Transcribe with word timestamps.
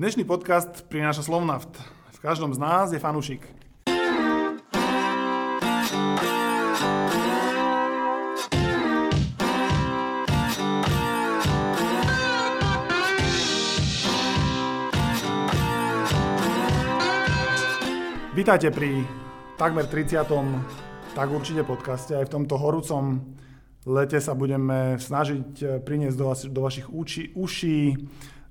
Dnešný 0.00 0.24
podcast 0.24 0.88
prináša 0.88 1.28
Slovnaft. 1.28 1.76
V 2.16 2.18
každom 2.24 2.56
z 2.56 2.58
nás 2.64 2.88
je 2.88 2.96
fanúšik. 2.96 3.44
Vítajte 18.32 18.72
pri 18.72 19.04
takmer 19.60 19.84
30. 19.84 20.24
tak 21.12 21.28
určite 21.28 21.60
podcaste. 21.68 22.16
Aj 22.16 22.24
v 22.24 22.32
tomto 22.40 22.56
horúcom 22.56 23.36
lete 23.84 24.16
sa 24.16 24.32
budeme 24.32 24.96
snažiť 24.96 25.48
eh, 25.60 25.76
priniesť 25.84 26.16
do, 26.16 26.24
vas, 26.24 26.40
do 26.48 26.60
vašich 26.64 26.88
uši, 26.88 27.36
uší 27.36 27.80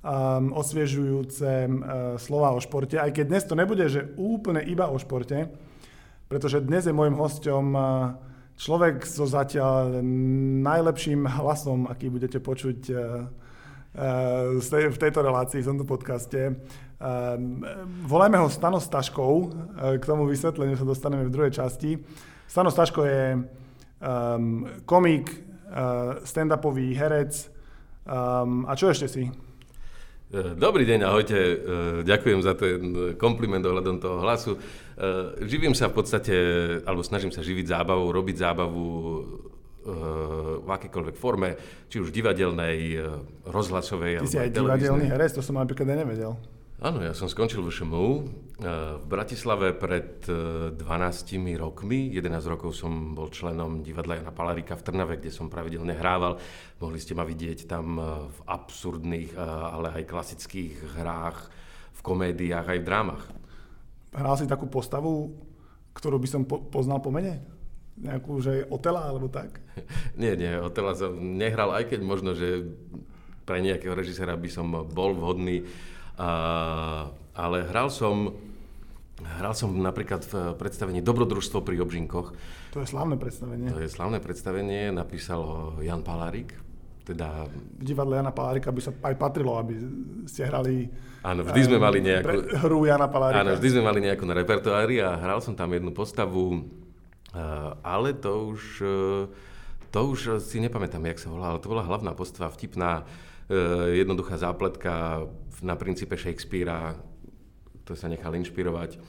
um, 0.03 0.55
osviežujúce 0.55 1.67
uh, 1.67 1.73
slova 2.15 2.55
o 2.55 2.59
športe. 2.63 2.99
Aj 2.99 3.11
keď 3.11 3.25
dnes 3.27 3.43
to 3.43 3.55
nebude, 3.55 3.85
že 3.91 4.15
úplne 4.15 4.63
iba 4.63 4.87
o 4.87 4.97
športe, 4.99 5.51
pretože 6.29 6.63
dnes 6.63 6.85
je 6.85 6.95
môjim 6.95 7.17
hosťom 7.17 7.65
uh, 7.75 7.83
človek 8.59 9.07
so 9.07 9.23
zatiaľ 9.23 10.03
najlepším 10.63 11.27
hlasom, 11.27 11.87
aký 11.87 12.11
budete 12.11 12.43
počuť 12.43 12.79
uh, 12.91 12.99
uh, 14.59 14.89
v 14.91 14.97
tejto 14.99 15.19
relácii, 15.23 15.63
v 15.63 15.69
tomto 15.75 15.87
podcaste. 15.87 16.59
Um, 16.99 17.63
volajme 18.03 18.43
ho 18.43 18.51
Stano 18.51 18.83
Staškou, 18.83 19.33
uh, 19.39 19.49
k 19.95 20.03
tomu 20.03 20.27
vysvetleniu 20.27 20.75
sa 20.75 20.83
dostaneme 20.83 21.27
v 21.27 21.33
druhej 21.33 21.55
časti. 21.55 21.95
Stano 22.43 22.67
Staško 22.67 23.01
je 23.07 23.23
um, 23.39 24.67
komik, 24.83 25.31
uh, 25.31 26.19
stand-upový 26.27 26.91
herec 26.99 27.47
um, 28.03 28.67
a 28.67 28.75
čo 28.75 28.91
ešte 28.91 29.07
si? 29.07 29.48
Dobrý 30.29 30.85
deň, 30.85 30.99
ahojte. 31.09 31.37
Ďakujem 32.05 32.39
za 32.45 32.53
ten 32.53 32.77
kompliment 33.17 33.65
ohľadom 33.65 33.97
toho 33.97 34.21
hlasu. 34.21 34.61
Živím 35.41 35.73
sa 35.73 35.89
v 35.89 35.97
podstate, 35.97 36.35
alebo 36.85 37.01
snažím 37.01 37.33
sa 37.33 37.41
živiť 37.41 37.65
zábavou, 37.65 38.13
robiť 38.13 38.37
zábavu 38.37 38.85
v 40.59 40.69
akékoľvek 40.69 41.15
forme, 41.17 41.57
či 41.89 41.97
už 41.97 42.13
divadelnej, 42.13 43.01
rozhlasovej, 43.49 44.11
Ty 44.13 44.19
alebo 44.21 44.29
si 44.29 44.37
aj 44.37 44.51
divadelný 44.53 45.05
herec, 45.09 45.33
to 45.33 45.41
som 45.41 45.57
napríklad 45.57 45.97
aj 45.97 45.97
nevedel. 46.05 46.37
Áno, 46.79 47.01
ja 47.01 47.11
som 47.11 47.27
skončil 47.27 47.59
v 47.59 47.73
ŠMU 47.73 48.07
eh, 48.07 48.23
v 48.59 49.05
Bratislave 49.07 49.71
pred 49.71 50.27
12 50.27 50.75
eh, 50.75 51.55
rokmi. 51.55 52.11
11 52.11 52.51
rokov 52.51 52.75
som 52.75 53.15
bol 53.15 53.31
členom 53.31 53.79
divadla 53.79 54.19
Jana 54.19 54.35
Palarika 54.35 54.75
v 54.75 54.83
Trnave, 54.83 55.15
kde 55.15 55.31
som 55.31 55.47
pravidelne 55.47 55.95
hrával. 55.95 56.35
Mohli 56.83 56.99
ste 56.99 57.15
ma 57.15 57.23
vidieť 57.23 57.71
tam 57.71 57.95
eh, 57.95 58.05
v 58.27 58.39
absurdných, 58.43 59.39
ale 59.39 60.03
aj 60.03 60.09
klasických 60.11 60.99
hrách, 60.99 61.39
v 61.95 61.99
komédiách, 62.03 62.67
aj 62.67 62.79
v 62.83 62.87
drámach. 62.87 63.23
Hral 64.11 64.35
si 64.35 64.49
takú 64.49 64.67
postavu, 64.67 65.31
ktorú 65.95 66.19
by 66.19 66.27
som 66.27 66.41
po- 66.43 66.67
poznal 66.67 66.99
po 66.99 67.15
mene? 67.15 67.39
Nejakú, 67.99 68.43
že 68.43 68.67
Otela 68.67 69.07
alebo 69.07 69.31
tak? 69.31 69.59
nie, 70.21 70.35
nie, 70.35 70.59
Otela 70.59 70.91
som 70.95 71.15
nehral, 71.15 71.71
aj 71.71 71.95
keď 71.95 71.99
možno, 72.03 72.35
že 72.35 72.67
pre 73.47 73.63
nejakého 73.63 73.95
režisera 73.95 74.35
by 74.35 74.49
som 74.51 74.67
bol 74.69 75.15
vhodný 75.15 75.63
Uh, 76.19 77.15
ale 77.31 77.63
hral 77.71 77.87
som, 77.87 78.35
hral 79.23 79.53
som 79.55 79.71
napríklad 79.75 80.23
v 80.23 80.55
predstavení 80.55 81.03
Dobrodružstvo 81.03 81.63
pri 81.63 81.83
Obžinkoch. 81.83 82.31
To 82.71 82.79
je 82.79 82.87
slavné 82.87 83.19
predstavenie. 83.19 83.67
To 83.71 83.81
je 83.83 83.89
slavné 83.91 84.23
predstavenie, 84.23 84.95
napísal 84.95 85.39
ho 85.43 85.59
Jan 85.83 86.03
Palárik. 86.05 86.55
Teda... 87.09 87.49
V 87.49 87.81
divadle 87.81 88.21
Jana 88.21 88.29
Palárika 88.29 88.69
by 88.69 88.81
sa 88.85 88.93
aj 88.93 89.15
patrilo, 89.17 89.57
aby 89.57 89.73
ste 90.29 90.45
hrali 90.45 90.93
Áno, 91.25 91.41
vždy 91.41 91.61
sme 91.65 91.77
mali 91.81 92.05
nejakú... 92.05 92.37
Hru 92.61 92.85
Jana 92.85 93.09
Palárika. 93.09 93.41
Áno, 93.41 93.57
vždy 93.57 93.69
sme 93.73 93.81
mali 93.81 93.99
nejakú 94.05 94.29
na 94.29 94.37
repertoári 94.37 95.01
a 95.01 95.17
hral 95.17 95.41
som 95.41 95.57
tam 95.57 95.73
jednu 95.73 95.89
postavu, 95.89 96.69
ale 97.81 98.13
to 98.13 98.53
už, 98.53 98.61
to 99.89 99.99
už 100.05 100.37
si 100.37 100.61
nepamätám, 100.61 101.01
jak 101.09 101.17
sa 101.17 101.33
volá, 101.33 101.49
ale 101.49 101.59
to 101.59 101.73
bola 101.73 101.81
hlavná 101.81 102.13
postava, 102.13 102.53
vtipná, 102.53 103.09
jednoduchá 103.89 104.37
zápletka, 104.37 105.25
na 105.65 105.73
princípe 105.73 106.13
Shakespearea, 106.13 106.93
to 107.83 107.97
sa 107.97 108.05
nechal 108.05 108.31
inšpirovať, 108.37 109.01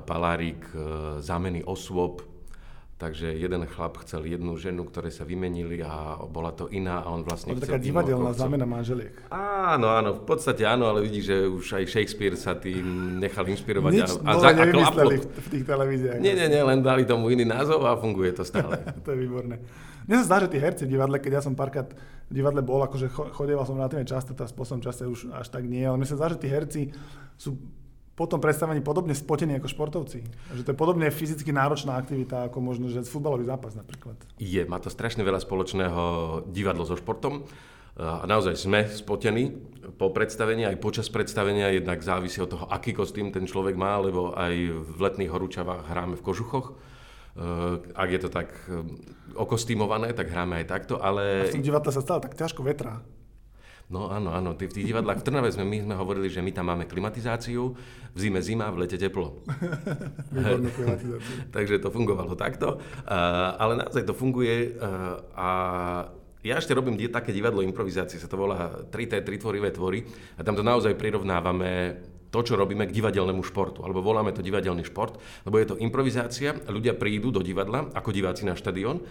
Palárik, 0.00 0.64
e, 0.72 1.20
zámeny 1.20 1.60
osôb, 1.60 2.24
Takže 3.02 3.34
jeden 3.34 3.66
chlap 3.66 3.98
chcel 4.06 4.30
jednu 4.30 4.54
ženu, 4.54 4.86
ktoré 4.86 5.10
sa 5.10 5.26
vymenili 5.26 5.82
a 5.82 6.22
bola 6.22 6.54
to 6.54 6.70
iná 6.70 7.02
a 7.02 7.10
on 7.10 7.26
vlastne 7.26 7.58
to 7.58 7.58
chcel... 7.58 7.74
taká 7.74 7.82
divadelná 7.82 8.30
zámena 8.30 8.62
manželiek. 8.62 9.26
Áno, 9.26 9.90
áno, 9.90 10.14
v 10.14 10.22
podstate 10.22 10.62
áno, 10.62 10.86
ale 10.86 11.02
vidíš, 11.02 11.24
že 11.26 11.36
už 11.50 11.66
aj 11.82 11.84
Shakespeare 11.90 12.38
sa 12.38 12.54
tým 12.54 13.18
nechal 13.18 13.42
inšpirovať. 13.42 13.90
Nič 13.90 14.06
a, 14.06 14.14
a, 14.22 14.32
za, 14.38 14.54
a 14.54 14.94
v, 14.94 15.18
v 15.18 15.48
tých 15.50 15.64
televíziách. 15.66 16.22
Nie, 16.22 16.38
nie, 16.38 16.46
nie, 16.46 16.62
len 16.62 16.78
dali 16.78 17.02
tomu 17.02 17.26
iný 17.34 17.42
názov 17.42 17.82
a 17.90 17.98
funguje 17.98 18.38
to 18.38 18.46
stále. 18.46 18.78
to 19.02 19.10
je 19.10 19.18
výborné. 19.18 19.58
Mne 20.06 20.16
sa 20.22 20.24
zdá, 20.30 20.36
že 20.46 20.54
tí 20.54 20.58
herci 20.62 20.86
v 20.86 20.94
divadle, 20.94 21.18
keď 21.18 21.32
ja 21.32 21.42
som 21.42 21.58
párkrát 21.58 21.90
v 22.30 22.32
divadle 22.38 22.62
bol, 22.62 22.86
akože 22.86 23.10
chodieval 23.10 23.66
som 23.66 23.82
relatívne 23.82 24.06
často, 24.06 24.30
teraz 24.30 24.54
v 24.54 24.62
poslednom 24.62 24.86
čase 24.86 25.10
už 25.10 25.34
až 25.34 25.50
tak 25.50 25.66
nie, 25.66 25.82
ale 25.82 25.98
mne 25.98 26.06
sa 26.06 26.14
zdá, 26.14 26.30
že 26.30 26.38
tí 26.38 26.46
herci 26.46 26.94
sú 27.34 27.58
po 28.12 28.28
tom 28.28 28.40
predstavení 28.44 28.84
podobne 28.84 29.16
spotení 29.16 29.56
ako 29.56 29.68
športovci. 29.72 30.18
Že 30.52 30.62
to 30.62 30.70
je 30.72 30.78
podobne 30.78 31.08
fyzicky 31.08 31.48
náročná 31.50 31.96
aktivita 31.96 32.52
ako 32.52 32.58
možno, 32.60 32.92
že 32.92 33.04
futbalový 33.08 33.48
zápas 33.48 33.72
napríklad. 33.72 34.16
Je, 34.36 34.62
má 34.68 34.76
to 34.78 34.92
strašne 34.92 35.24
veľa 35.24 35.40
spoločného 35.40 36.02
divadlo 36.52 36.84
so 36.84 36.96
športom. 36.96 37.48
A 37.92 38.24
naozaj 38.24 38.56
sme 38.56 38.88
spotení 38.88 39.52
po 40.00 40.08
predstavení, 40.08 40.64
aj 40.64 40.80
počas 40.80 41.12
predstavenia, 41.12 41.68
jednak 41.68 42.00
závisí 42.00 42.40
od 42.40 42.48
toho, 42.48 42.64
aký 42.72 42.96
kostým 42.96 43.28
ten 43.28 43.44
človek 43.44 43.76
má, 43.76 44.00
lebo 44.00 44.32
aj 44.32 44.54
v 44.80 44.96
letných 44.96 45.28
horúčavách 45.28 45.92
hráme 45.92 46.16
v 46.16 46.24
kožuchoch 46.24 46.72
Eh, 47.32 47.96
ak 47.96 48.08
je 48.12 48.20
to 48.20 48.28
tak 48.28 48.52
eh, 48.68 48.84
okostýmované, 49.40 50.12
tak 50.12 50.28
hráme 50.28 50.60
aj 50.60 50.66
takto, 50.68 51.00
ale... 51.00 51.48
A 51.48 51.48
v 51.48 51.56
tom 51.56 51.64
divadle 51.64 51.88
sa 51.88 52.04
stále 52.04 52.20
tak 52.20 52.36
ťažko 52.36 52.60
vetrá. 52.60 53.00
No 53.92 54.08
áno, 54.08 54.32
áno, 54.32 54.56
v 54.56 54.72
tých 54.72 54.88
divadlách 54.88 55.20
v 55.20 55.26
Trnave 55.28 55.52
sme, 55.52 55.68
my 55.68 55.84
sme 55.84 55.94
hovorili, 56.00 56.32
že 56.32 56.40
my 56.40 56.48
tam 56.48 56.72
máme 56.72 56.88
klimatizáciu, 56.88 57.76
v 58.16 58.18
zime 58.18 58.40
zima, 58.40 58.72
v 58.72 58.88
lete 58.88 58.96
teplo. 58.96 59.44
Takže 61.54 61.76
to 61.76 61.92
fungovalo 61.92 62.32
takto, 62.32 62.80
uh, 62.80 63.60
ale 63.60 63.76
naozaj 63.76 64.08
to 64.08 64.16
funguje 64.16 64.80
uh, 64.80 65.20
a 65.36 65.48
ja 66.42 66.56
ešte 66.58 66.72
robím 66.72 66.96
také 67.12 67.30
divadlo 67.30 67.60
improvizácie, 67.60 68.18
sa 68.18 68.26
to 68.26 68.40
volá 68.40 68.82
3T, 68.90 69.22
3 69.22 69.28
tvorivé 69.38 69.70
tvory. 69.70 70.02
A 70.34 70.42
tam 70.42 70.58
to 70.58 70.66
naozaj 70.66 70.98
prirovnávame 70.98 72.02
to, 72.32 72.40
čo 72.40 72.56
robíme 72.56 72.88
k 72.88 72.96
divadelnému 72.96 73.44
športu, 73.44 73.84
alebo 73.84 74.00
voláme 74.00 74.32
to 74.32 74.42
divadelný 74.42 74.88
šport, 74.88 75.20
lebo 75.44 75.60
je 75.60 75.68
to 75.68 75.78
improvizácia, 75.78 76.56
ľudia 76.66 76.96
prídu 76.96 77.28
do 77.28 77.44
divadla 77.44 77.92
ako 77.92 78.10
diváci 78.10 78.48
na 78.48 78.56
štadión 78.56 79.04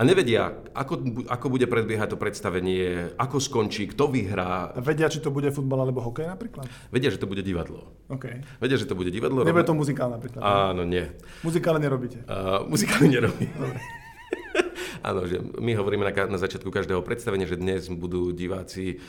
a 0.00 0.02
nevedia, 0.02 0.56
ako, 0.72 1.28
ako 1.28 1.46
bude 1.52 1.68
predbiehať 1.68 2.16
to 2.16 2.18
predstavenie, 2.18 3.12
ako 3.20 3.36
skončí, 3.36 3.92
kto 3.92 4.08
vyhrá. 4.08 4.72
Vedia, 4.80 5.12
či 5.12 5.20
to 5.20 5.28
bude 5.28 5.52
futbal 5.52 5.84
alebo 5.84 6.00
hokej 6.00 6.24
napríklad? 6.24 6.64
Vedia, 6.88 7.12
že 7.12 7.20
to 7.20 7.28
bude 7.28 7.44
divadlo. 7.44 7.92
Okay. 8.08 8.40
Vedia, 8.64 8.80
že 8.80 8.88
to 8.88 8.96
bude 8.96 9.12
divadlo. 9.12 9.44
Nebude 9.44 9.68
to 9.68 9.76
muzikál 9.76 10.08
napríklad? 10.08 10.40
Áno, 10.40 10.88
nie. 10.88 11.04
Muzikále 11.44 11.76
nerobíte? 11.76 12.24
Uh, 12.24 12.64
muzikály 12.64 13.12
nerobíme. 13.12 13.52
Áno, 15.08 15.28
že 15.28 15.36
my 15.60 15.76
hovoríme 15.76 16.08
na, 16.08 16.12
na 16.16 16.38
začiatku 16.40 16.72
každého 16.72 17.04
predstavenia, 17.04 17.44
že 17.44 17.60
dnes 17.60 17.92
budú 17.92 18.32
diváci 18.32 19.04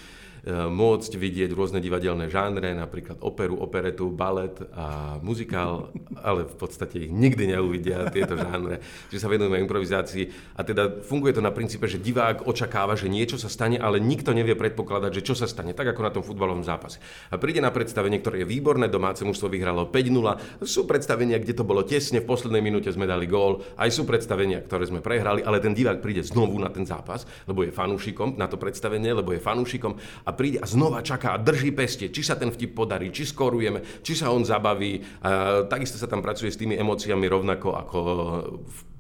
môcť 0.50 1.12
vidieť 1.22 1.54
rôzne 1.54 1.78
divadelné 1.78 2.26
žánre, 2.26 2.74
napríklad 2.74 3.22
operu, 3.22 3.62
operetu, 3.62 4.10
balet 4.10 4.58
a 4.74 5.18
muzikál, 5.22 5.94
ale 6.18 6.50
v 6.50 6.56
podstate 6.58 7.06
ich 7.06 7.14
nikdy 7.14 7.54
neuvidia 7.54 8.10
tieto 8.10 8.34
žánre, 8.34 8.82
že 9.14 9.22
sa 9.22 9.30
venujeme 9.30 9.62
improvizácii. 9.62 10.58
A 10.58 10.66
teda 10.66 11.06
funguje 11.06 11.38
to 11.38 11.46
na 11.46 11.54
princípe, 11.54 11.86
že 11.86 12.02
divák 12.02 12.50
očakáva, 12.50 12.98
že 12.98 13.06
niečo 13.06 13.38
sa 13.38 13.54
stane, 13.54 13.78
ale 13.78 14.02
nikto 14.02 14.34
nevie 14.34 14.58
predpokladať, 14.58 15.22
že 15.22 15.26
čo 15.26 15.38
sa 15.38 15.46
stane, 15.46 15.78
tak 15.78 15.94
ako 15.94 16.02
na 16.02 16.10
tom 16.10 16.26
futbalovom 16.26 16.66
zápase. 16.66 16.98
A 17.30 17.38
príde 17.38 17.62
na 17.62 17.70
predstavenie, 17.70 18.18
ktoré 18.18 18.42
je 18.42 18.50
výborné, 18.50 18.90
domáce 18.90 19.22
mužstvo 19.22 19.46
vyhralo 19.46 19.94
5-0, 19.94 20.66
sú 20.66 20.90
predstavenia, 20.90 21.38
kde 21.38 21.54
to 21.54 21.62
bolo 21.62 21.86
tesne, 21.86 22.18
v 22.18 22.26
poslednej 22.26 22.66
minúte 22.66 22.90
sme 22.90 23.06
dali 23.06 23.30
gól, 23.30 23.62
aj 23.78 23.94
sú 23.94 24.10
predstavenia, 24.10 24.66
ktoré 24.66 24.90
sme 24.90 25.06
prehrali, 25.06 25.46
ale 25.46 25.62
ten 25.62 25.78
divák 25.78 26.02
príde 26.02 26.26
znovu 26.26 26.58
na 26.58 26.74
ten 26.74 26.82
zápas, 26.90 27.30
lebo 27.46 27.62
je 27.62 27.70
fanúšikom 27.70 28.42
na 28.42 28.50
to 28.50 28.58
predstavenie, 28.58 29.14
lebo 29.14 29.38
je 29.38 29.44
fanúšikom. 29.44 29.94
A 30.26 30.31
a 30.32 30.38
príde 30.38 30.64
a 30.64 30.66
znova 30.66 31.04
čaká 31.04 31.36
a 31.36 31.42
drží 31.44 31.76
peste, 31.76 32.08
či 32.08 32.24
sa 32.24 32.40
ten 32.40 32.48
vtip 32.48 32.72
podarí, 32.72 33.12
či 33.12 33.28
skorujeme, 33.28 33.84
či 34.00 34.16
sa 34.16 34.32
on 34.32 34.48
zabaví. 34.48 35.04
A 35.20 35.68
takisto 35.68 36.00
sa 36.00 36.08
tam 36.08 36.24
pracuje 36.24 36.48
s 36.48 36.56
tými 36.56 36.80
emóciami 36.80 37.28
rovnako 37.28 37.76
ako 37.76 38.00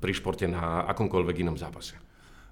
pri 0.03 0.11
športe 0.11 0.45
na 0.51 0.83
akomkoľvek 0.91 1.47
inom 1.47 1.55
zápase. 1.55 1.95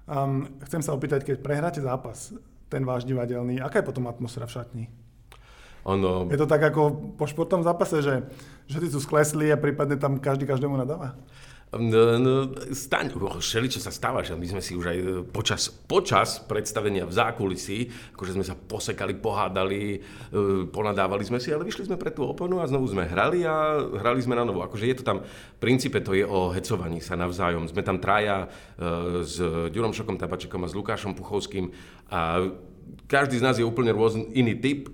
Um, 0.08 0.48
chcem 0.64 0.80
sa 0.80 0.96
opýtať, 0.96 1.22
keď 1.22 1.36
prehráte 1.44 1.84
zápas, 1.84 2.32
ten 2.72 2.82
váš 2.88 3.04
divadelný, 3.04 3.60
aká 3.60 3.84
je 3.84 3.88
potom 3.92 4.08
atmosféra 4.08 4.48
v 4.48 4.54
šatni? 4.56 4.84
Ono... 5.84 6.28
Je 6.28 6.36
to 6.36 6.48
tak 6.48 6.60
ako 6.60 7.14
po 7.16 7.24
športovom 7.24 7.64
zápase, 7.64 8.04
že, 8.04 8.24
že 8.68 8.78
ty 8.80 8.86
sú 8.88 9.00
sklesli 9.00 9.48
a 9.48 9.56
prípadne 9.56 9.96
tam 9.96 10.20
každý 10.20 10.44
každému 10.44 10.76
nadáva? 10.76 11.16
No, 11.70 12.18
no, 12.18 12.50
staň, 12.74 13.14
všeli, 13.14 13.70
čo 13.70 13.78
sa 13.78 13.94
stáva, 13.94 14.26
že 14.26 14.34
my 14.34 14.42
sme 14.42 14.58
si 14.58 14.74
už 14.74 14.90
aj 14.90 14.98
počas, 15.30 15.70
počas 15.70 16.42
predstavenia 16.42 17.06
v 17.06 17.14
zákulisí, 17.14 17.86
akože 18.18 18.34
sme 18.34 18.42
sa 18.42 18.58
posekali, 18.58 19.14
pohádali, 19.14 19.94
e, 19.94 19.98
ponadávali 20.66 21.22
sme 21.22 21.38
si, 21.38 21.54
ale 21.54 21.62
vyšli 21.62 21.86
sme 21.86 21.94
pre 21.94 22.10
tú 22.10 22.26
oponu 22.26 22.58
a 22.58 22.66
znovu 22.66 22.90
sme 22.90 23.06
hrali 23.06 23.46
a 23.46 23.78
hrali 23.86 24.18
sme 24.18 24.34
na 24.34 24.42
novo. 24.42 24.66
Akože 24.66 24.82
je 24.82 24.98
to 24.98 25.06
tam, 25.06 25.22
v 25.22 25.58
princípe 25.62 26.02
to 26.02 26.10
je 26.10 26.26
o 26.26 26.50
hecovaní 26.50 26.98
sa 26.98 27.14
navzájom. 27.14 27.70
Sme 27.70 27.86
tam 27.86 28.02
traja 28.02 28.50
e, 28.74 29.22
s 29.22 29.38
Ďurom 29.70 29.94
Šokom 29.94 30.18
Tabačekom 30.18 30.66
a 30.66 30.70
s 30.70 30.74
Lukášom 30.74 31.14
Puchovským 31.14 31.70
a 32.10 32.50
každý 33.06 33.38
z 33.38 33.46
nás 33.46 33.54
je 33.62 33.62
úplne 33.62 33.94
rôzny 33.94 34.26
iný 34.34 34.58
typ, 34.58 34.90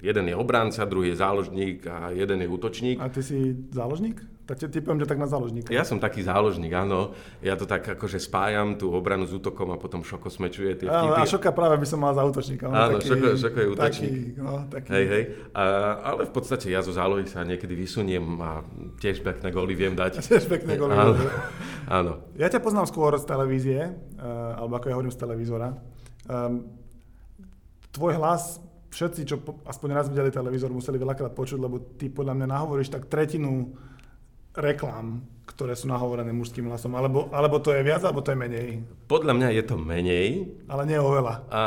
jeden 0.00 0.32
je 0.32 0.36
obránca, 0.36 0.88
druhý 0.88 1.12
je 1.12 1.20
záložník 1.20 1.84
a 1.84 2.08
jeden 2.16 2.40
je 2.40 2.48
útočník. 2.48 2.96
A 2.96 3.12
ty 3.12 3.20
si 3.20 3.52
záložník? 3.68 4.29
Tak 4.50 4.66
typujem, 4.66 4.98
že 4.98 5.06
tak 5.06 5.22
na 5.22 5.30
záložníka. 5.30 5.70
Ja 5.70 5.86
som 5.86 6.02
taký 6.02 6.26
záložník, 6.26 6.74
áno. 6.74 7.14
Ja 7.38 7.54
to 7.54 7.70
tak 7.70 7.86
akože 7.86 8.18
spájam 8.18 8.74
tú 8.74 8.90
obranu 8.90 9.22
s 9.22 9.30
útokom 9.30 9.70
a 9.70 9.78
potom 9.78 10.02
Šoko 10.02 10.26
smečuje 10.26 10.74
tie 10.74 10.90
vtipy. 10.90 11.22
A 11.22 11.22
Šoka 11.22 11.54
práve 11.54 11.78
by 11.78 11.86
som 11.86 12.02
mal 12.02 12.10
za 12.18 12.26
útočníka. 12.26 12.66
áno, 12.66 12.98
taký, 12.98 13.14
šoko, 13.14 13.26
šoko 13.38 13.58
je 13.62 13.68
útočník. 13.70 14.10
Taký, 14.10 14.42
no, 14.42 14.52
taký. 14.66 14.88
Hej, 14.90 15.04
hej. 15.06 15.22
A, 15.54 15.62
ale 16.02 16.26
v 16.26 16.32
podstate 16.34 16.66
ja 16.66 16.82
zo 16.82 16.90
zálohy 16.90 17.30
sa 17.30 17.46
niekedy 17.46 17.78
vysuniem 17.78 18.26
a 18.42 18.66
tiež 18.98 19.22
pekné 19.22 19.54
góly 19.54 19.78
viem 19.78 19.94
dať. 19.94 20.18
Tiež 20.18 20.50
pekné 20.50 20.74
góly. 20.74 20.98
Áno. 20.98 21.14
áno. 22.02 22.12
Ja 22.34 22.50
ťa 22.50 22.58
poznám 22.58 22.90
skôr 22.90 23.14
z 23.22 23.30
televízie, 23.30 23.86
uh, 24.18 24.58
alebo 24.58 24.82
ako 24.82 24.86
ja 24.90 24.94
hovorím 24.98 25.14
z 25.14 25.20
televízora. 25.22 25.78
Um, 26.26 26.74
tvoj 27.94 28.18
hlas 28.18 28.58
všetci, 28.90 29.20
čo 29.22 29.38
aspoň 29.62 29.88
raz 29.94 30.10
videli 30.10 30.34
televízor, 30.34 30.74
museli 30.74 30.98
veľakrát 30.98 31.38
počuť, 31.38 31.58
lebo 31.62 31.78
ty 31.94 32.10
podľa 32.10 32.34
mňa 32.34 32.46
nahovoríš 32.50 32.90
tak 32.90 33.06
tretinu 33.06 33.78
reklám, 34.56 35.22
ktoré 35.46 35.74
sú 35.74 35.90
nahovorené 35.90 36.30
mužským 36.30 36.66
hlasom? 36.70 36.94
Alebo, 36.94 37.28
alebo 37.34 37.58
to 37.58 37.74
je 37.74 37.82
viac, 37.82 38.02
alebo 38.06 38.22
to 38.22 38.32
je 38.32 38.38
menej? 38.38 38.68
Podľa 39.10 39.32
mňa 39.36 39.48
je 39.54 39.62
to 39.66 39.76
menej. 39.76 40.28
Ale 40.70 40.82
nie 40.86 40.98
oveľa. 40.98 41.34
A, 41.50 41.60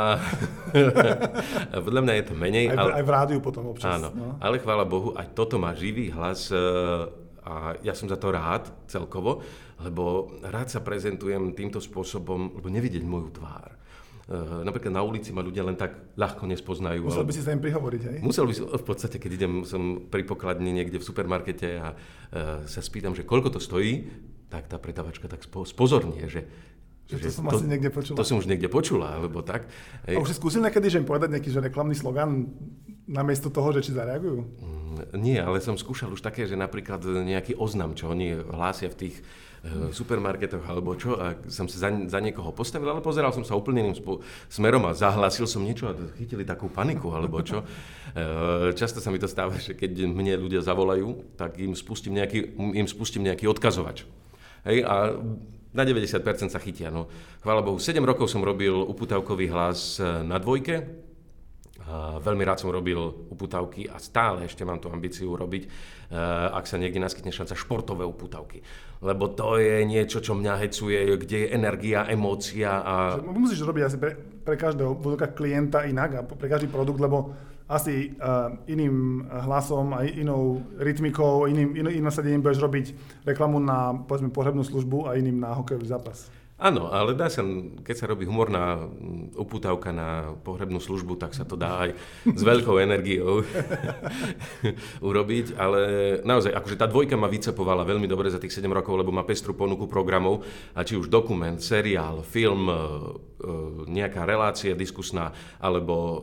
podľa 1.85 2.01
mňa 2.01 2.13
je 2.17 2.25
to 2.25 2.33
menej. 2.33 2.65
Aj, 2.71 2.77
ale, 2.79 2.91
aj 2.99 3.03
v 3.05 3.11
rádiu 3.11 3.39
potom 3.43 3.75
občas. 3.75 3.99
Áno, 3.99 4.09
no. 4.15 4.27
ale 4.39 4.63
chvála 4.63 4.87
Bohu, 4.87 5.13
aj 5.13 5.35
toto 5.35 5.59
má 5.59 5.75
živý 5.75 6.09
hlas 6.09 6.49
e, 6.49 6.57
a 7.43 7.75
ja 7.83 7.91
som 7.91 8.07
za 8.07 8.15
to 8.15 8.31
rád 8.31 8.71
celkovo, 8.87 9.43
lebo 9.83 10.31
rád 10.47 10.71
sa 10.71 10.79
prezentujem 10.79 11.51
týmto 11.51 11.83
spôsobom, 11.83 12.55
lebo 12.55 12.67
nevidieť 12.71 13.03
moju 13.03 13.35
tvár. 13.35 13.82
Uh, 14.23 14.63
napríklad 14.63 14.95
na 14.95 15.03
ulici 15.03 15.35
ma 15.35 15.43
ľudia 15.43 15.67
len 15.67 15.75
tak 15.75 16.15
ľahko 16.15 16.47
nespoznajú. 16.47 17.11
Musel 17.11 17.27
by 17.27 17.35
si 17.35 17.43
sa 17.43 17.51
im 17.51 17.59
prihovoriť, 17.59 18.01
hej? 18.07 18.17
Musel 18.23 18.47
by 18.47 18.53
som, 18.55 18.65
v 18.71 18.85
podstate, 18.87 19.19
keď 19.19 19.31
idem, 19.35 19.53
som 19.67 20.07
pri 20.07 20.23
pokladni 20.23 20.71
niekde 20.71 20.95
v 20.95 21.03
supermarkete 21.03 21.67
a 21.75 21.91
uh, 21.91 22.63
sa 22.63 22.79
spýtam, 22.79 23.11
že 23.19 23.27
koľko 23.27 23.51
to 23.51 23.59
stojí, 23.59 24.07
tak 24.47 24.71
tá 24.71 24.79
predavačka 24.79 25.27
tak 25.27 25.43
spo, 25.43 25.67
spozornie, 25.67 26.31
že 26.31 26.47
že 27.03 27.19
to 27.19 27.35
som 27.35 27.51
to, 27.51 27.59
asi 27.59 27.67
niekde 27.67 27.91
počula. 27.91 28.15
To 28.15 28.23
som 28.23 28.39
už 28.39 28.47
niekde 28.47 28.71
počula, 28.71 29.19
alebo 29.19 29.43
tak. 29.43 29.67
A 30.07 30.15
už 30.15 30.31
si 30.31 30.39
skúsil 30.39 30.63
niekedy, 30.63 30.87
že 30.87 31.03
im 31.03 31.07
povedať 31.07 31.35
nejaký 31.35 31.51
že 31.51 31.59
reklamný 31.59 31.99
slogan 31.99 32.47
namiesto 33.03 33.51
toho, 33.51 33.75
že 33.75 33.83
či 33.83 33.91
zareagujú? 33.91 34.39
Mm, 34.39 35.19
nie, 35.19 35.35
ale 35.35 35.59
som 35.59 35.75
skúšal 35.75 36.15
už 36.15 36.23
také, 36.23 36.47
že 36.47 36.55
napríklad 36.55 37.03
nejaký 37.03 37.59
oznam, 37.59 37.91
čo 37.91 38.07
oni 38.07 38.39
hlásia 38.39 38.87
v 38.87 38.97
tých 39.03 39.15
Eh, 39.19 39.52
supermarketoch 39.95 40.67
alebo 40.67 40.91
čo 40.99 41.15
a 41.15 41.39
som 41.47 41.71
sa 41.71 41.87
za, 41.87 41.89
za 41.89 42.19
niekoho 42.19 42.51
postavil, 42.51 42.91
ale 42.91 42.99
pozeral 42.99 43.31
som 43.31 43.47
sa 43.47 43.55
úplne 43.55 43.79
iným 43.79 43.95
smerom 44.51 44.83
a 44.83 44.91
zahlasil 44.91 45.47
som 45.47 45.63
niečo 45.63 45.87
a 45.87 45.95
chytili 46.19 46.43
takú 46.43 46.67
paniku 46.67 47.15
alebo 47.15 47.39
čo. 47.39 47.63
Eh, 48.13 48.77
často 48.77 49.01
sa 49.01 49.09
mi 49.09 49.17
to 49.17 49.25
stáva, 49.25 49.57
že 49.57 49.73
keď 49.73 50.05
mne 50.05 50.37
ľudia 50.37 50.61
zavolajú, 50.61 51.33
tak 51.33 51.57
im 51.57 51.73
spustím 51.73 52.13
nejaký, 52.13 52.53
im 52.53 52.85
spustím 52.85 53.25
nejaký 53.25 53.49
odkazovač. 53.49 54.05
Hej, 54.69 54.85
a 54.85 55.17
na 55.73 55.81
90% 55.81 56.21
sa 56.53 56.61
chytia. 56.61 56.93
No. 56.93 57.09
Chvála 57.41 57.65
Bohu, 57.65 57.81
7 57.81 57.97
rokov 58.05 58.29
som 58.29 58.45
robil 58.45 58.69
uputavkový 58.69 59.49
hlas 59.49 59.97
eh, 59.97 60.05
na 60.21 60.37
dvojke, 60.37 60.85
veľmi 62.23 62.43
rád 62.47 62.63
som 62.63 62.71
robil 62.71 62.95
uputavky 63.31 63.91
a 63.91 63.99
stále 63.99 64.47
ešte 64.47 64.63
mám 64.63 64.79
tú 64.79 64.87
ambíciu 64.87 65.35
robiť, 65.35 65.63
ak 66.53 66.63
sa 66.63 66.79
niekde 66.79 67.03
naskytne 67.03 67.33
šanca, 67.33 67.59
športové 67.59 68.07
uputavky 68.07 68.63
lebo 69.03 69.27
to 69.35 69.59
je 69.59 69.83
niečo, 69.83 70.23
čo 70.23 70.31
mňa 70.31 70.63
hecuje, 70.63 71.19
kde 71.19 71.37
je 71.43 71.47
energia, 71.51 72.07
emócia 72.07 72.79
a... 72.79 73.19
Musíš 73.19 73.67
robiť 73.67 73.83
asi 73.83 73.97
pre, 73.99 74.15
pre 74.15 74.55
každého 74.55 74.95
klienta 75.35 75.83
inak 75.83 76.09
a 76.15 76.21
pre 76.23 76.47
každý 76.47 76.71
produkt, 76.71 77.03
lebo 77.03 77.35
asi 77.67 78.15
uh, 78.15 78.55
iným 78.67 79.27
hlasom 79.27 79.91
a 79.95 80.07
inou 80.07 80.63
rytmikou, 80.79 81.47
iným, 81.51 81.75
iným 81.75 82.03
nasadením 82.03 82.43
budeš 82.43 82.63
robiť 82.63 82.85
reklamu 83.27 83.59
na 83.59 83.91
povedzme 84.07 84.31
pohrebnú 84.31 84.63
službu 84.63 85.11
a 85.11 85.19
iným 85.19 85.43
na 85.43 85.51
hokejový 85.51 85.87
zápas. 85.87 86.31
Áno, 86.53 86.93
ale 86.93 87.17
dá 87.17 87.33
sa, 87.33 87.41
keď 87.81 87.95
sa 87.97 88.05
robí 88.05 88.29
humorná 88.29 88.85
upútavka 89.33 89.89
na 89.89 90.37
pohrebnú 90.45 90.77
službu, 90.77 91.17
tak 91.17 91.33
sa 91.33 91.49
to 91.49 91.57
dá 91.57 91.89
aj 91.89 91.97
s 92.29 92.41
veľkou 92.45 92.77
energiou 92.77 93.41
urobiť, 95.09 95.57
ale 95.57 95.81
naozaj, 96.21 96.53
akože 96.53 96.77
tá 96.77 96.85
dvojka 96.85 97.17
ma 97.17 97.25
vycepovala 97.25 97.81
veľmi 97.81 98.05
dobre 98.05 98.29
za 98.29 98.37
tých 98.37 98.53
7 98.53 98.69
rokov, 98.69 99.01
lebo 99.01 99.09
má 99.09 99.25
pestru 99.25 99.57
ponuku 99.57 99.89
programov 99.89 100.45
a 100.77 100.85
či 100.85 100.93
už 100.93 101.09
dokument, 101.09 101.57
seriál, 101.57 102.21
film, 102.21 102.69
e, 102.69 102.73
e, 102.73 102.79
nejaká 103.89 104.21
relácia 104.21 104.77
diskusná 104.77 105.33
alebo 105.57 105.95
e, 105.97 106.17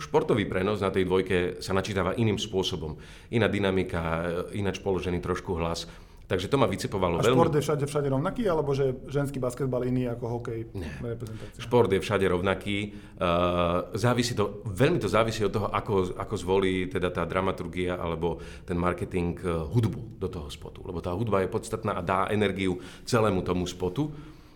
športový 0.00 0.48
prenos 0.48 0.80
na 0.80 0.88
tej 0.88 1.04
dvojke 1.04 1.60
sa 1.60 1.76
načítava 1.76 2.16
iným 2.16 2.40
spôsobom. 2.40 2.96
Iná 3.36 3.52
dynamika, 3.52 4.32
ináč 4.56 4.80
položený 4.80 5.20
trošku 5.20 5.60
hlas. 5.60 5.84
Takže 6.24 6.48
to 6.48 6.56
ma 6.56 6.64
vycepovalo 6.64 7.20
veľmi. 7.20 7.28
A 7.28 7.36
šport 7.36 7.52
je 7.52 7.60
všade, 7.60 7.84
všade 7.84 8.08
rovnaký, 8.08 8.48
alebo 8.48 8.72
že 8.72 8.96
ženský 9.12 9.36
basketbal 9.36 9.84
iný 9.84 10.08
ako 10.08 10.40
hokej? 10.40 10.72
Nie. 10.72 10.88
Šport 11.60 11.92
je 11.92 12.00
všade 12.00 12.24
rovnaký. 12.24 12.96
Uh, 13.20 13.92
závisí 13.92 14.32
to, 14.32 14.64
veľmi 14.64 14.96
to 14.96 15.08
závisí 15.12 15.44
od 15.44 15.52
toho, 15.52 15.68
ako, 15.68 16.16
ako 16.16 16.34
zvolí 16.40 16.88
teda 16.88 17.12
tá 17.12 17.28
dramaturgia 17.28 18.00
alebo 18.00 18.40
ten 18.64 18.80
marketing 18.80 19.36
uh, 19.44 19.68
hudbu 19.68 20.16
do 20.16 20.28
toho 20.32 20.48
spotu. 20.48 20.80
Lebo 20.88 21.04
tá 21.04 21.12
hudba 21.12 21.44
je 21.44 21.52
podstatná 21.52 21.92
a 21.92 22.00
dá 22.00 22.32
energiu 22.32 22.80
celému 23.04 23.44
tomu 23.44 23.68
spotu. 23.68 24.08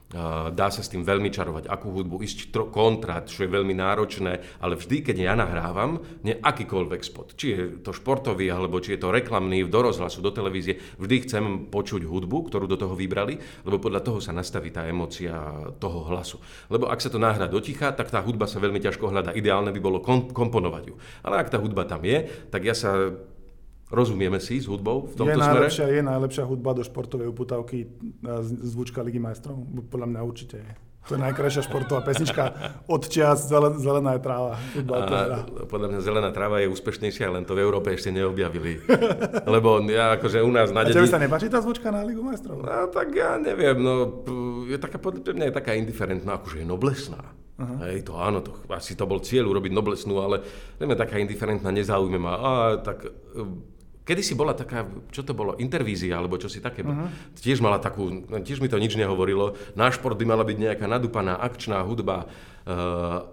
Dá 0.08 0.72
sa 0.72 0.80
s 0.80 0.88
tým 0.88 1.04
veľmi 1.04 1.28
čarovať, 1.28 1.68
akú 1.68 1.92
hudbu, 1.92 2.24
ísť 2.24 2.48
tro, 2.48 2.72
kontrat, 2.72 3.28
čo 3.28 3.44
je 3.44 3.52
veľmi 3.52 3.76
náročné, 3.76 4.40
ale 4.56 4.80
vždy, 4.80 5.04
keď 5.04 5.16
ja 5.20 5.34
nahrávam, 5.36 6.00
nie 6.24 6.32
akýkoľvek 6.32 7.00
spot, 7.04 7.36
či 7.36 7.46
je 7.52 7.60
to 7.84 7.92
športový, 7.92 8.48
alebo 8.48 8.80
či 8.80 8.96
je 8.96 9.04
to 9.04 9.12
reklamný, 9.12 9.68
do 9.68 9.84
rozhlasu, 9.84 10.24
do 10.24 10.32
televízie, 10.32 10.80
vždy 10.96 11.28
chcem 11.28 11.44
počuť 11.68 12.08
hudbu, 12.08 12.48
ktorú 12.48 12.64
do 12.64 12.80
toho 12.80 12.96
vybrali, 12.96 13.36
lebo 13.68 13.76
podľa 13.76 14.00
toho 14.00 14.18
sa 14.24 14.32
nastaví 14.32 14.72
tá 14.72 14.88
emocia 14.88 15.36
toho 15.76 16.08
hlasu. 16.08 16.40
Lebo 16.72 16.88
ak 16.88 17.04
sa 17.04 17.12
to 17.12 17.20
nahrá 17.20 17.44
do 17.44 17.60
ticha, 17.60 17.92
tak 17.92 18.08
tá 18.08 18.24
hudba 18.24 18.48
sa 18.48 18.64
veľmi 18.64 18.80
ťažko 18.80 19.12
hľadá. 19.12 19.36
Ideálne 19.36 19.76
by 19.76 19.80
bolo 19.84 20.00
komponovať 20.32 20.84
ju. 20.88 20.96
Ale 21.20 21.36
ak 21.36 21.52
tá 21.52 21.60
hudba 21.60 21.84
tam 21.84 22.00
je, 22.00 22.48
tak 22.48 22.64
ja 22.64 22.72
sa 22.72 23.12
Rozumieme 23.88 24.36
si 24.36 24.60
s 24.60 24.68
hudbou 24.68 25.08
v 25.08 25.16
tomto 25.16 25.32
je 25.32 25.40
smere? 25.40 25.64
Najlepšia, 25.64 25.86
je 25.88 26.02
najlepšia 26.04 26.44
hudba 26.44 26.76
do 26.76 26.84
športovej 26.84 27.32
uputavky 27.32 27.88
zvučka 28.44 29.00
Ligy 29.00 29.16
majstrov? 29.16 29.64
Podľa 29.88 30.06
mňa 30.12 30.20
určite 30.20 30.56
je. 30.60 30.72
To 31.08 31.16
je 31.16 31.24
najkrajšia 31.24 31.64
športová 31.64 32.04
pesnička 32.04 32.52
od 32.84 33.08
čias 33.08 33.48
Zelená 33.48 34.20
je 34.20 34.20
tráva. 34.20 34.60
A, 34.60 35.40
podľa 35.64 35.88
mňa 35.88 36.00
Zelená 36.04 36.28
tráva 36.36 36.60
je 36.60 36.68
úspešnejšia, 36.68 37.32
len 37.32 37.48
to 37.48 37.56
v 37.56 37.64
Európe 37.64 37.96
ešte 37.96 38.12
neobjavili. 38.12 38.84
Lebo 39.56 39.80
ja 39.88 40.20
akože 40.20 40.44
u 40.44 40.52
nás 40.52 40.68
na 40.68 40.84
dedi... 40.84 41.00
A 41.00 41.08
sa 41.08 41.16
nepáči 41.16 41.48
tá 41.48 41.64
zvučka 41.64 41.88
na 41.88 42.04
Ligu 42.04 42.20
majstrov? 42.20 42.60
No 42.60 42.92
tak 42.92 43.08
ja 43.16 43.40
neviem, 43.40 43.80
no 43.80 44.20
je 44.68 44.76
taká, 44.76 45.00
podľa 45.00 45.32
mňa 45.32 45.46
je 45.48 45.54
taká 45.56 45.72
indiferentná, 45.80 46.36
akože 46.36 46.60
je 46.60 46.66
noblesná. 46.68 47.24
Uh-huh. 47.56 47.88
Hej, 47.88 48.04
to 48.04 48.12
áno, 48.20 48.44
to, 48.44 48.52
asi 48.70 48.92
to 48.92 49.08
bol 49.08 49.18
cieľ 49.18 49.48
urobiť 49.48 49.72
noblesnú, 49.72 50.20
ale 50.20 50.44
neviem, 50.76 50.94
taká 50.94 51.16
indiferentná, 51.16 51.72
nezaujíma 51.72 52.20
ma. 52.20 52.34
A, 52.36 52.50
tak 52.84 53.08
Kedy 54.08 54.24
si 54.24 54.32
bola 54.32 54.56
taká, 54.56 54.88
čo 55.12 55.20
to 55.20 55.36
bolo, 55.36 55.52
intervízia, 55.60 56.16
alebo 56.16 56.40
čo 56.40 56.48
si 56.48 56.64
také, 56.64 56.80
uh-huh. 56.80 57.36
tiež 57.36 57.60
mala 57.60 57.76
takú, 57.76 58.24
tiež 58.40 58.64
mi 58.64 58.72
to 58.72 58.80
nič 58.80 58.96
nehovorilo, 58.96 59.52
náš 59.76 60.00
šport 60.00 60.16
by 60.16 60.24
mala 60.24 60.48
byť 60.48 60.56
nejaká 60.56 60.88
nadúpaná 60.88 61.36
akčná 61.36 61.84
hudba, 61.84 62.24
uh, 62.64 63.28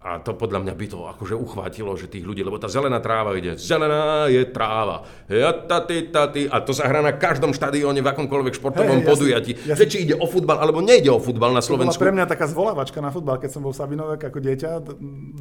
a 0.00 0.16
to 0.22 0.32
podľa 0.32 0.64
mňa 0.64 0.74
by 0.78 0.86
to 0.86 0.98
akože 1.04 1.34
uchvátilo, 1.36 1.92
že 1.92 2.08
tých 2.08 2.24
ľudí, 2.24 2.40
lebo 2.40 2.56
tá 2.56 2.72
zelená 2.72 3.02
tráva 3.04 3.36
ide, 3.36 3.58
zelená 3.60 4.30
je 4.32 4.46
tráva, 4.48 5.04
ja, 5.26 5.52
a 5.52 6.56
to 6.62 6.72
sa 6.72 6.86
hrá 6.86 7.02
na 7.02 7.12
každom 7.12 7.52
štadióne 7.52 8.00
v 8.00 8.08
akomkoľvek 8.08 8.54
športovom 8.54 9.02
hey, 9.02 9.08
podujatí. 9.10 9.52
Ja 9.66 9.76
že 9.76 9.84
či 9.90 10.08
ide 10.08 10.16
o 10.16 10.24
futbal, 10.24 10.56
alebo 10.62 10.80
nejde 10.80 11.12
o 11.12 11.20
futbal 11.20 11.52
na 11.52 11.60
Slovensku. 11.60 12.00
To 12.00 12.06
pre 12.06 12.16
mňa 12.16 12.30
taká 12.30 12.48
zvolávačka 12.48 13.02
na 13.04 13.12
futbal, 13.12 13.36
keď 13.42 13.50
som 13.52 13.60
bol 13.60 13.76
v 13.76 13.82
Sabinovek 13.82 14.30
ako 14.30 14.38
dieťa, 14.40 14.70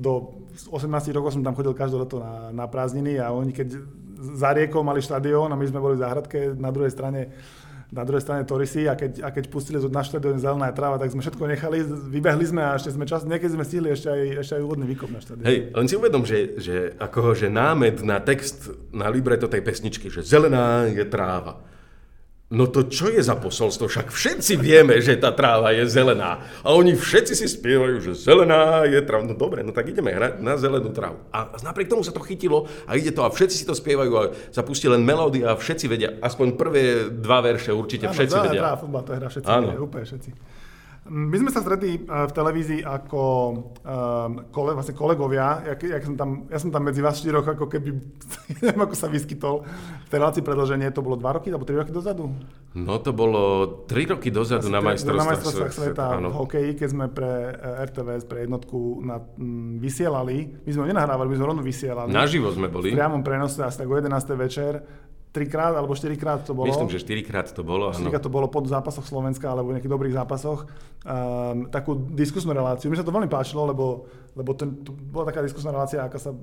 do 0.01 0.43
18 0.73 0.81
rokov 1.15 1.37
som 1.37 1.45
tam 1.45 1.55
chodil 1.55 1.71
každé 1.71 1.95
leto 1.95 2.19
na, 2.19 2.49
na 2.51 2.65
prázdniny 2.67 3.15
a 3.15 3.31
oni 3.31 3.55
keď 3.55 3.79
za 4.19 4.51
riekou 4.51 4.83
mali 4.83 4.99
štadión 4.99 5.47
a 5.51 5.55
my 5.55 5.65
sme 5.65 5.79
boli 5.79 5.95
v 5.95 6.03
záhradke 6.03 6.53
na 6.59 6.69
druhej 6.69 6.91
strane 6.91 7.31
na 7.89 8.05
druhej 8.05 8.21
strane 8.21 8.45
Torisy 8.45 8.85
a 8.85 8.93
keď, 8.93 9.25
a 9.25 9.33
keď 9.33 9.49
pustili 9.49 9.81
na 9.81 10.05
štadión 10.05 10.37
zelená 10.37 10.69
tráva, 10.69 11.01
tak 11.01 11.09
sme 11.09 11.25
všetko 11.25 11.41
nechali, 11.49 11.81
vybehli 12.13 12.45
sme 12.45 12.61
a 12.61 12.77
ešte 12.77 12.93
sme 12.93 13.09
čas, 13.09 13.25
niekedy 13.25 13.57
sme 13.57 13.65
stihli 13.65 13.89
ešte 13.89 14.13
aj, 14.13 14.21
ešte 14.45 14.53
aj 14.53 14.61
úvodný 14.61 14.85
výkop 14.93 15.09
na 15.09 15.17
štadión. 15.17 15.45
Hej, 15.49 15.73
len 15.73 15.85
si 15.89 15.97
uvedom, 15.97 16.21
že, 16.21 16.53
že, 16.61 16.93
ako, 17.01 17.33
že 17.33 17.49
námed 17.49 18.05
na 18.05 18.21
text 18.21 18.69
na 18.93 19.09
libreto 19.09 19.49
tej 19.49 19.65
pesničky, 19.65 20.05
že 20.13 20.21
zelená 20.21 20.85
je 20.85 21.01
tráva. 21.09 21.65
No 22.49 22.65
to 22.65 22.89
čo 22.89 23.13
je 23.13 23.21
za 23.21 23.37
posolstvo? 23.37 23.85
Však 23.85 24.09
všetci 24.09 24.57
vieme, 24.57 24.97
že 25.05 25.21
tá 25.21 25.29
tráva 25.29 25.69
je 25.69 25.85
zelená. 25.85 26.41
A 26.65 26.73
oni 26.73 26.97
všetci 26.97 27.37
si 27.37 27.45
spievajú, 27.45 28.01
že 28.01 28.17
zelená 28.17 28.89
je 28.89 28.97
tráva. 29.05 29.29
No 29.29 29.37
dobre, 29.37 29.61
no 29.61 29.69
tak 29.69 29.93
ideme 29.93 30.09
hrať 30.09 30.41
na 30.41 30.57
zelenú 30.57 30.89
trávu. 30.89 31.21
A 31.29 31.53
napriek 31.61 31.93
tomu 31.93 32.01
sa 32.01 32.09
to 32.09 32.17
chytilo 32.25 32.65
a 32.89 32.97
ide 32.97 33.13
to 33.13 33.21
a 33.21 33.29
všetci 33.29 33.53
si 33.53 33.65
to 33.69 33.77
spievajú 33.77 34.11
a 34.17 34.23
sa 34.49 34.65
pustí 34.65 34.89
len 34.89 35.05
melódia 35.05 35.53
a 35.53 35.61
všetci 35.61 35.85
vedia. 35.85 36.09
Aspoň 36.25 36.57
prvé 36.57 37.13
dva 37.13 37.45
verše 37.45 37.69
určite 37.69 38.09
všetci 38.09 38.33
Áno, 38.33 38.45
vedia. 38.49 38.61
Áno, 38.65 38.81
futbal, 38.81 39.01
to 39.05 39.11
hra 39.13 39.29
všetci, 39.29 39.45
Áno. 39.45 39.67
Vedia, 39.69 39.81
úplne 39.85 40.05
všetci. 40.09 40.29
My 41.09 41.35
sme 41.41 41.49
sa 41.49 41.65
stretli 41.65 41.97
eh, 41.97 42.01
v 42.05 42.31
televízii 42.31 42.81
ako 42.85 43.21
um, 43.49 44.31
kole, 44.53 44.77
vlastne 44.77 44.93
kolegovia. 44.93 45.65
Ja, 45.65 45.73
ja, 45.73 45.97
som 46.05 46.13
tam, 46.13 46.45
ja 46.45 46.61
som 46.61 46.69
tam 46.69 46.85
medzi 46.85 47.01
vás 47.01 47.17
štyroch 47.17 47.49
ako 47.49 47.65
keby, 47.65 47.89
neviem 48.61 48.81
ako 48.85 48.93
sa 48.93 49.09
vyskytol 49.09 49.65
v 50.05 50.09
tej 50.09 50.17
relácii 50.21 50.45
predloženie. 50.45 50.93
To 50.93 51.01
bolo 51.01 51.17
dva 51.17 51.41
roky 51.41 51.49
alebo 51.49 51.65
tri 51.65 51.81
roky 51.81 51.89
dozadu? 51.89 52.29
No 52.77 53.01
to 53.01 53.09
bolo 53.17 53.65
tri 53.89 54.05
roky 54.05 54.29
dozadu 54.29 54.69
Asi 54.69 54.73
na 54.73 54.85
majstrovstvách, 54.85 55.25
na 55.25 55.29
majstrovstvách 55.33 55.73
sveta, 55.73 56.05
sveta 56.13 56.29
v 56.29 56.35
hokeji, 56.37 56.71
keď 56.77 56.87
sme 56.93 57.05
pre 57.09 57.33
eh, 57.57 57.85
RTVS, 57.89 58.23
pre 58.29 58.39
jednotku 58.45 59.01
na, 59.01 59.17
m, 59.41 59.81
vysielali. 59.81 60.61
My 60.61 60.69
sme 60.69 60.81
ho 60.85 60.87
nenahrávali, 60.93 61.27
my 61.33 61.37
sme 61.41 61.47
rovno 61.49 61.63
vysielali. 61.65 62.13
Naživo 62.13 62.53
sme 62.53 62.69
boli. 62.69 62.93
V 62.93 62.95
priamom 62.95 63.25
prenose 63.25 63.65
asi 63.65 63.81
tak 63.81 63.89
o 63.89 63.97
11. 63.97 64.13
večer 64.37 64.85
trikrát 65.29 65.77
alebo 65.77 65.93
štyrikrát 65.93 66.41
to 66.41 66.57
bolo. 66.57 66.73
Myslím, 66.73 66.89
že 66.89 67.05
štyrikrát 67.05 67.53
to 67.53 67.61
bolo. 67.61 67.93
Štyrikrát 67.93 68.23
to 68.25 68.33
bolo 68.33 68.49
pod 68.49 68.65
zápasoch 68.65 69.05
Slovenska 69.05 69.45
alebo 69.45 69.69
v 69.69 69.77
nejakých 69.77 69.93
dobrých 69.93 70.15
zápasoch. 70.17 70.65
Um, 71.05 71.69
takú 71.69 71.93
diskusnú 72.17 72.51
reláciu. 72.51 72.89
Mi 72.89 72.97
sa 72.97 73.05
to 73.05 73.13
veľmi 73.13 73.29
páčilo, 73.29 73.69
lebo, 73.69 74.09
lebo 74.33 74.57
ten, 74.57 74.81
to 74.81 74.89
bola 74.89 75.29
taká 75.29 75.45
diskusná 75.45 75.69
relácia, 75.69 76.01
aká 76.01 76.17
sa 76.17 76.33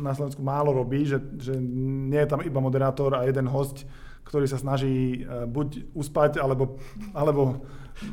na 0.00 0.16
Slovensku 0.16 0.40
málo 0.40 0.72
robí, 0.72 1.04
že, 1.04 1.20
že 1.36 1.52
nie 1.60 2.16
je 2.16 2.30
tam 2.32 2.40
iba 2.40 2.64
moderátor 2.64 3.12
a 3.12 3.28
jeden 3.28 3.44
host, 3.44 3.84
ktorý 4.24 4.48
sa 4.48 4.56
snaží 4.56 5.20
uh, 5.20 5.44
buď 5.44 5.92
uspať, 5.92 6.40
alebo, 6.40 6.80
alebo 7.12 7.60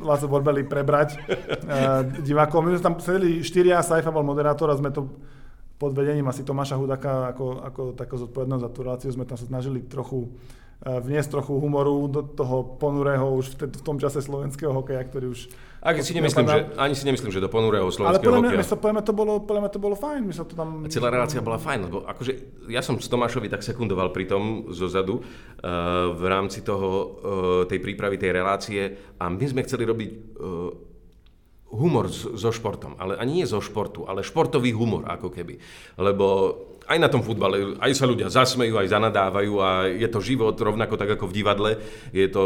Laco 0.04 0.28
Borbeli 0.28 0.68
prebrať 0.68 1.16
uh, 1.16 2.04
divákov. 2.20 2.68
My 2.68 2.76
sme 2.76 2.84
tam 2.84 2.96
sedeli 3.00 3.40
štyria, 3.40 3.80
Saifa 3.80 4.12
bol 4.12 4.28
moderátor 4.28 4.68
a 4.68 4.76
sme 4.76 4.92
to 4.92 5.08
pod 5.78 5.94
vedením 5.94 6.26
asi 6.26 6.42
Tomáša 6.42 6.74
Hudaka 6.74 7.30
ako, 7.30 7.62
ako 7.62 7.82
takú 7.94 8.18
zodpovednosť 8.18 8.62
za 8.66 8.70
tú 8.74 8.78
reláciu 8.82 9.10
sme 9.14 9.24
tam 9.24 9.38
sa 9.38 9.46
snažili 9.46 9.86
trochu 9.86 10.26
uh, 10.26 10.98
vniesť 10.98 11.38
trochu 11.38 11.54
humoru 11.54 12.10
do 12.10 12.26
toho 12.26 12.76
ponurého 12.82 13.30
už 13.38 13.54
v, 13.54 13.56
te, 13.62 13.66
v 13.70 13.82
tom 13.86 14.02
čase 14.02 14.18
slovenského 14.18 14.74
hokeja, 14.74 15.06
ktorý 15.06 15.30
už... 15.30 15.46
Ani 15.78 16.02
si, 16.02 16.10
nemyslím, 16.10 16.42
že, 16.50 16.74
ani 16.74 16.94
si 16.98 17.06
nemyslím, 17.06 17.30
že 17.30 17.38
do 17.38 17.46
ponurého 17.46 17.86
slovenského 17.86 18.18
ale 18.18 18.18
podľa 18.18 18.38
hokeja. 18.50 18.66
Ale 18.66 18.82
podľa 18.82 19.02
to 19.06 19.12
bolo, 19.14 19.32
podľa 19.38 19.60
mňa 19.62 19.70
to 19.70 19.80
bolo 19.80 19.94
fajn. 19.94 20.20
My 20.26 20.34
sa 20.34 20.42
to 20.42 20.58
tam... 20.58 20.82
A 20.82 20.90
celá 20.90 21.14
relácia 21.14 21.38
bola 21.38 21.62
fajn, 21.62 21.78
lebo 21.86 22.02
akože 22.02 22.32
ja 22.66 22.82
som 22.82 22.98
s 22.98 23.06
Tomášovi 23.06 23.46
tak 23.46 23.62
sekundoval 23.62 24.10
pri 24.10 24.26
tom 24.26 24.74
zozadu 24.74 25.22
uh, 25.22 25.22
v 26.10 26.24
rámci 26.26 26.66
toho, 26.66 26.90
uh, 26.90 27.06
tej 27.70 27.78
prípravy 27.78 28.18
tej 28.18 28.34
relácie 28.34 28.82
a 29.22 29.30
my 29.30 29.46
sme 29.46 29.62
chceli 29.62 29.86
robiť 29.86 30.10
uh, 30.10 30.87
humor 31.68 32.08
so 32.12 32.50
športom, 32.50 32.96
ale 32.96 33.20
ani 33.20 33.42
nie 33.42 33.46
zo 33.46 33.60
športu, 33.60 34.08
ale 34.08 34.24
športový 34.24 34.72
humor 34.72 35.04
ako 35.04 35.28
keby. 35.28 35.60
Lebo 36.00 36.26
aj 36.88 36.96
na 36.96 37.12
tom 37.12 37.20
futbale, 37.20 37.76
aj 37.76 37.92
sa 37.92 38.08
ľudia 38.08 38.32
zasmejú, 38.32 38.80
aj 38.80 38.88
zanadávajú 38.88 39.54
a 39.60 39.84
je 39.92 40.08
to 40.08 40.24
život 40.24 40.56
rovnako 40.56 40.96
tak 40.96 41.20
ako 41.20 41.28
v 41.28 41.36
divadle. 41.36 41.70
Je 42.16 42.24
to 42.32 42.44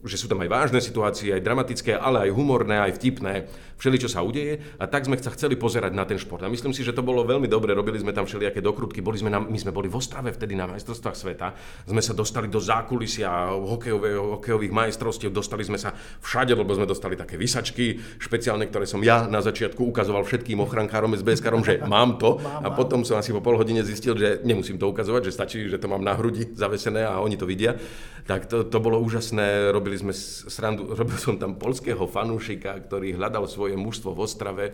že 0.00 0.16
sú 0.16 0.26
tam 0.28 0.40
aj 0.40 0.48
vážne 0.48 0.80
situácie, 0.80 1.32
aj 1.32 1.44
dramatické, 1.44 1.92
ale 1.92 2.28
aj 2.28 2.30
humorné, 2.32 2.80
aj 2.80 2.96
vtipné, 2.96 3.48
všeli, 3.80 3.96
čo 3.96 4.08
sa 4.12 4.20
udeje. 4.20 4.60
A 4.76 4.84
tak 4.84 5.08
sme 5.08 5.16
sa 5.16 5.32
chceli 5.32 5.56
pozerať 5.56 5.92
na 5.96 6.04
ten 6.04 6.20
šport. 6.20 6.44
A 6.44 6.52
myslím 6.52 6.76
si, 6.76 6.84
že 6.84 6.92
to 6.92 7.00
bolo 7.00 7.24
veľmi 7.24 7.48
dobre, 7.48 7.72
robili 7.72 7.96
sme 7.96 8.12
tam 8.12 8.28
všelijaké 8.28 8.60
dokrutky, 8.60 9.00
boli 9.00 9.16
sme 9.16 9.32
na, 9.32 9.40
my 9.40 9.56
sme 9.56 9.72
boli 9.72 9.88
v 9.88 9.96
Ostrave 9.96 10.36
vtedy 10.36 10.52
na 10.52 10.68
majstrovstvách 10.68 11.16
sveta, 11.16 11.48
sme 11.88 12.04
sa 12.04 12.12
dostali 12.12 12.52
do 12.52 12.60
zákulisia 12.60 13.56
hokejových, 13.56 14.40
hokejových 14.40 14.72
majstrovstiev, 14.72 15.32
dostali 15.32 15.64
sme 15.64 15.80
sa 15.80 15.96
všade, 16.20 16.52
lebo 16.52 16.76
sme 16.76 16.84
dostali 16.84 17.16
také 17.16 17.40
vysačky 17.40 17.96
špeciálne, 18.20 18.68
ktoré 18.68 18.84
som 18.84 19.00
ja 19.00 19.24
na 19.24 19.40
začiatku 19.40 19.80
ukazoval 19.88 20.28
všetkým 20.28 20.60
ochrankárom, 20.60 21.16
SBSkárom, 21.16 21.64
že 21.64 21.80
mám 21.84 22.20
to. 22.20 22.36
A 22.40 22.68
potom 22.72 23.02
som 23.02 23.16
asi 23.16 23.32
po 23.32 23.40
pol 23.40 23.56
hodine 23.56 23.80
zistil, 23.80 24.12
že 24.14 24.44
nemusím 24.44 24.76
to 24.76 24.88
ukazovať, 24.92 25.30
že 25.30 25.32
stačí, 25.32 25.58
že 25.68 25.80
to 25.80 25.88
mám 25.88 26.04
na 26.04 26.12
hrudi 26.16 26.52
zavesené 26.52 27.08
a 27.08 27.22
oni 27.24 27.40
to 27.40 27.48
vidia. 27.48 27.80
Tak 28.28 28.46
to, 28.46 28.68
to 28.68 28.78
bolo 28.78 29.00
úžasné, 29.00 29.72
robili 29.72 29.89
robili 29.90 30.06
sme 30.06 30.14
srandu, 30.46 30.86
robil 31.00 31.18
som 31.18 31.34
tam 31.34 31.58
polského 31.58 32.06
fanúšika, 32.06 32.78
ktorý 32.86 33.18
hľadal 33.18 33.50
svoje 33.50 33.74
mužstvo 33.74 34.14
v 34.14 34.22
Ostrave 34.22 34.64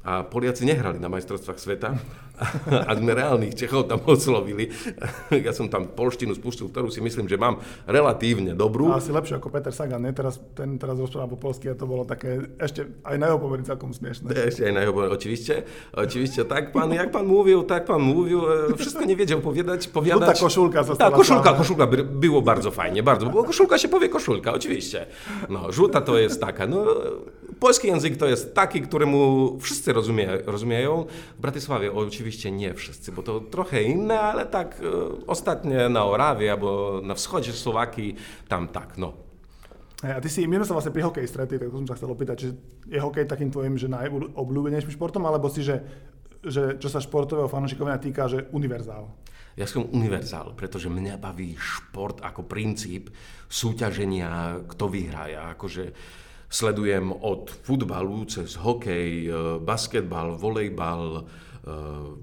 a 0.00 0.24
Poliaci 0.24 0.64
nehrali 0.64 0.96
na 0.96 1.12
majstrovstvách 1.12 1.60
sveta 1.60 1.94
a 2.88 2.90
sme 2.96 3.12
reálnych 3.12 3.52
Čechov 3.52 3.92
tam 3.92 4.00
oslovili. 4.08 4.72
Ja 5.32 5.50
som 5.50 5.66
tam 5.66 5.90
polštinu 5.90 6.36
spustil, 6.36 6.70
ktorú 6.70 6.92
si 6.92 7.02
myslím, 7.02 7.26
že 7.26 7.40
mám 7.40 7.58
relatívne 7.88 8.54
dobrú. 8.54 8.92
A 8.92 9.00
asi 9.00 9.10
lepšie 9.10 9.40
ako 9.42 9.48
Peter 9.50 9.74
Sagan, 9.74 10.04
nie? 10.04 10.12
Teraz, 10.14 10.38
ten 10.54 10.78
teraz 10.78 10.94
rozpráva 10.94 11.26
po 11.26 11.40
polsky 11.40 11.72
a 11.72 11.74
to 11.74 11.88
bolo 11.88 12.06
také 12.06 12.46
ešte 12.60 12.86
aj 13.02 13.16
na 13.18 13.32
jeho 13.32 13.38
pomery 13.42 13.66
celkom 13.66 13.90
smiešné. 13.90 14.28
Ešte 14.30 14.70
aj 14.70 14.72
na 14.76 14.80
jeho 14.86 14.92
pomery, 14.94 15.10
očivište. 15.10 15.54
Očivište, 15.98 16.46
tak 16.46 16.70
pán, 16.70 16.94
jak 16.94 17.10
pán 17.10 17.26
mówił, 17.26 17.64
tak 17.66 17.88
pán 17.88 18.04
mówił, 18.04 18.38
e, 18.44 18.76
všetko 18.76 19.02
nevedel 19.02 19.40
povedať. 19.42 19.90
powiadać. 19.90 20.36
Żółta 20.36 20.44
koszulka 20.46 20.80
została. 20.84 21.10
Tak, 21.10 21.18
koszulka, 21.18 21.50
koszulka, 21.52 21.84
było 22.06 22.42
bardzo 22.42 22.70
fajnie, 22.70 23.02
bardzo. 23.02 23.26
Bo 23.26 23.44
koszulka 23.44 23.78
się 23.78 23.88
powie 23.88 24.08
koszulka, 24.08 24.52
oczywiście. 24.62 25.06
No, 25.48 25.72
żółta 25.72 26.00
to 26.00 26.18
jest 26.18 26.40
taka, 26.40 26.66
no, 26.66 26.86
polski 27.60 27.88
język 27.88 28.16
to 28.16 28.26
jest 28.26 28.54
taki, 28.54 28.82
któremu 28.82 29.58
wszyscy 29.60 29.92
rozumie, 29.92 30.28
rozumieją. 30.46 31.06
W 31.38 31.40
Bratysławie 31.40 31.92
oczywiście 31.92 32.50
nie 32.50 32.74
wszyscy, 32.74 33.12
bo 33.12 33.22
to 33.22 33.40
trochę 33.40 33.82
inne, 33.82 34.20
ale 34.20 34.46
tak 34.46 34.80
e, 34.80 35.26
ostatnie 35.26 35.88
na 35.88 36.04
Orawie 36.04 36.52
albo 36.52 37.00
na 37.04 37.14
wschodzie 37.14 37.52
Słowakii, 37.52 38.16
tam 38.48 38.68
tak, 38.68 38.98
no. 38.98 39.12
A 40.02 40.18
ty 40.18 40.26
si, 40.26 40.42
sa 40.42 40.74
vlastne 40.74 40.90
pri 40.90 41.06
hokeji 41.06 41.30
stretli, 41.30 41.62
tak 41.62 41.70
to 41.70 41.78
som 41.78 41.86
sa 41.86 41.94
chcel 41.94 42.10
opýtať, 42.10 42.36
či 42.42 42.48
je 42.90 42.98
hokej 42.98 43.22
takým 43.22 43.54
tvojim, 43.54 43.78
že 43.78 43.86
najobľúbenejším 43.86 44.90
športom, 44.98 45.22
alebo 45.22 45.46
si, 45.46 45.62
že, 45.62 45.78
že 46.42 46.74
čo 46.82 46.90
sa 46.90 46.98
športového 46.98 47.46
fanúšikovia 47.46 48.02
týka, 48.02 48.26
že 48.26 48.50
univerzál? 48.50 49.06
Ja 49.52 49.68
som 49.68 49.84
univerzál, 49.84 50.56
pretože 50.56 50.88
mňa 50.88 51.20
baví 51.20 51.52
šport 51.60 52.24
ako 52.24 52.48
princíp 52.48 53.12
súťaženia, 53.52 54.64
kto 54.64 54.88
vyhrá. 54.88 55.28
Ja 55.28 55.42
akože 55.52 55.92
sledujem 56.52 57.12
od 57.12 57.48
futbalu 57.48 58.28
cez 58.28 58.56
hokej, 58.60 59.08
e, 59.24 59.30
basketbal, 59.60 60.36
volejbal, 60.36 61.04
e, 61.16 61.22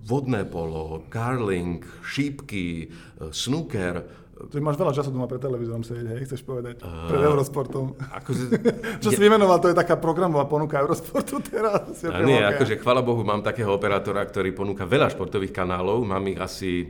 vodné 0.06 0.46
polo, 0.46 1.06
curling, 1.10 1.82
šípky, 2.06 2.86
e, 2.86 2.88
snooker, 3.30 4.20
Ty 4.40 4.64
máš 4.64 4.80
veľa 4.80 4.96
času 4.96 5.12
doma 5.12 5.28
pre 5.28 5.36
televízorom 5.36 5.84
sedieť, 5.84 6.16
hej, 6.16 6.24
chceš 6.24 6.48
povedať, 6.48 6.80
uh, 6.80 7.12
pred 7.12 7.28
Eurosportom. 7.28 7.92
Akože, 8.00 8.44
Čo 9.04 9.12
si 9.12 9.20
vymenoval, 9.20 9.60
to 9.60 9.68
je 9.68 9.76
taká 9.76 10.00
programová 10.00 10.48
ponuka 10.48 10.80
Eurosportu 10.80 11.44
teraz. 11.44 12.08
A 12.08 12.24
nie, 12.24 12.40
akože 12.40 12.80
chvala 12.80 13.04
Bohu, 13.04 13.20
mám 13.28 13.44
takého 13.44 13.68
operátora, 13.76 14.24
ktorý 14.24 14.56
ponúka 14.56 14.88
veľa 14.88 15.12
športových 15.12 15.52
kanálov, 15.52 16.08
mám 16.08 16.24
ich 16.32 16.40
asi 16.40 16.88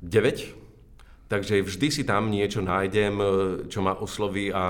9, 0.00 1.28
takže 1.28 1.62
vždy 1.62 1.88
si 1.92 2.02
tam 2.08 2.32
niečo 2.32 2.64
nájdem, 2.64 3.14
e, 3.20 3.24
čo 3.68 3.84
ma 3.84 3.94
osloví 3.94 4.48
a 4.48 4.64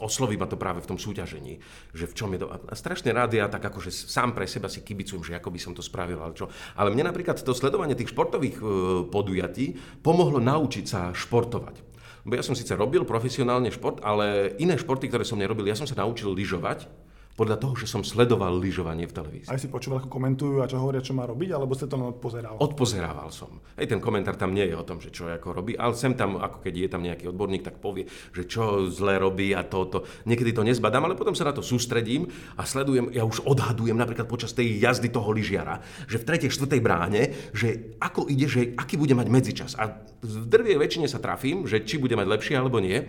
osloví 0.00 0.40
ma 0.40 0.48
to 0.48 0.56
práve 0.56 0.80
v 0.80 0.88
tom 0.88 0.98
súťažení. 0.98 1.60
Že 1.92 2.04
v 2.08 2.14
čom 2.16 2.28
je 2.32 2.40
to... 2.42 2.48
A 2.48 2.74
strašne 2.74 3.12
rád 3.12 3.36
ja 3.36 3.46
tak 3.52 3.62
akože 3.62 3.92
sám 3.92 4.32
pre 4.32 4.48
seba 4.48 4.72
si 4.72 4.80
kibicujem, 4.80 5.22
že 5.22 5.36
ako 5.36 5.52
by 5.52 5.60
som 5.60 5.72
to 5.76 5.84
spravil, 5.84 6.24
ale 6.24 6.32
čo. 6.32 6.48
Ale 6.74 6.90
mne 6.90 7.12
napríklad 7.12 7.38
to 7.38 7.52
sledovanie 7.52 7.94
tých 7.94 8.10
športových 8.10 8.56
e, 8.58 8.64
podujatí 9.12 9.78
pomohlo 10.00 10.40
naučiť 10.40 10.84
sa 10.88 11.12
športovať. 11.12 11.92
Bo 12.22 12.38
ja 12.38 12.42
som 12.46 12.54
síce 12.54 12.72
robil 12.78 13.02
profesionálne 13.02 13.74
šport, 13.74 13.98
ale 14.00 14.54
iné 14.62 14.78
športy, 14.78 15.10
ktoré 15.10 15.26
som 15.26 15.36
nerobil, 15.36 15.66
ja 15.66 15.74
som 15.74 15.90
sa 15.90 15.98
naučil 15.98 16.30
lyžovať 16.30 16.86
podľa 17.32 17.56
toho, 17.56 17.72
že 17.80 17.88
som 17.88 18.04
sledoval 18.04 18.60
lyžovanie 18.60 19.08
v 19.08 19.14
televízii. 19.16 19.48
Aj 19.48 19.56
si 19.56 19.72
počúval, 19.72 20.04
ako 20.04 20.12
komentujú 20.12 20.60
a 20.60 20.68
čo 20.68 20.76
hovoria, 20.76 21.00
čo 21.00 21.16
má 21.16 21.24
robiť, 21.24 21.56
alebo 21.56 21.72
ste 21.72 21.88
to 21.88 21.96
len 21.96 22.12
odpozeral? 22.12 22.60
Odpozerával 22.60 23.32
som. 23.32 23.64
Hej, 23.80 23.88
ten 23.88 24.00
komentár 24.04 24.36
tam 24.36 24.52
nie 24.52 24.68
je 24.68 24.76
o 24.76 24.84
tom, 24.84 25.00
že 25.00 25.08
čo 25.08 25.32
ako 25.32 25.56
robí, 25.56 25.72
ale 25.72 25.96
sem 25.96 26.12
tam, 26.12 26.36
ako 26.36 26.60
keď 26.60 26.74
je 26.76 26.88
tam 26.92 27.00
nejaký 27.00 27.32
odborník, 27.32 27.64
tak 27.64 27.80
povie, 27.80 28.04
že 28.36 28.44
čo 28.44 28.84
zle 28.92 29.16
robí 29.16 29.56
a 29.56 29.64
toto. 29.64 30.04
Niekedy 30.28 30.52
to 30.52 30.60
nezbadám, 30.60 31.08
ale 31.08 31.16
potom 31.16 31.32
sa 31.32 31.48
na 31.48 31.56
to 31.56 31.64
sústredím 31.64 32.28
a 32.60 32.68
sledujem, 32.68 33.08
ja 33.16 33.24
už 33.24 33.48
odhadujem 33.48 33.96
napríklad 33.96 34.28
počas 34.28 34.52
tej 34.52 34.76
jazdy 34.76 35.08
toho 35.08 35.32
lyžiara, 35.32 35.80
že 36.04 36.20
v 36.20 36.26
tretej, 36.28 36.52
štvrtej 36.52 36.80
bráne, 36.84 37.32
že 37.56 37.96
ako 37.96 38.28
ide, 38.28 38.44
že 38.44 38.76
aký 38.76 39.00
bude 39.00 39.16
mať 39.16 39.28
medzičas. 39.32 39.72
A 39.80 40.04
v 40.20 40.44
drvej 40.52 40.76
väčšine 40.76 41.08
sa 41.08 41.16
trafím, 41.16 41.64
že 41.64 41.80
či 41.80 41.96
bude 41.96 42.12
mať 42.12 42.28
lepšie 42.28 42.54
alebo 42.60 42.76
nie. 42.76 43.08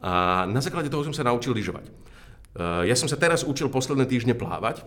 A 0.00 0.44
na 0.48 0.58
základe 0.64 0.88
toho 0.88 1.04
som 1.04 1.14
sa 1.14 1.22
naučil 1.22 1.52
lyžovať. 1.52 2.09
Eh, 2.56 2.82
ja 2.90 2.96
som 2.98 3.06
sa 3.06 3.14
teraz 3.14 3.46
učil 3.46 3.70
posledné 3.70 4.10
týždne 4.10 4.34
plávať, 4.34 4.82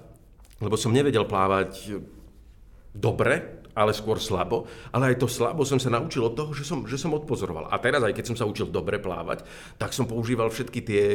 lebo 0.59 0.75
som 0.75 0.91
nevedel 0.91 1.23
plávať 1.23 1.99
dobre, 2.91 3.63
ale 3.73 3.91
skôr 3.91 4.21
slabo. 4.21 4.69
Ale 4.93 5.13
aj 5.13 5.23
to 5.23 5.27
slabo 5.27 5.65
som 5.65 5.81
sa 5.81 5.89
naučil 5.89 6.27
od 6.27 6.37
toho, 6.37 6.53
že 6.53 6.63
som, 6.63 6.85
že 6.85 6.99
som 6.99 7.15
odpozoroval. 7.15 7.73
A 7.73 7.75
teraz, 7.81 8.05
aj 8.05 8.13
keď 8.13 8.25
som 8.33 8.37
sa 8.37 8.45
učil 8.45 8.69
dobre 8.69 9.01
plávať, 9.01 9.43
tak 9.81 9.95
som 9.95 10.05
používal 10.05 10.53
všetky 10.53 10.79
tie 10.85 11.05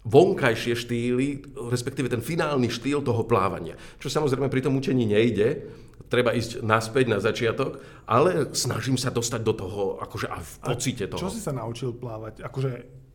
vonkajšie 0.00 0.74
štýly, 0.76 1.56
respektíve 1.68 2.08
ten 2.08 2.24
finálny 2.24 2.72
štýl 2.72 3.04
toho 3.04 3.24
plávania. 3.24 3.76
Čo 4.00 4.08
samozrejme 4.08 4.48
pri 4.48 4.64
tom 4.64 4.76
učení 4.80 5.04
nejde, 5.04 5.68
treba 6.08 6.32
ísť 6.32 6.64
naspäť 6.64 7.04
na 7.12 7.18
začiatok, 7.20 7.84
ale 8.08 8.48
snažím 8.56 8.96
sa 8.96 9.12
dostať 9.12 9.40
do 9.44 9.52
toho, 9.52 9.82
akože 10.00 10.26
a 10.32 10.40
v 10.40 10.52
pocite 10.64 11.04
toho. 11.04 11.20
Čo 11.20 11.32
si 11.32 11.40
sa 11.40 11.52
naučil 11.52 11.92
plávať? 11.92 12.40
Akože 12.40 12.70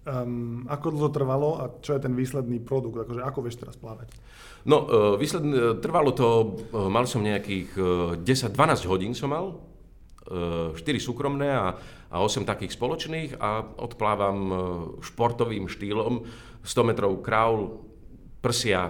Um, 0.06 0.70
ako 0.70 0.94
dlho 0.94 1.10
trvalo 1.10 1.50
a 1.58 1.66
čo 1.82 1.98
je 1.98 2.06
ten 2.06 2.14
výsledný 2.14 2.62
produkt? 2.62 3.02
Akože 3.02 3.26
ako 3.26 3.40
vieš 3.42 3.58
teraz 3.58 3.74
plávať? 3.74 4.14
No, 4.62 4.86
uh, 4.86 5.18
výsledný, 5.18 5.82
trvalo 5.82 6.14
to, 6.14 6.62
uh, 6.70 6.86
mal 6.94 7.10
som 7.10 7.26
nejakých 7.26 7.70
uh, 7.74 8.14
10-12 8.22 8.86
hodín 8.86 9.18
som 9.18 9.34
mal, 9.34 9.58
4 10.26 10.74
súkromné 10.82 11.54
a, 11.54 11.78
a 12.10 12.18
8 12.18 12.50
takých 12.50 12.74
spoločných 12.74 13.38
a 13.38 13.62
odplávam 13.78 14.50
športovým 14.98 15.70
štýlom 15.70 16.26
100 16.66 16.82
metrov 16.82 17.22
kraul, 17.22 17.86
prsia, 18.42 18.90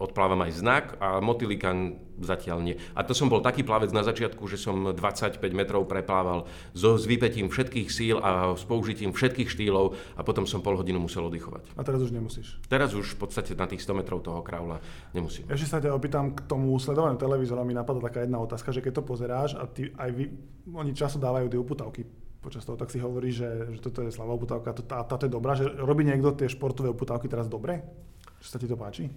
odplávam 0.00 0.40
aj 0.48 0.52
znak 0.56 0.84
a 0.96 1.20
motýlikan 1.20 2.00
zatiaľ 2.20 2.58
nie. 2.64 2.76
A 2.96 3.04
to 3.04 3.12
som 3.12 3.28
bol 3.28 3.44
taký 3.44 3.64
plavec 3.64 3.92
na 3.92 4.04
začiatku, 4.04 4.44
že 4.48 4.60
som 4.60 4.92
25 4.96 5.40
metrov 5.52 5.84
preplával 5.88 6.48
so, 6.72 6.96
s 6.96 7.04
vypetím 7.04 7.52
všetkých 7.52 7.88
síl 7.88 8.16
a 8.20 8.56
s 8.56 8.64
použitím 8.64 9.12
všetkých 9.12 9.48
štýlov 9.48 9.96
a 10.16 10.20
potom 10.24 10.44
som 10.44 10.60
pol 10.60 10.76
hodinu 10.76 11.00
musel 11.00 11.28
oddychovať. 11.28 11.76
A 11.76 11.82
teraz 11.84 12.00
už 12.00 12.12
nemusíš? 12.12 12.60
Teraz 12.68 12.92
už 12.96 13.16
v 13.16 13.18
podstate 13.24 13.52
na 13.56 13.68
tých 13.68 13.84
100 13.84 14.00
metrov 14.00 14.20
toho 14.24 14.40
kraula 14.40 14.80
nemusím. 15.12 15.48
Ešte 15.48 15.68
sa 15.68 15.78
ťa 15.80 15.96
opýtam 15.96 16.32
k 16.36 16.44
tomu 16.44 16.76
sledovaniu 16.76 17.20
televízora, 17.20 17.64
mi 17.64 17.76
napadla 17.76 18.08
taká 18.08 18.24
jedna 18.24 18.40
otázka, 18.40 18.72
že 18.72 18.84
keď 18.84 19.00
to 19.00 19.02
pozeráš 19.04 19.50
a 19.56 19.64
ty, 19.68 19.92
aj 19.96 20.10
vy, 20.12 20.24
oni 20.72 20.92
často 20.96 21.20
dávajú 21.20 21.48
tie 21.48 21.60
uputavky 21.60 22.02
počas 22.40 22.64
toho, 22.64 22.80
tak 22.80 22.88
si 22.88 22.96
hovorí, 22.96 23.28
že, 23.28 23.68
že 23.76 23.80
toto 23.84 24.00
je 24.00 24.08
slava 24.08 24.32
uputavka, 24.32 24.72
a 24.72 25.04
táto 25.04 25.28
je 25.28 25.32
dobrá, 25.32 25.52
že 25.52 25.68
robí 25.68 26.08
niekto 26.08 26.32
tie 26.32 26.48
športové 26.48 26.88
uputavky 26.88 27.28
teraz 27.28 27.52
dobre? 27.52 27.84
Že 28.40 28.48
sa 28.48 28.56
ti 28.56 28.66
to 28.66 28.80
páči? 28.80 29.12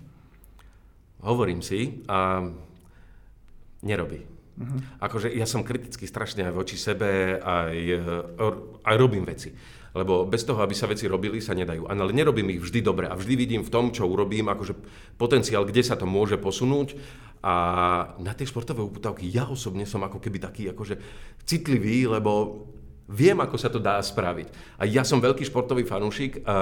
Hovorím 1.24 1.64
si 1.64 2.04
a 2.06 2.44
nerobí. 3.84 4.20
Uh-huh. 4.54 4.80
Akože 5.02 5.34
ja 5.34 5.50
som 5.50 5.66
kritický 5.66 6.06
strašne 6.06 6.46
aj 6.46 6.54
voči 6.54 6.78
sebe, 6.78 7.42
aj, 7.42 7.78
aj 8.86 8.96
robím 9.02 9.26
veci. 9.26 9.50
Lebo 9.94 10.26
bez 10.26 10.42
toho, 10.42 10.58
aby 10.66 10.74
sa 10.74 10.90
veci 10.90 11.06
robili, 11.06 11.38
sa 11.38 11.54
nedajú. 11.54 11.86
Ale 11.86 12.14
nerobím 12.14 12.50
ich 12.58 12.62
vždy 12.62 12.82
dobre 12.82 13.06
a 13.06 13.14
vždy 13.14 13.34
vidím 13.38 13.62
v 13.62 13.70
tom, 13.70 13.94
čo 13.94 14.10
urobím, 14.10 14.50
akože 14.50 14.74
potenciál, 15.22 15.70
kde 15.70 15.86
sa 15.86 15.94
to 15.94 16.10
môže 16.10 16.38
posunúť. 16.42 16.98
A 17.46 17.54
na 18.18 18.34
tie 18.34 18.50
športové 18.50 18.82
uputavky 18.82 19.30
ja 19.30 19.46
osobne 19.46 19.86
som 19.86 20.02
ako 20.02 20.18
keby 20.18 20.42
taký 20.42 20.64
akože 20.74 20.98
citlivý, 21.46 22.10
lebo 22.10 22.66
viem, 23.06 23.38
ako 23.38 23.58
sa 23.58 23.70
to 23.70 23.78
dá 23.78 24.02
spraviť. 24.02 24.80
A 24.82 24.90
ja 24.90 25.06
som 25.06 25.22
veľký 25.22 25.46
športový 25.46 25.86
fanúšik. 25.86 26.42
A 26.42 26.56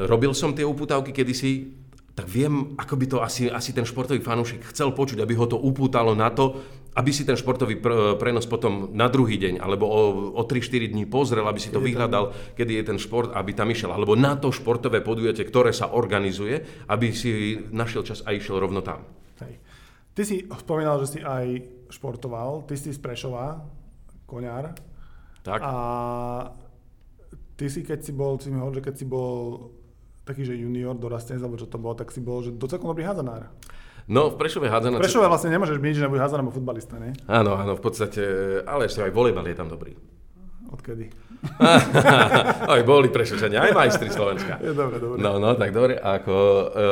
robil 0.00 0.32
som 0.32 0.56
tie 0.56 0.64
uputavky 0.64 1.12
kedysi, 1.12 1.76
tak 2.16 2.32
viem, 2.32 2.72
ako 2.80 2.94
by 2.96 3.06
to 3.12 3.18
asi, 3.20 3.52
asi 3.52 3.76
ten 3.76 3.84
športový 3.84 4.24
fanúšik 4.24 4.72
chcel 4.72 4.96
počuť, 4.96 5.20
aby 5.20 5.36
ho 5.36 5.44
to 5.44 5.60
upútalo 5.60 6.16
na 6.16 6.32
to, 6.32 6.64
aby 6.96 7.12
si 7.12 7.28
ten 7.28 7.36
športový 7.36 7.76
pr- 7.76 8.16
prenos 8.16 8.48
potom 8.48 8.88
na 8.96 9.04
druhý 9.12 9.36
deň 9.36 9.60
alebo 9.60 9.84
o, 9.84 10.00
o 10.32 10.42
3-4 10.48 10.96
dní 10.96 11.04
pozrel, 11.04 11.44
aby 11.44 11.60
si 11.60 11.68
to 11.68 11.76
vyhľadal, 11.76 12.56
kedy 12.56 12.80
je 12.80 12.84
ten 12.88 12.96
šport, 12.96 13.36
aby 13.36 13.52
tam 13.52 13.68
išiel. 13.68 13.92
Alebo 13.92 14.16
na 14.16 14.32
to 14.40 14.48
športové 14.48 15.04
podujatie, 15.04 15.44
ktoré 15.44 15.76
sa 15.76 15.92
organizuje, 15.92 16.88
aby 16.88 17.12
si 17.12 17.60
našiel 17.68 18.00
čas 18.00 18.24
a 18.24 18.32
išiel 18.32 18.64
rovno 18.64 18.80
tam. 18.80 19.04
Hej. 19.44 19.60
Ty 20.16 20.22
si 20.24 20.36
spomínal, 20.48 20.96
že 21.04 21.08
si 21.12 21.18
aj 21.20 21.68
športoval, 21.92 22.64
ty 22.64 22.80
si 22.80 22.96
z 22.96 23.00
Prešova, 23.04 23.60
koňár. 24.24 24.72
Tak. 25.44 25.60
A 25.60 25.72
ty 27.60 27.68
si, 27.68 27.84
keď 27.84 28.00
si 28.00 28.16
bol, 28.16 28.40
si 28.40 28.48
mi 28.48 28.56
hovoril, 28.56 28.80
že 28.80 28.86
keď 28.88 28.94
si 28.96 29.04
bol 29.04 29.68
taký, 30.26 30.42
že 30.42 30.58
junior, 30.58 30.98
dorastenec, 30.98 31.38
alebo 31.38 31.54
čo 31.54 31.70
to 31.70 31.78
bolo, 31.78 31.94
tak 31.94 32.10
si 32.10 32.18
bol, 32.18 32.42
že 32.42 32.50
docela 32.50 32.82
dobrý 32.82 33.06
hádzanár. 33.06 33.46
No, 34.10 34.34
v 34.34 34.38
Prešove 34.38 34.66
hádzanár... 34.66 34.98
V 34.98 35.06
Prešove 35.06 35.30
vlastne 35.30 35.54
nemôžeš 35.54 35.78
byť, 35.78 35.94
že 35.94 36.02
nebude 36.02 36.22
hádzanár 36.22 36.42
alebo 36.46 36.54
futbalista, 36.54 36.98
ne? 36.98 37.14
Áno, 37.30 37.54
áno, 37.54 37.78
v 37.78 37.82
podstate, 37.82 38.22
ale 38.66 38.90
ešte 38.90 39.06
aj 39.06 39.14
volejbal 39.14 39.46
je 39.46 39.56
tam 39.56 39.70
dobrý. 39.70 39.94
Odkedy? 40.70 41.10
aj 42.74 42.82
boli 42.82 43.10
Prešovčania, 43.10 43.70
aj 43.70 43.72
majstri 43.74 44.10
Slovenska. 44.10 44.58
Je 44.58 44.74
dobre, 44.74 44.98
dobre. 44.98 45.18
No, 45.22 45.38
no, 45.38 45.54
tak 45.54 45.70
dobre, 45.70 45.94
ako... 45.98 46.34
E, 46.74 46.86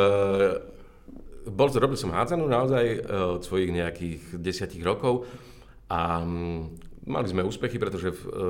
bol, 1.50 1.68
robil 1.70 1.98
som 1.98 2.14
hádzanú 2.14 2.46
naozaj 2.46 2.84
e, 2.86 2.98
od 3.38 3.42
svojich 3.42 3.70
nejakých 3.74 4.22
desiatich 4.38 4.82
rokov 4.82 5.26
a 5.90 6.22
Mali 7.04 7.28
sme 7.28 7.44
úspechy, 7.44 7.76
pretože 7.76 8.08
v, 8.08 8.20
e, 8.24 8.40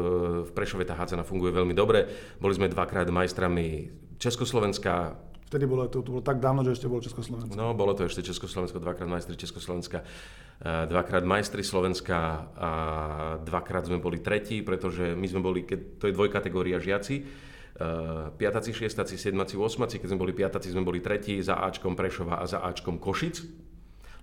v 0.46 0.50
Prešove 0.54 0.86
tá 0.86 0.94
hádzana 0.94 1.26
funguje 1.26 1.50
veľmi 1.50 1.74
dobre. 1.74 2.06
Boli 2.38 2.54
sme 2.54 2.70
dvakrát 2.70 3.10
majstrami 3.10 3.90
Československa. 4.22 5.18
Vtedy 5.50 5.66
bolo 5.66 5.90
to, 5.90 6.06
to 6.06 6.14
bolo 6.14 6.22
tak 6.22 6.38
dávno, 6.38 6.62
že 6.62 6.78
ešte 6.78 6.86
bolo 6.86 7.02
Československo. 7.02 7.58
No, 7.58 7.74
bolo 7.74 7.98
to 7.98 8.06
ešte 8.06 8.22
Československo, 8.22 8.78
dvakrát 8.78 9.10
majstri 9.10 9.34
Československa, 9.34 10.06
e, 10.62 10.86
dvakrát 10.86 11.26
majstri 11.26 11.66
Slovenska 11.66 12.46
a 12.54 12.70
dvakrát 13.42 13.90
sme 13.90 13.98
boli 13.98 14.22
tretí, 14.22 14.62
pretože 14.62 15.18
my 15.18 15.26
sme 15.26 15.42
boli, 15.42 15.66
keď, 15.66 15.98
to 15.98 16.04
je 16.06 16.14
dvojkategória 16.14 16.78
žiaci, 16.78 17.16
uh, 17.74 18.30
piataci, 18.38 18.70
šiestaci, 18.70 19.18
siedmaci, 19.18 19.58
osmaci, 19.58 19.98
keď 19.98 20.14
sme 20.14 20.22
boli 20.22 20.32
piataci, 20.34 20.70
sme 20.70 20.86
boli 20.86 21.02
tretí 21.02 21.42
za 21.42 21.58
Ačkom 21.58 21.98
Prešova 21.98 22.38
a 22.38 22.44
za 22.46 22.62
Ačkom 22.62 23.02
Košic. 23.02 23.42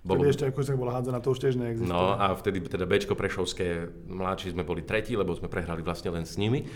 Bolo... 0.02 0.26
Vtedy 0.26 0.34
ešte 0.34 0.66
sa 0.66 0.74
bola 0.74 0.98
hádzaná, 0.98 1.22
to 1.22 1.30
už 1.30 1.38
tiež 1.38 1.54
neexistuje. 1.62 1.86
No 1.86 2.18
a 2.18 2.34
vtedy 2.34 2.58
teda 2.66 2.90
Bčko 2.90 3.14
Prešovské 3.14 3.86
mladší 4.10 4.50
sme 4.50 4.66
boli 4.66 4.82
tretí, 4.82 5.14
lebo 5.14 5.30
sme 5.30 5.46
prehrali 5.46 5.78
vlastne 5.78 6.10
len 6.10 6.26
s 6.26 6.34
nimi. 6.42 6.66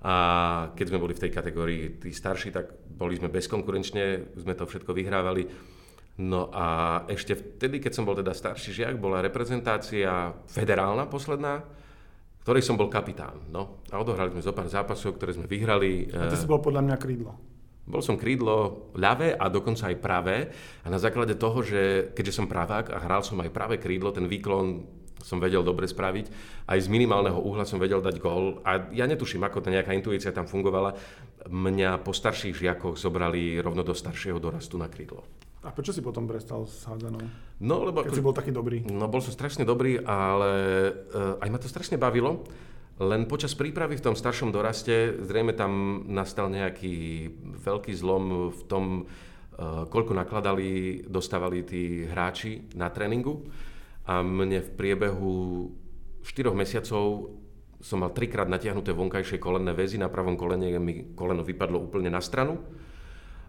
A 0.00 0.72
keď 0.72 0.86
sme 0.88 1.02
boli 1.04 1.12
v 1.12 1.28
tej 1.28 1.32
kategórii 1.36 2.00
tí 2.00 2.08
starší, 2.08 2.48
tak 2.56 2.72
boli 2.88 3.20
sme 3.20 3.28
bezkonkurenčne, 3.28 4.32
sme 4.40 4.56
to 4.56 4.64
všetko 4.64 4.96
vyhrávali. 4.96 5.44
No 6.24 6.48
a 6.48 7.00
ešte 7.04 7.36
vtedy, 7.36 7.84
keď 7.84 7.92
som 8.00 8.08
bol 8.08 8.16
teda 8.16 8.32
starší 8.32 8.72
žiak, 8.72 8.96
bola 8.96 9.20
reprezentácia 9.20 10.32
federálna 10.48 11.04
posledná, 11.04 11.60
ktorej 12.44 12.64
som 12.64 12.80
bol 12.80 12.88
kapitán. 12.88 13.44
No, 13.52 13.84
a 13.92 14.00
odohrali 14.00 14.32
sme 14.32 14.40
zo 14.40 14.56
pár 14.56 14.72
zápasov, 14.72 15.20
ktoré 15.20 15.36
sme 15.36 15.44
vyhrali. 15.44 16.08
A 16.16 16.32
ty 16.32 16.40
si 16.40 16.48
bol 16.48 16.64
podľa 16.64 16.80
mňa 16.88 16.96
krídlo. 16.96 17.36
Bol 17.90 18.06
som 18.06 18.14
krídlo 18.14 18.88
ľavé 18.94 19.34
a 19.34 19.50
dokonca 19.50 19.90
aj 19.90 19.96
pravé. 19.98 20.54
A 20.86 20.88
na 20.88 21.02
základe 21.02 21.34
toho, 21.34 21.60
že 21.66 22.14
keďže 22.14 22.38
som 22.38 22.46
pravák 22.46 22.94
a 22.94 23.02
hral 23.02 23.26
som 23.26 23.42
aj 23.42 23.50
pravé 23.50 23.82
krídlo, 23.82 24.14
ten 24.14 24.30
výklon 24.30 24.86
som 25.20 25.36
vedel 25.36 25.60
dobre 25.60 25.84
spraviť. 25.84 26.26
Aj 26.64 26.78
z 26.80 26.88
minimálneho 26.88 27.36
uhla 27.36 27.68
som 27.68 27.76
vedel 27.76 28.00
dať 28.00 28.16
gól. 28.22 28.64
A 28.64 28.88
ja 28.94 29.04
netuším, 29.04 29.44
ako 29.44 29.60
tá 29.60 29.68
nejaká 29.68 29.92
intuícia 29.92 30.32
tam 30.32 30.48
fungovala. 30.48 30.96
Mňa 31.44 32.00
po 32.00 32.16
starších 32.16 32.56
žiakoch 32.56 32.96
zobrali 32.96 33.60
rovno 33.60 33.84
do 33.84 33.92
staršieho 33.92 34.40
dorastu 34.40 34.80
na 34.80 34.88
krídlo. 34.88 35.24
A 35.60 35.76
prečo 35.76 35.92
si 35.92 36.00
potom 36.00 36.24
prestal 36.24 36.64
s 36.64 36.88
hádzanou? 36.88 37.20
No, 37.60 37.84
lebo... 37.84 38.00
Keď 38.00 38.16
si 38.16 38.24
bol 38.24 38.32
taký 38.32 38.48
dobrý. 38.48 38.80
No, 38.88 39.12
bol 39.12 39.20
som 39.20 39.28
strašne 39.28 39.68
dobrý, 39.68 40.00
ale 40.00 40.52
uh, 41.12 41.36
aj 41.36 41.48
ma 41.52 41.58
to 41.60 41.68
strašne 41.68 42.00
bavilo. 42.00 42.48
Len 43.00 43.24
počas 43.24 43.56
prípravy 43.56 43.96
v 43.96 44.12
tom 44.12 44.12
staršom 44.12 44.52
doraste 44.52 45.24
zrejme 45.24 45.56
tam 45.56 46.04
nastal 46.04 46.52
nejaký 46.52 47.32
veľký 47.64 47.96
zlom 47.96 48.52
v 48.52 48.62
tom, 48.68 48.84
eh, 49.08 49.88
koľko 49.88 50.12
nakladali, 50.12 51.00
dostávali 51.08 51.64
tí 51.64 52.04
hráči 52.04 52.68
na 52.76 52.92
tréningu. 52.92 53.48
A 54.04 54.20
mne 54.20 54.60
v 54.60 54.70
priebehu 54.76 55.32
4 56.20 56.52
mesiacov 56.52 57.32
som 57.80 58.04
mal 58.04 58.12
trikrát 58.12 58.52
natiahnuté 58.52 58.92
vonkajšie 58.92 59.40
kolenné 59.40 59.72
väzy. 59.72 59.96
Na 59.96 60.12
pravom 60.12 60.36
kolene 60.36 60.68
mi 60.76 61.16
koleno 61.16 61.40
vypadlo 61.40 61.80
úplne 61.80 62.12
na 62.12 62.20
stranu. 62.20 62.60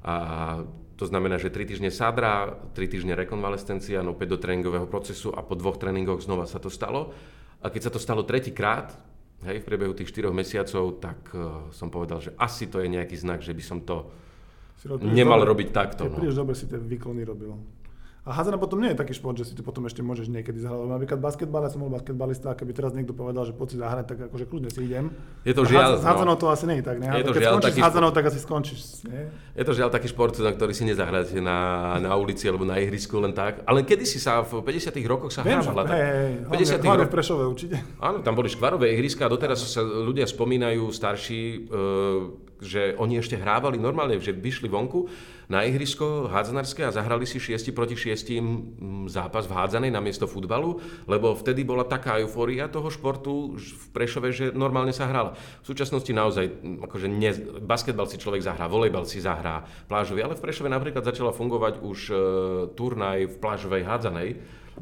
A 0.08 0.64
to 0.96 1.04
znamená, 1.04 1.36
že 1.36 1.52
3 1.52 1.68
týždne 1.68 1.92
sádra, 1.92 2.56
3 2.72 2.88
týždne 2.88 3.20
rekonvalescencia, 3.20 4.00
no 4.00 4.16
opäť 4.16 4.32
do 4.32 4.40
tréningového 4.40 4.88
procesu 4.88 5.36
a 5.36 5.44
po 5.44 5.60
dvoch 5.60 5.76
tréningoch 5.76 6.24
znova 6.24 6.48
sa 6.48 6.64
to 6.64 6.72
stalo. 6.72 7.12
A 7.60 7.68
keď 7.68 7.90
sa 7.90 7.92
to 7.92 8.00
stalo 8.00 8.24
tretíkrát, 8.24 9.11
hej, 9.46 9.58
v 9.62 9.66
priebehu 9.66 9.94
tých 9.94 10.10
4 10.14 10.30
mesiacov, 10.34 11.02
tak 11.02 11.20
uh, 11.34 11.70
som 11.74 11.90
povedal, 11.90 12.22
že 12.22 12.32
asi 12.38 12.70
to 12.70 12.82
je 12.82 12.88
nejaký 12.90 13.18
znak, 13.18 13.42
že 13.42 13.54
by 13.54 13.64
som 13.64 13.82
to 13.82 14.10
nemal 15.02 15.38
dobre, 15.38 15.52
robiť 15.54 15.70
takto. 15.70 16.10
No. 16.10 16.18
Príliš 16.18 16.38
dobre 16.38 16.54
si 16.58 16.66
tie 16.66 16.78
výkony 16.78 17.22
robil. 17.22 17.54
A 18.22 18.38
hádzana 18.38 18.62
potom 18.62 18.78
nie 18.78 18.94
je 18.94 19.02
taký 19.02 19.18
šport, 19.18 19.34
že 19.34 19.50
si 19.50 19.58
to 19.58 19.66
potom 19.66 19.82
ešte 19.90 20.06
môžeš 20.06 20.30
niekedy 20.30 20.62
zahrať. 20.62 20.94
Napríklad 20.94 21.18
basketbal, 21.18 21.66
ja 21.66 21.74
som 21.74 21.82
bol 21.82 21.90
basketbalista 21.90 22.54
a 22.54 22.56
keby 22.56 22.70
teraz 22.78 22.94
niekto 22.94 23.18
povedal, 23.18 23.50
že 23.50 23.54
poď 23.58 23.68
si 23.74 23.78
zahrať, 23.82 24.06
tak 24.06 24.18
akože 24.30 24.46
kľudne 24.46 24.70
si 24.70 24.86
idem. 24.86 25.10
Je 25.42 25.58
to 25.58 25.66
žiaľ. 25.66 25.98
S 25.98 26.06
hádzanou 26.06 26.38
no. 26.38 26.42
to 26.42 26.46
asi 26.54 26.70
nie 26.70 26.78
je 26.78 26.86
tak, 26.86 27.02
ne? 27.02 27.10
Je 27.18 27.26
to 27.26 27.34
Keď 27.34 27.42
žiaľ, 27.42 27.54
skončíš 27.58 27.74
s 27.74 27.82
hádzanou, 27.82 28.10
tak 28.14 28.24
asi 28.30 28.40
skončíš. 28.46 28.80
Nie? 29.10 29.26
Je 29.58 29.66
to 29.66 29.74
žiaľ 29.74 29.90
taký 29.90 30.08
šport, 30.14 30.38
na 30.38 30.54
ktorý 30.54 30.70
si 30.78 30.86
nezahráte 30.86 31.42
na, 31.42 31.58
na 31.98 32.14
ulici 32.14 32.46
alebo 32.46 32.62
na 32.62 32.78
ihrisku 32.78 33.18
len 33.18 33.34
tak. 33.34 33.66
Ale 33.66 33.82
kedy 33.82 34.06
si 34.06 34.22
sa 34.22 34.46
v 34.46 34.62
50 34.62 35.02
rokoch 35.10 35.34
sa 35.34 35.42
hrávala. 35.42 35.90
Hej, 35.90 36.46
hej, 36.46 36.78
50 36.78 36.86
hlavne, 36.86 37.10
v 37.10 37.14
Prešove 37.18 37.44
určite. 37.50 37.82
Áno, 37.98 38.22
tam 38.22 38.38
boli 38.38 38.54
škvarové 38.54 38.94
ihriska 38.94 39.26
a 39.26 39.34
doteraz 39.34 39.66
sa 39.66 39.82
ľudia 39.82 40.30
spomínajú 40.30 40.94
starší, 40.94 41.74
uh, 41.74 42.52
že 42.62 42.94
oni 43.02 43.18
ešte 43.18 43.34
hrávali 43.34 43.82
normálne, 43.82 44.22
že 44.22 44.30
vyšli 44.30 44.70
vonku 44.70 45.10
na 45.52 45.68
ihrisko 45.68 46.32
hádzanárske 46.32 46.88
a 46.88 46.96
zahrali 46.96 47.28
si 47.28 47.36
6 47.36 47.76
proti 47.76 48.00
6 48.00 48.40
mm, 48.40 49.12
zápas 49.12 49.44
v 49.44 49.60
hádzanej 49.60 49.92
namiesto 49.92 50.24
futbalu, 50.24 50.80
lebo 51.12 51.36
vtedy 51.36 51.68
bola 51.68 51.84
taká 51.84 52.24
eufória 52.24 52.72
toho 52.72 52.88
športu 52.88 53.60
v 53.60 53.86
Prešove, 53.92 54.32
že 54.32 54.56
normálne 54.56 54.96
sa 54.96 55.12
hrala. 55.12 55.36
V 55.60 55.66
súčasnosti 55.68 56.08
naozaj, 56.08 56.48
mm, 56.48 56.88
akože 56.88 57.08
ne, 57.12 57.32
basketbal 57.60 58.08
si 58.08 58.16
človek 58.16 58.40
zahrá, 58.40 58.72
volejbal 58.72 59.04
si 59.04 59.20
zahrá, 59.20 59.68
plážový, 59.92 60.24
ale 60.24 60.40
v 60.40 60.44
Prešove 60.48 60.72
napríklad 60.72 61.04
začala 61.04 61.36
fungovať 61.36 61.84
už 61.84 62.00
e, 62.08 62.14
turnaj 62.80 63.28
v 63.28 63.36
plážovej 63.36 63.84
hádzanej, 63.84 64.30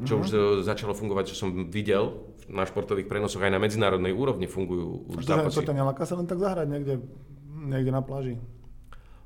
čo 0.06 0.22
mm-hmm. 0.22 0.22
už 0.22 0.28
e, 0.30 0.38
začalo 0.62 0.94
fungovať, 0.94 1.34
čo 1.34 1.36
som 1.42 1.66
videl 1.66 2.14
na 2.46 2.62
športových 2.62 3.10
prenosoch 3.10 3.42
aj 3.42 3.50
na 3.50 3.62
medzinárodnej 3.62 4.14
úrovni 4.14 4.46
fungujú 4.46 5.18
už 5.18 5.26
zápasy. 5.26 5.66
To 5.66 5.74
neláka 5.74 6.02
sa 6.06 6.14
len 6.18 6.26
tak 6.30 6.38
zahrať 6.38 6.66
niekde 6.66 6.94
Niekde 7.60 7.92
na 7.92 8.00
pláži. 8.00 8.40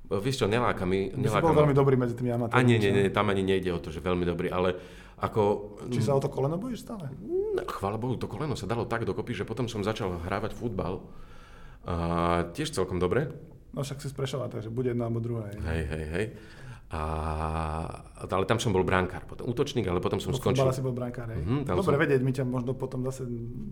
Vieš 0.05 0.45
čo, 0.45 0.47
neláka 0.47 0.85
mi... 0.85 1.09
Neláka 1.17 1.49
bol 1.49 1.65
veľmi 1.65 1.73
dobrý 1.73 1.97
medzi 1.97 2.13
tými 2.13 2.29
A 2.29 2.37
amatérmi. 2.37 2.67
nie, 2.69 2.77
nie, 2.77 2.91
čo? 2.93 2.97
nie, 3.01 3.05
tam 3.09 3.33
ani 3.33 3.41
nejde 3.41 3.73
o 3.73 3.81
to, 3.81 3.89
že 3.89 4.05
veľmi 4.05 4.29
dobrý, 4.29 4.53
ale 4.53 4.77
ako... 5.17 5.43
Či 5.89 6.05
sa 6.05 6.13
o 6.13 6.21
to 6.21 6.29
koleno 6.29 6.61
bojíš 6.61 6.85
stále? 6.85 7.09
No, 7.57 7.65
chvála 7.65 7.97
Bohu, 7.97 8.21
to 8.21 8.29
koleno 8.29 8.53
sa 8.53 8.69
dalo 8.69 8.85
tak 8.85 9.09
dokopy, 9.09 9.33
že 9.33 9.49
potom 9.49 9.65
som 9.65 9.81
začal 9.81 10.21
hrávať 10.21 10.53
futbal. 10.53 11.01
A 11.89 11.97
tiež 12.53 12.73
celkom 12.73 13.01
dobre. 13.01 13.33
No 13.73 13.81
však 13.81 14.01
si 14.05 14.09
sprešala, 14.13 14.53
takže 14.53 14.69
bude 14.69 14.93
jedna 14.93 15.09
alebo 15.09 15.25
druhá. 15.25 15.49
hej. 15.51 15.57
Hej, 15.61 15.83
hej, 15.89 16.05
hej. 16.13 16.27
A, 16.95 17.01
ale 18.25 18.47
tam 18.47 18.57
som 18.57 18.71
bol 18.71 18.87
bránkár, 18.87 19.27
potom 19.27 19.45
útočník, 19.45 19.83
ale 19.85 19.99
potom 19.99 20.23
som 20.23 20.31
Po 20.31 20.39
skončil. 20.39 20.71
si 20.71 20.79
bol 20.79 20.95
brankár, 20.95 21.27
hej. 21.29 21.43
Mhm, 21.43 21.67
tam 21.67 21.75
Dobre 21.77 21.91
som- 21.91 22.03
vedieť, 22.07 22.21
my 22.23 22.33
ťa 22.33 22.45
možno 22.47 22.71
potom 22.73 23.03
zase 23.03 23.27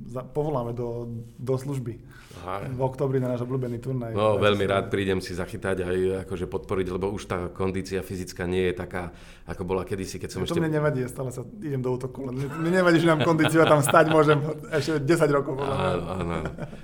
za, 0.07 0.27
povoláme 0.27 0.75
do, 0.75 1.07
do 1.39 1.55
služby. 1.55 2.03
A- 2.43 2.67
V 2.67 2.83
oktobri 2.83 3.17
na 3.17 3.31
náš 3.31 3.47
obľúbený 3.47 3.79
turnaj. 3.79 4.11
No, 4.11 4.35
veľmi 4.37 4.67
rád 4.67 4.91
prídem 4.91 5.23
si 5.23 5.33
zachytať 5.33 5.85
aj 5.85 5.97
akože 6.27 6.47
podporiť, 6.49 6.87
lebo 6.91 7.07
už 7.09 7.23
tá 7.25 7.47
kondícia 7.49 8.03
fyzická 8.03 8.43
nie 8.45 8.67
je 8.67 8.75
taká, 8.75 9.15
ako 9.45 9.63
bola 9.63 9.87
kedysi, 9.87 10.19
keď 10.19 10.29
som 10.29 10.41
To 10.43 10.51
ešte... 10.51 10.59
mne 10.59 10.75
nevadí, 10.75 11.07
stále 11.07 11.31
sa 11.31 11.47
idem 11.61 11.79
do 11.79 11.95
útoku, 11.95 12.27
len 12.27 12.43
mne 12.43 12.73
nevadí, 12.75 12.99
že 12.99 13.07
mám 13.07 13.23
kondíciu 13.23 13.63
a 13.63 13.69
tam 13.69 13.79
stať 13.81 14.11
môžem 14.11 14.39
ešte 14.69 14.99
10 14.99 15.31
rokov. 15.31 15.55
Áno, 15.61 16.05
áno. 16.19 16.37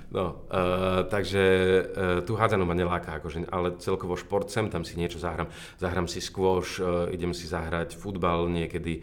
No, 0.09 0.23
uh, 0.47 1.03
takže 1.05 1.43
uh, 1.43 2.19
tú 2.23 2.33
hádzanú 2.33 2.63
ma 2.63 2.73
neláka, 2.73 3.19
akože, 3.19 3.45
ale 3.47 3.75
celkovo 3.77 4.15
šport 4.15 4.47
sem, 4.47 4.69
tam 4.69 4.81
si 4.81 4.95
niečo 4.95 5.19
zahrám. 5.19 5.51
Zahrám 5.75 6.07
si 6.07 6.21
skôš, 6.29 6.77
uh, 6.79 7.09
idem 7.09 7.33
si 7.33 7.49
zahrať 7.49 7.97
futbal 7.97 8.45
niekedy. 8.47 9.01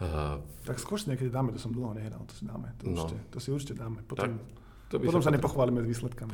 Uh, 0.00 0.40
Tak 0.64 0.80
si 0.80 1.08
niekedy 1.08 1.28
dáme, 1.28 1.52
to 1.52 1.60
som 1.60 1.72
dlho 1.72 1.92
nehral, 1.92 2.24
to 2.24 2.34
si 2.36 2.44
dáme. 2.48 2.72
To, 2.80 2.88
No. 2.88 3.04
určite, 3.04 3.16
to 3.32 3.38
si 3.40 3.48
určite 3.52 3.74
dáme. 3.76 4.00
Potom, 4.04 4.40
to 4.88 4.96
by 4.96 5.04
potom 5.08 5.20
sa 5.20 5.28
som 5.28 5.36
nepochválime 5.36 5.80
s 5.84 5.88
výsledkami. 5.92 6.32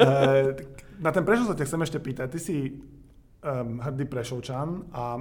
Tak 0.00 0.56
Na 1.04 1.10
ten 1.10 1.26
Prešov 1.26 1.50
sa 1.50 1.58
ťa 1.58 1.66
chcem 1.66 1.82
ešte 1.82 1.98
pýtať. 1.98 2.26
Ty 2.30 2.38
si 2.38 2.56
um, 3.42 3.82
hrdý 3.82 4.06
Prešovčan 4.06 4.86
a 4.94 5.18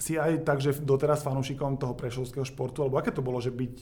si 0.00 0.16
aj 0.16 0.42
tak, 0.48 0.58
že 0.64 0.80
doteraz 0.80 1.20
fanúšikom 1.20 1.76
toho 1.76 1.92
prešovského 1.92 2.48
športu, 2.48 2.80
alebo 2.82 2.96
aké 2.96 3.12
to 3.12 3.20
bolo, 3.20 3.38
že 3.38 3.52
byť 3.52 3.74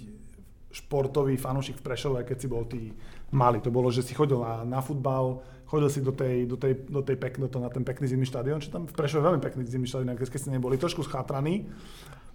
športový 0.71 1.39
fanúšik 1.39 1.79
v 1.79 1.87
Prešove, 1.87 2.21
keď 2.27 2.37
si 2.39 2.49
bol 2.51 2.67
ty 2.67 2.91
malý? 3.31 3.63
To 3.63 3.71
bolo, 3.71 3.91
že 3.95 4.03
si 4.03 4.15
chodil 4.15 4.39
na, 4.39 4.67
na 4.67 4.81
futbal, 4.83 5.43
chodil 5.71 5.87
si 5.87 6.03
do 6.03 6.11
tej, 6.11 6.51
do 6.51 6.59
tej, 6.59 6.73
do 6.91 6.99
tej 7.07 7.15
pek, 7.15 7.39
do 7.39 7.47
toho, 7.47 7.63
na 7.63 7.71
ten 7.71 7.87
pekný 7.87 8.11
zimný 8.11 8.27
štadión, 8.27 8.59
čo 8.59 8.75
tam 8.75 8.91
v 8.91 8.95
Prešove 8.95 9.23
veľmi 9.23 9.39
pekný 9.39 9.63
zimný 9.71 9.87
štadión, 9.87 10.19
keď 10.19 10.27
ste 10.27 10.51
neboli 10.51 10.75
trošku 10.75 11.07
schátraný, 11.07 11.71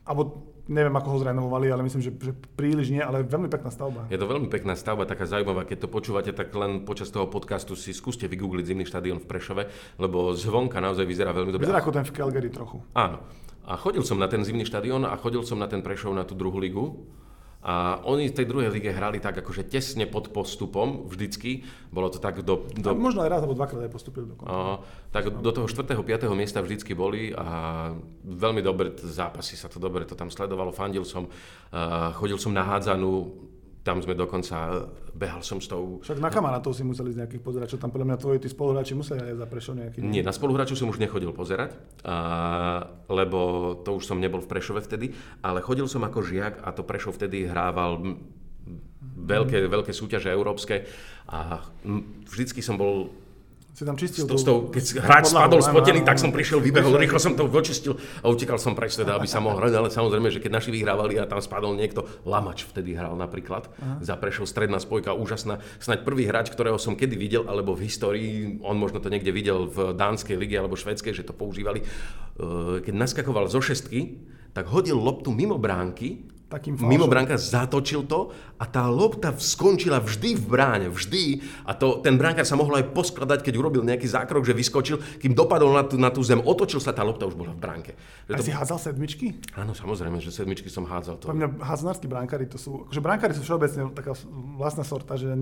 alebo 0.07 0.53
neviem, 0.69 0.93
ako 0.93 1.09
ho 1.11 1.17
zrenovovali, 1.19 1.67
ale 1.67 1.81
myslím, 1.83 1.99
že, 1.99 2.13
že 2.13 2.31
príliš 2.55 2.93
nie, 2.93 3.01
ale 3.01 3.25
veľmi 3.25 3.49
pekná 3.49 3.73
stavba. 3.73 4.05
Je 4.07 4.21
to 4.21 4.29
veľmi 4.29 4.47
pekná 4.47 4.77
stavba, 4.77 5.09
taká 5.09 5.25
zaujímavá. 5.25 5.65
Keď 5.65 5.85
to 5.85 5.87
počúvate, 5.89 6.31
tak 6.31 6.53
len 6.53 6.85
počas 6.85 7.09
toho 7.09 7.25
podcastu 7.25 7.73
si 7.73 7.91
skúste 7.91 8.29
vygoogliť 8.29 8.65
zimný 8.69 8.85
štadión 8.85 9.17
v 9.17 9.27
Prešove, 9.27 9.63
lebo 9.97 10.31
zvonka 10.37 10.77
naozaj 10.77 11.03
vyzerá 11.09 11.33
veľmi 11.33 11.57
dobre. 11.57 11.65
Vyzerá 11.65 11.81
ako 11.81 11.91
ten 11.91 12.05
v 12.05 12.13
Calgary 12.13 12.49
trochu. 12.53 12.79
Áno. 12.93 13.19
A 13.65 13.81
chodil 13.81 14.05
som 14.05 14.21
na 14.21 14.29
ten 14.29 14.45
zimný 14.45 14.61
štadión 14.61 15.09
a 15.09 15.17
chodil 15.17 15.41
som 15.41 15.57
na 15.57 15.65
ten 15.65 15.81
Prešov 15.81 16.13
na 16.13 16.21
tú 16.21 16.37
druhú 16.37 16.61
ligu. 16.61 17.01
A 17.65 17.97
oni 18.05 18.29
v 18.29 18.37
tej 18.37 18.45
druhej 18.45 18.69
lige 18.69 18.93
hrali 18.93 19.17
tak 19.17 19.41
akože 19.41 19.65
tesne 19.65 20.05
pod 20.05 20.29
postupom 20.29 21.09
vždycky. 21.09 21.65
Bolo 21.89 22.13
to 22.13 22.21
tak 22.21 22.45
do, 22.45 22.69
Do... 22.77 22.93
do, 22.93 22.93
Možno 22.93 23.25
aj 23.25 23.29
raz 23.33 23.41
alebo 23.41 23.57
dvakrát 23.57 23.89
aj 23.89 23.91
postupil 23.91 24.29
dokonca. 24.29 24.53
a, 24.53 24.85
tak 25.09 25.33
do 25.41 25.49
toho 25.49 25.65
4. 25.65 25.97
5. 25.97 26.29
miesta 26.37 26.61
vždycky 26.61 26.93
boli 26.93 27.33
a 27.33 27.89
veľmi 28.21 28.61
dobre 28.61 28.93
zápasy 28.93 29.57
sa 29.57 29.65
to 29.65 29.81
dobre 29.81 30.05
to 30.05 30.13
tam 30.13 30.29
sledovalo, 30.29 30.69
fandil 30.69 31.01
som, 31.01 31.25
a 31.73 32.13
chodil 32.13 32.37
som 32.37 32.53
na 32.53 32.61
hádzanú, 32.61 33.33
tam 33.85 34.01
sme 34.01 34.17
dokonca, 34.17 34.89
behal 35.13 35.45
som 35.45 35.61
s 35.61 35.69
tou 35.69 36.01
Však 36.01 36.17
na 36.17 36.33
kamarátov 36.33 36.73
si 36.73 36.81
museli 36.81 37.13
z 37.13 37.21
nejakých 37.21 37.43
pozerať, 37.45 37.67
čo 37.69 37.77
tam 37.77 37.93
podľa 37.93 38.09
mňa 38.09 38.17
tvoji 38.17 38.41
tí 38.41 38.49
spoluhráči 38.49 38.97
museli 38.97 39.21
aj 39.21 39.35
za 39.37 39.45
Prešov 39.45 39.73
nejaký. 39.77 40.01
Nie, 40.01 40.25
na 40.25 40.33
spoluhráčov 40.33 40.73
som 40.73 40.89
už 40.89 40.97
nechodil 40.97 41.29
pozerať, 41.29 41.77
a, 42.01 42.81
lebo 43.05 43.71
to 43.85 43.93
už 43.93 44.09
som 44.09 44.17
nebol 44.17 44.41
v 44.41 44.49
Prešove 44.49 44.81
vtedy, 44.81 45.13
ale 45.45 45.61
chodil 45.61 45.85
som 45.85 46.01
ako 46.01 46.25
žiak 46.25 46.65
a 46.65 46.73
to 46.73 46.81
Prešov 46.81 47.21
vtedy 47.21 47.45
hrával 47.45 48.17
veľké, 49.21 49.69
veľké 49.69 49.93
súťaže 49.93 50.33
európske 50.33 50.89
a 51.29 51.61
vždycky 52.25 52.65
som 52.65 52.81
bol 52.81 53.13
Si 53.75 53.83
tam 53.83 53.99
čistil 53.99 54.23
s, 54.23 54.47
tou, 54.47 54.71
keď 54.71 55.03
hráč 55.03 55.35
spadol 55.35 55.59
spotený, 55.59 56.07
tak 56.07 56.15
som 56.15 56.31
prišiel, 56.31 56.63
vybehol, 56.63 56.95
rýchlo 56.95 57.19
som 57.19 57.35
to 57.35 57.43
vočistil 57.43 57.99
a 58.23 58.31
utekal 58.31 58.55
som 58.55 58.71
preč 58.71 58.95
teda, 58.95 59.19
aby 59.19 59.27
sa 59.27 59.43
mohol 59.43 59.59
hrať, 59.59 59.73
ale 59.75 59.89
samozrejme, 59.91 60.31
že 60.31 60.39
keď 60.39 60.63
naši 60.63 60.71
vyhrávali 60.71 61.19
a 61.19 61.27
tam 61.27 61.43
spadol 61.43 61.75
niekto, 61.75 62.07
Lamač 62.23 62.63
vtedy 62.63 62.95
hral 62.95 63.19
napríklad, 63.19 63.67
za 63.99 64.15
Prešov 64.15 64.47
stredná 64.47 64.79
spojka, 64.79 65.11
úžasná, 65.11 65.59
snáď 65.83 66.07
prvý 66.07 66.23
hráč, 66.23 66.55
ktorého 66.55 66.79
som 66.79 66.95
kedy 66.95 67.19
videl, 67.19 67.43
alebo 67.51 67.75
v 67.75 67.91
histórii, 67.91 68.63
on 68.63 68.79
možno 68.79 69.03
to 69.03 69.11
niekde 69.11 69.35
videl 69.35 69.67
v 69.67 69.91
dánskej 69.91 70.39
lige 70.39 70.55
alebo 70.55 70.79
švedskej, 70.79 71.11
že 71.11 71.27
to 71.27 71.35
používali, 71.35 71.83
eh, 71.83 72.79
keď 72.79 72.95
naskakoval 72.95 73.51
zo 73.51 73.59
šestky, 73.59 74.23
tak 74.55 74.71
hodil 74.71 74.95
loptu 74.95 75.35
mimo 75.35 75.59
bránky, 75.59 76.23
Takým 76.55 76.79
falšom. 76.79 76.87
mimo 76.87 77.11
bránka 77.11 77.35
zatočil 77.35 78.07
to 78.07 78.31
a 78.55 78.63
tá 78.63 78.87
lopta 78.87 79.35
skončila 79.35 79.99
vždy 79.99 80.39
v 80.39 80.45
bráne, 80.47 80.87
vždy. 80.87 81.43
A 81.67 81.75
to, 81.75 81.99
ten 81.99 82.15
bránkár 82.15 82.47
sa 82.47 82.55
mohol 82.55 82.79
aj 82.79 82.95
poskladať, 82.95 83.43
keď 83.43 83.59
urobil 83.59 83.83
nejaký 83.83 84.07
zákrok, 84.07 84.47
že 84.47 84.55
vyskočil, 84.55 85.03
kým 85.19 85.35
dopadol 85.35 85.75
na 85.75 85.83
tú, 85.83 85.99
na 85.99 86.07
tú 86.07 86.23
zem, 86.23 86.39
otočil 86.39 86.79
sa, 86.79 86.95
tá 86.95 87.03
lopta 87.03 87.27
už 87.27 87.35
bola 87.35 87.51
v 87.51 87.59
bránke. 87.59 87.91
Že 88.31 88.31
A 88.31 88.37
to, 88.39 88.43
si 88.47 88.55
hádzal 88.55 88.79
sedmičky? 88.79 89.35
áno, 89.59 89.75
samozrejme, 89.75 90.23
že 90.23 90.31
sedmičky 90.31 90.71
som 90.71 90.87
hádzal 90.87 91.19
to. 91.19 91.27
Pre 91.27 91.35
mňa 91.35 91.59
háznársky 91.59 92.07
brankári 92.07 92.47
to 92.47 92.55
sú, 92.55 92.87
akože 92.87 93.03
brankári 93.03 93.35
sú 93.35 93.43
všeobecne 93.43 93.91
taká 93.91 94.15
vlastná 94.55 94.87
sorta, 94.87 95.19
že 95.19 95.35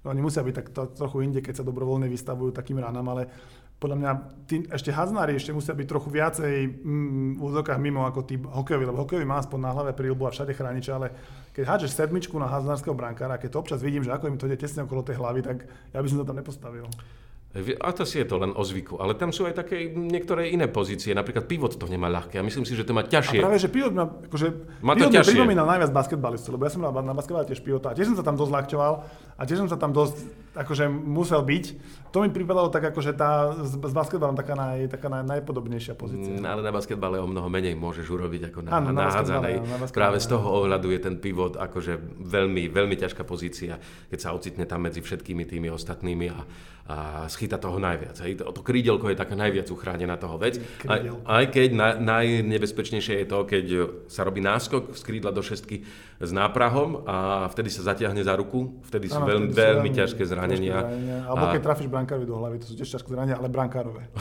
oni 0.00 0.20
musia 0.20 0.44
byť 0.44 0.54
tak 0.56 0.66
to, 0.72 0.82
trochu 0.96 1.24
inde, 1.24 1.40
keď 1.40 1.60
sa 1.60 1.64
dobrovoľne 1.64 2.08
vystavujú 2.08 2.52
takým 2.52 2.80
ranám, 2.80 3.08
ale 3.12 3.22
podľa 3.80 3.96
mňa 3.96 4.10
tí, 4.44 4.56
ešte 4.68 4.92
haznári 4.92 5.40
ešte 5.40 5.56
musia 5.56 5.72
byť 5.72 5.88
trochu 5.88 6.12
viacej 6.12 6.84
mm, 6.84 7.40
v 7.40 7.42
úzokách 7.42 7.80
mimo 7.80 8.04
ako 8.04 8.20
tí 8.28 8.36
hokejoví, 8.36 8.84
lebo 8.84 9.00
hokejový 9.08 9.24
má 9.24 9.40
aspoň 9.40 9.58
na 9.64 9.72
hlave 9.72 9.96
prílbu 9.96 10.28
a 10.28 10.34
všade 10.36 10.52
chrániče, 10.52 10.92
ale 10.92 11.08
keď 11.56 11.64
hádžeš 11.64 11.96
sedmičku 11.96 12.36
na 12.36 12.44
haznárskeho 12.44 12.92
brankára, 12.92 13.40
keď 13.40 13.56
to 13.56 13.60
občas 13.64 13.80
vidím, 13.80 14.04
že 14.04 14.12
ako 14.12 14.28
im 14.28 14.36
to 14.36 14.44
ide 14.44 14.60
tesne 14.60 14.84
okolo 14.84 15.00
tej 15.00 15.16
hlavy, 15.16 15.40
tak 15.40 15.64
ja 15.96 15.98
by 15.98 16.08
som 16.12 16.20
to 16.20 16.28
tam 16.28 16.36
nepostavil. 16.36 16.84
A 17.52 17.90
to 17.90 18.06
si 18.06 18.22
je 18.22 18.24
to 18.24 18.38
len 18.38 18.54
o 18.54 18.62
zvyku, 18.62 18.94
ale 18.96 19.18
tam 19.18 19.34
sú 19.34 19.42
aj 19.42 19.58
také 19.58 19.90
niektoré 19.90 20.54
iné 20.54 20.70
pozície, 20.70 21.10
napríklad 21.10 21.50
pivot 21.50 21.74
to 21.74 21.82
nemá 21.84 22.06
ľahké 22.06 22.38
a 22.38 22.46
myslím 22.46 22.62
si, 22.62 22.78
že 22.78 22.86
to 22.86 22.94
má 22.94 23.02
A 23.02 23.10
ťažšie. 23.10 23.42
práve, 23.42 23.58
že 23.58 23.66
pivot 23.66 23.90
ma, 23.90 24.06
akože, 24.06 24.46
Má 24.78 24.94
to 24.94 25.10
pivot 25.10 25.14
ťažšie. 25.18 25.34
pripomínal 25.34 25.66
najviac 25.66 25.90
basketbalistu, 25.90 26.54
lebo 26.54 26.62
ja 26.62 26.70
som 26.70 26.78
na 26.80 27.10
basketbale 27.10 27.42
tiež 27.44 27.58
pivota 27.58 27.90
a 27.90 27.94
tiež 27.98 28.06
som 28.06 28.14
sa 28.14 28.22
tam 28.22 28.38
dosť 28.38 28.52
ľahčoval 28.54 28.92
a 29.34 29.42
tiež 29.42 29.58
som 29.58 29.68
sa 29.68 29.74
tam 29.74 29.90
dosť 29.90 30.14
akože 30.52 30.86
musel 30.86 31.42
byť. 31.42 31.64
To 32.10 32.22
mi 32.22 32.30
pripadalo 32.30 32.70
tak, 32.70 32.86
akože 32.86 33.14
tá 33.14 33.54
s, 33.56 33.70
s 33.72 33.94
basketbalom 33.94 34.34
taká, 34.34 34.54
naj, 34.54 34.86
taká 34.88 35.06
naj, 35.06 35.22
najpodobnejšia 35.24 35.94
pozícia. 35.94 36.30
Mm, 36.32 36.42
Ale 36.44 36.58
na 36.60 36.70
basketbale 36.70 37.18
o 37.18 37.26
mnoho 37.26 37.46
menej 37.46 37.74
môžeš 37.74 38.06
urobiť 38.06 38.50
ako 38.50 38.58
na, 38.62 38.70
Áno, 38.72 38.90
na 38.90 39.06
na 39.06 39.10
hádzanej. 39.10 39.54
na 39.58 39.86
Práve 39.86 40.18
z 40.18 40.26
toho 40.28 40.42
ohľadu 40.42 40.90
je 40.90 41.00
ten 41.00 41.14
pivot 41.16 41.54
akože 41.54 41.98
veľmi, 42.20 42.66
veľmi 42.66 42.94
ťažká 42.96 43.22
pozícia, 43.22 43.78
keď 44.06 44.18
sa 44.18 44.34
ocitne 44.34 44.66
tam 44.66 44.82
medzi 44.82 44.98
všetkými 44.98 45.46
tými 45.46 45.70
ostatnými 45.70 46.26
a, 46.30 46.38
a 46.90 46.96
schyta 47.30 47.54
toho 47.54 47.78
najviac. 47.78 48.18
Hej. 48.26 48.42
To, 48.42 48.50
to 48.50 48.66
krídelko 48.66 49.06
je 49.06 49.14
taká 49.14 49.38
najviac 49.38 49.70
uchránená 49.70 50.18
toho 50.18 50.34
vec. 50.42 50.58
Aj, 50.90 50.98
aj 51.06 51.44
keď 51.54 51.68
na, 51.70 51.88
najnebezpečnejšie 51.94 53.22
je 53.22 53.26
to, 53.30 53.38
keď 53.46 53.66
sa 54.10 54.26
robí 54.26 54.42
náskok 54.42 54.98
z 54.98 55.02
krídla 55.06 55.30
do 55.30 55.38
šestky 55.38 55.86
s 56.18 56.30
náprahom 56.34 57.06
a 57.06 57.46
vtedy 57.46 57.70
sa 57.70 57.86
zatiahne 57.94 58.26
za 58.26 58.34
ruku, 58.34 58.82
vtedy 58.90 59.06
sú 59.06 59.22
Áno, 59.22 59.30
veľmi, 59.30 59.46
vtedy 59.48 59.54
sú 59.54 59.62
veľmi 59.70 59.90
ťažké 59.94 60.22
zranenia. 60.26 60.78
zranenia. 60.82 61.18
Alebo 61.30 61.44
A- 61.46 61.52
keď 61.54 61.62
trafíš 61.62 61.88
brankárovi 61.88 62.26
do 62.26 62.36
hlavy, 62.42 62.56
to 62.58 62.66
sú 62.66 62.74
tiež 62.74 62.90
ťažké 62.90 63.08
zranenia, 63.14 63.38
ale 63.38 63.46
brankárové. 63.46 64.10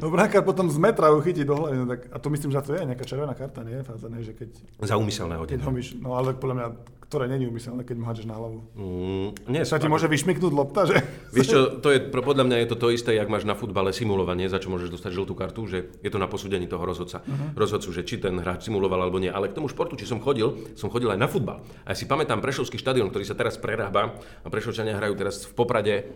no 0.00 0.06
brankár 0.10 0.42
potom 0.44 0.66
z 0.68 0.78
metra 0.80 1.12
ho 1.12 1.20
chytí 1.20 1.44
do 1.44 1.54
hlavy, 1.56 1.76
no 1.78 1.86
tak, 1.86 2.00
a 2.12 2.16
to 2.18 2.28
myslím, 2.32 2.50
že 2.52 2.64
to 2.64 2.72
je 2.74 2.82
nejaká 2.88 3.04
červená 3.04 3.34
karta, 3.36 3.60
nie? 3.64 3.80
Fádzané, 3.84 4.24
že 4.24 4.32
keď, 4.32 4.50
Za 4.84 4.96
úmyselné 4.96 5.36
hodenie. 5.36 5.62
no 6.00 6.16
ale 6.16 6.34
podľa 6.34 6.54
mňa, 6.54 6.66
ktoré 7.08 7.24
není 7.24 7.48
umyselné, 7.48 7.88
keď 7.88 7.96
mu 7.96 8.04
hádžeš 8.04 8.26
na 8.28 8.36
hlavu. 8.36 8.60
Mm, 8.76 9.28
nie, 9.48 9.64
Sa 9.64 9.80
ti 9.80 9.88
môže 9.88 10.12
vyšmyknúť 10.12 10.52
lopta, 10.52 10.84
že? 10.84 11.00
Vieš 11.32 11.46
čo, 11.48 11.58
to 11.80 11.88
je, 11.88 12.04
podľa 12.04 12.44
mňa 12.44 12.56
je 12.60 12.68
to 12.68 12.76
to 12.76 12.92
isté, 12.92 13.16
jak 13.16 13.32
máš 13.32 13.48
na 13.48 13.56
futbale 13.56 13.96
simulovanie, 13.96 14.44
za 14.52 14.60
čo 14.60 14.68
môžeš 14.68 14.92
dostať 14.92 15.16
žltú 15.16 15.32
kartu, 15.32 15.64
že 15.64 15.88
je 16.04 16.10
to 16.12 16.20
na 16.20 16.28
posúdení 16.28 16.68
toho 16.68 16.84
rozhodca. 16.84 17.24
Uh-huh. 17.24 17.56
Rozhodcu, 17.56 17.88
že 17.96 18.04
či 18.04 18.20
ten 18.20 18.36
hráč 18.36 18.68
simuloval 18.68 19.08
alebo 19.08 19.16
nie. 19.16 19.32
Ale 19.32 19.48
k 19.48 19.56
tomu 19.56 19.72
športu, 19.72 19.96
či 19.96 20.04
som 20.04 20.20
chodil, 20.20 20.52
som 20.76 20.92
chodil 20.92 21.08
aj 21.08 21.16
na 21.16 21.32
futbal. 21.32 21.64
A 21.88 21.92
ja 21.92 21.96
si 21.96 22.04
pamätám 22.04 22.44
Prešovský 22.44 22.76
štadión, 22.76 23.08
ktorý 23.08 23.24
sa 23.24 23.32
teraz 23.32 23.56
prerába 23.56 24.12
a 24.44 24.48
Prešovčania 24.52 25.00
hrajú 25.00 25.16
teraz 25.16 25.48
v 25.48 25.52
Poprade 25.56 26.12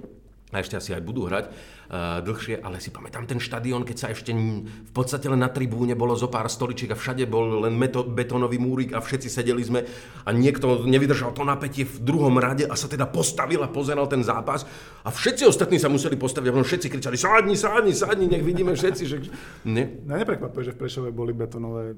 a 0.53 0.61
ešte 0.61 0.77
asi 0.77 0.93
aj 0.93 1.01
budú 1.01 1.25
hrať 1.25 1.49
uh, 1.49 2.21
dlhšie, 2.21 2.61
ale 2.61 2.77
si 2.77 2.93
pamätám 2.93 3.25
ten 3.25 3.41
štadión, 3.41 3.88
keď 3.88 3.97
sa 3.97 4.09
ešte 4.12 4.37
v 4.37 4.93
podstate 4.93 5.33
len 5.33 5.41
na 5.41 5.49
tribúne 5.49 5.97
bolo 5.97 6.12
zo 6.12 6.29
pár 6.29 6.47
stoličiek 6.53 6.93
a 6.93 6.97
všade 6.97 7.25
bol 7.25 7.65
len 7.65 7.73
meto, 7.73 8.05
betónový 8.05 8.61
múrik 8.61 8.93
a 8.93 9.01
všetci 9.01 9.29
sedeli 9.33 9.65
sme 9.65 9.81
a 10.23 10.31
niekto 10.31 10.85
nevydržal 10.85 11.33
to 11.33 11.43
napätie 11.49 11.88
v 11.88 12.05
druhom 12.05 12.37
rade 12.37 12.69
a 12.69 12.77
sa 12.77 12.85
teda 12.85 13.09
postavil 13.09 13.65
a 13.65 13.73
pozeral 13.73 14.05
ten 14.12 14.21
zápas 14.21 14.69
a 15.03 15.09
všetci 15.09 15.49
ostatní 15.49 15.81
sa 15.81 15.88
museli 15.88 16.21
postaviť 16.21 16.53
a 16.53 16.61
všetci 16.61 16.87
kričali 16.93 17.17
sadni, 17.17 17.57
sadni, 17.57 17.97
sadni, 17.97 18.29
nech 18.29 18.45
vidíme 18.45 18.77
všetci, 18.77 19.03
že... 19.09 19.17
Nie? 19.65 19.88
Mňa 20.05 20.21
neprekvapuje, 20.21 20.69
že 20.69 20.75
v 20.77 20.81
Prešove 20.85 21.09
boli 21.17 21.33
betonové 21.33 21.97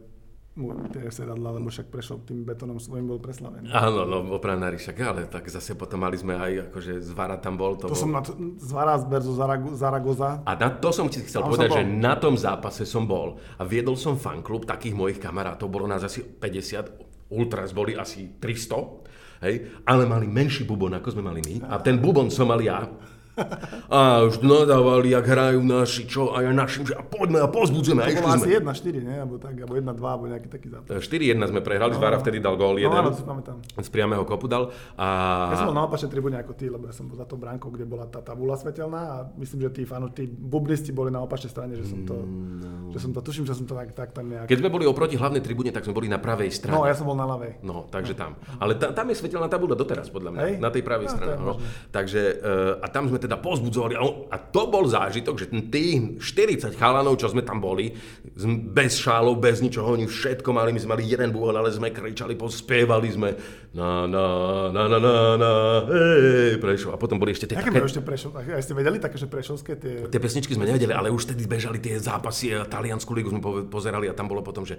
sedadla, 1.11 1.59
lebo 1.59 1.67
však 1.67 1.91
prešiel 1.91 2.23
tým 2.23 2.47
betónom 2.47 2.79
svojim 2.79 3.11
bol 3.11 3.19
preslavený. 3.19 3.75
Áno, 3.75 4.07
no, 4.07 4.23
opranári 4.39 4.79
však, 4.79 4.97
ale 5.03 5.21
tak 5.27 5.51
zase 5.51 5.75
potom 5.75 5.99
mali 5.99 6.15
sme 6.15 6.39
aj, 6.39 6.71
akože 6.71 7.03
Zvara 7.03 7.43
tam 7.43 7.59
bol. 7.59 7.75
To, 7.83 7.91
To, 7.91 7.99
som 7.99 8.15
bol... 8.15 8.19
na 8.19 8.23
to, 8.23 8.39
Zvara 8.63 8.95
versus 9.03 9.35
Zarago- 9.35 9.75
Zaragoza. 9.75 10.47
A 10.47 10.55
na 10.55 10.71
to 10.71 10.95
som 10.95 11.11
ti 11.11 11.27
chcel 11.27 11.43
Tam 11.43 11.51
povedať, 11.51 11.75
som 11.75 11.79
že 11.79 11.83
na 11.91 12.15
tom 12.15 12.39
zápase 12.39 12.87
som 12.87 13.03
bol 13.03 13.35
a 13.59 13.63
viedol 13.67 13.99
som 13.99 14.15
fanklub 14.15 14.63
takých 14.63 14.95
mojich 14.95 15.19
kamarátov, 15.19 15.67
bolo 15.67 15.91
nás 15.91 16.07
asi 16.07 16.23
50, 16.23 17.35
Ultras 17.35 17.75
boli 17.75 17.99
asi 17.99 18.39
300, 18.39 19.43
hej, 19.43 19.83
ale 19.83 20.07
mali 20.07 20.31
menší 20.31 20.63
bubon, 20.63 20.95
ako 20.95 21.19
sme 21.19 21.27
mali 21.27 21.43
my. 21.43 21.67
A 21.67 21.83
ten 21.83 21.99
bubon 21.99 22.31
som 22.31 22.47
mal 22.47 22.63
ja. 22.63 22.87
A 23.89 23.99
už 24.23 24.39
nadávali, 24.41 25.11
jak 25.11 25.25
hrajú 25.25 25.61
naši, 25.61 26.03
čo, 26.05 26.31
a 26.31 26.41
ja 26.41 26.51
našim, 26.51 26.83
že 26.83 26.95
a 26.95 27.03
poďme 27.03 27.39
a 27.39 27.49
pozbudzujeme. 27.49 28.01
A 28.01 28.09
išli 28.09 28.23
sme. 28.23 28.31
asi 28.31 28.51
1-4, 28.57 29.01
nie? 29.01 29.17
Alebo 29.17 29.37
tak, 29.37 29.55
alebo 29.57 29.75
1-2, 29.75 29.91
alebo 30.01 30.25
nejaký 30.27 30.49
taký 30.49 30.67
zápas. 30.69 30.91
4-1 30.97 31.35
sme 31.45 31.61
prehrali, 31.61 31.93
Zvara 31.93 32.17
vtedy 32.17 32.39
dal 32.39 32.55
gól 32.55 32.75
No 32.75 32.81
jeden. 32.81 32.95
áno, 32.97 33.11
to 33.11 33.19
si 33.19 33.25
pamätám. 33.25 33.59
z 33.61 33.89
priamého 33.89 34.23
kopu 34.23 34.47
dal. 34.47 34.71
A... 34.95 35.07
Ja 35.51 35.57
som 35.57 35.69
bol 35.69 35.77
na 35.77 35.85
opačnej 35.85 36.11
tribúne 36.11 36.37
ako 36.37 36.53
ty, 36.53 36.67
lebo 36.67 36.85
ja 36.85 36.95
som 36.95 37.05
bol 37.05 37.15
za 37.15 37.25
to 37.25 37.35
bránkou, 37.35 37.69
kde 37.69 37.85
bola 37.85 38.07
tá 38.07 38.19
tabula 38.19 38.55
svetelná 38.55 39.01
a 39.01 39.17
myslím, 39.37 39.59
že 39.63 39.71
tí 39.73 39.83
fanu, 39.85 40.09
tí 40.09 40.25
bublisti 40.25 40.91
boli 40.91 41.11
na 41.11 41.21
opačnej 41.21 41.51
strane, 41.51 41.75
že 41.75 41.85
som 41.85 42.03
to, 42.03 42.17
že 42.91 42.99
som 42.99 43.11
to, 43.11 43.21
tuším, 43.21 43.45
že 43.45 43.55
som 43.55 43.65
to 43.65 43.75
tak, 43.75 43.91
tak 43.93 44.11
tam 44.11 44.27
nejak... 44.27 44.47
Keď 44.47 44.59
sme 44.59 44.71
boli 44.71 44.85
oproti 44.85 45.15
hlavnej 45.15 45.41
tribúne, 45.41 45.71
tak 45.71 45.83
sme 45.83 45.93
boli 45.93 46.07
na 46.07 46.19
pravej 46.19 46.51
strane. 46.51 46.73
No, 46.73 46.85
ja 46.85 46.95
som 46.95 47.05
bol 47.05 47.15
na 47.15 47.27
ľavej. 47.27 47.61
No, 47.61 47.87
takže 47.87 48.15
tam. 48.15 48.35
Ale 48.57 48.75
ta, 48.75 48.91
tam 48.91 49.07
je 49.07 49.17
svetelná 49.17 49.47
tabula 49.47 49.75
doteraz, 49.75 50.07
podľa 50.09 50.31
mňa, 50.31 50.41
Hej? 50.41 50.53
na 50.59 50.69
tej 50.69 50.83
pravej 50.83 51.07
No, 51.07 51.13
strane. 51.13 51.35
No. 51.37 51.55
Takže, 51.91 52.23
uh, 52.37 52.75
a 52.79 52.87
tam 52.89 53.07
sme 53.07 53.19
teda 53.25 53.41
pozbudzovali, 53.41 53.97
a, 54.29 54.37
to 54.37 54.69
bol 54.69 54.85
zážitok, 54.85 55.35
že 55.41 55.47
tých 55.73 56.21
40 56.21 56.77
chalanov, 56.77 57.17
čo 57.17 57.33
sme 57.33 57.41
tam 57.41 57.57
boli, 57.65 57.89
bez 58.69 59.01
šálov, 59.01 59.41
bez 59.41 59.65
ničoho, 59.65 59.97
oni 59.97 60.05
všetko 60.05 60.53
mali, 60.53 60.77
my 60.77 60.81
sme 60.85 60.93
mali 61.01 61.09
jeden 61.09 61.33
búhon, 61.33 61.57
ale 61.57 61.73
sme 61.73 61.89
kričali, 61.89 62.37
pospievali 62.37 63.09
sme 63.09 63.33
na, 63.73 64.05
na, 64.05 64.25
na, 64.71 64.83
na, 64.87 64.99
na, 65.01 65.15
na, 65.41 65.53
hej, 65.89 66.61
prešlo. 66.61 66.93
A 66.93 67.01
potom 67.01 67.17
boli 67.17 67.33
ešte 67.33 67.49
tie 67.49 67.57
Aké 67.57 67.73
také... 67.73 67.81
ešte 67.89 68.05
Prešov? 68.05 68.37
Aj 68.37 68.63
ste 68.63 68.77
vedeli 68.77 69.01
také, 69.01 69.17
že 69.17 69.27
Prešovské 69.27 69.73
tie... 69.81 69.95
Tie 70.07 70.21
pesničky 70.21 70.53
sme 70.53 70.69
nevedeli, 70.69 70.93
ale 70.93 71.09
už 71.09 71.33
vtedy 71.33 71.49
bežali 71.49 71.81
tie 71.81 71.97
zápasy 71.97 72.55
a 72.55 72.69
taliansku 72.69 73.11
ligu 73.17 73.33
sme 73.33 73.41
po- 73.41 73.65
pozerali 73.67 74.07
a 74.07 74.15
tam 74.15 74.29
bolo 74.29 74.45
potom, 74.45 74.63
že 74.63 74.79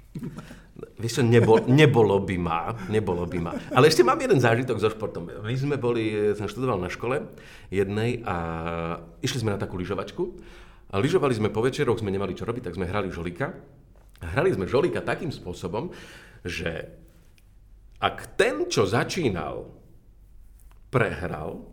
Vieš 1.01 1.21
čo, 1.21 1.23
nebol, 1.23 1.61
nebolo 1.69 2.19
by 2.21 2.37
ma, 2.37 2.61
nebolo 2.89 3.23
by 3.25 3.39
ma. 3.39 3.53
Ale 3.71 3.87
ešte 3.87 4.03
mám 4.05 4.19
jeden 4.19 4.41
zážitok 4.41 4.77
so 4.81 4.89
športom. 4.91 5.29
My 5.41 5.55
sme 5.55 5.77
boli, 5.77 6.33
som 6.35 6.49
študoval 6.49 6.77
na 6.81 6.89
škole 6.91 7.31
jednej 7.71 8.21
a 8.25 8.35
išli 9.23 9.41
sme 9.45 9.53
na 9.55 9.59
takú 9.61 9.77
lyžovačku 9.79 10.23
a 10.91 10.99
lyžovali 10.99 11.33
sme 11.37 11.49
po 11.53 11.63
večeroch, 11.63 12.01
sme 12.01 12.11
nemali 12.11 12.35
čo 12.35 12.43
robiť, 12.43 12.69
tak 12.69 12.75
sme 12.75 12.89
hrali 12.89 13.07
žolika. 13.07 13.55
Hrali 14.21 14.53
sme 14.53 14.69
žolika 14.69 15.01
takým 15.01 15.33
spôsobom, 15.33 15.89
že 16.45 16.91
ak 18.01 18.37
ten, 18.37 18.69
čo 18.69 18.85
začínal, 18.85 19.69
prehral, 20.91 21.70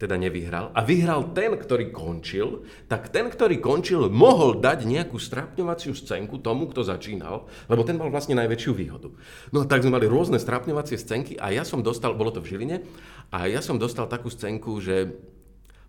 teda 0.00 0.16
nevyhral, 0.16 0.72
a 0.72 0.80
vyhral 0.80 1.36
ten, 1.36 1.52
ktorý 1.52 1.92
končil, 1.92 2.64
tak 2.88 3.12
ten, 3.12 3.28
ktorý 3.28 3.60
končil, 3.60 4.08
mohol 4.08 4.56
dať 4.56 4.88
nejakú 4.88 5.20
strápňovaciu 5.20 5.92
scénku 5.92 6.40
tomu, 6.40 6.72
kto 6.72 6.88
začínal, 6.88 7.44
lebo 7.68 7.84
ten 7.84 8.00
mal 8.00 8.08
vlastne 8.08 8.32
najväčšiu 8.40 8.72
výhodu. 8.72 9.12
No 9.52 9.68
tak 9.68 9.84
sme 9.84 10.00
mali 10.00 10.08
rôzne 10.08 10.40
strápňovacie 10.40 10.96
scénky 10.96 11.36
a 11.36 11.52
ja 11.52 11.68
som 11.68 11.84
dostal, 11.84 12.16
bolo 12.16 12.32
to 12.32 12.40
v 12.40 12.56
Žiline, 12.56 12.80
a 13.28 13.44
ja 13.44 13.60
som 13.60 13.76
dostal 13.76 14.08
takú 14.08 14.32
scénku, 14.32 14.80
že 14.80 15.12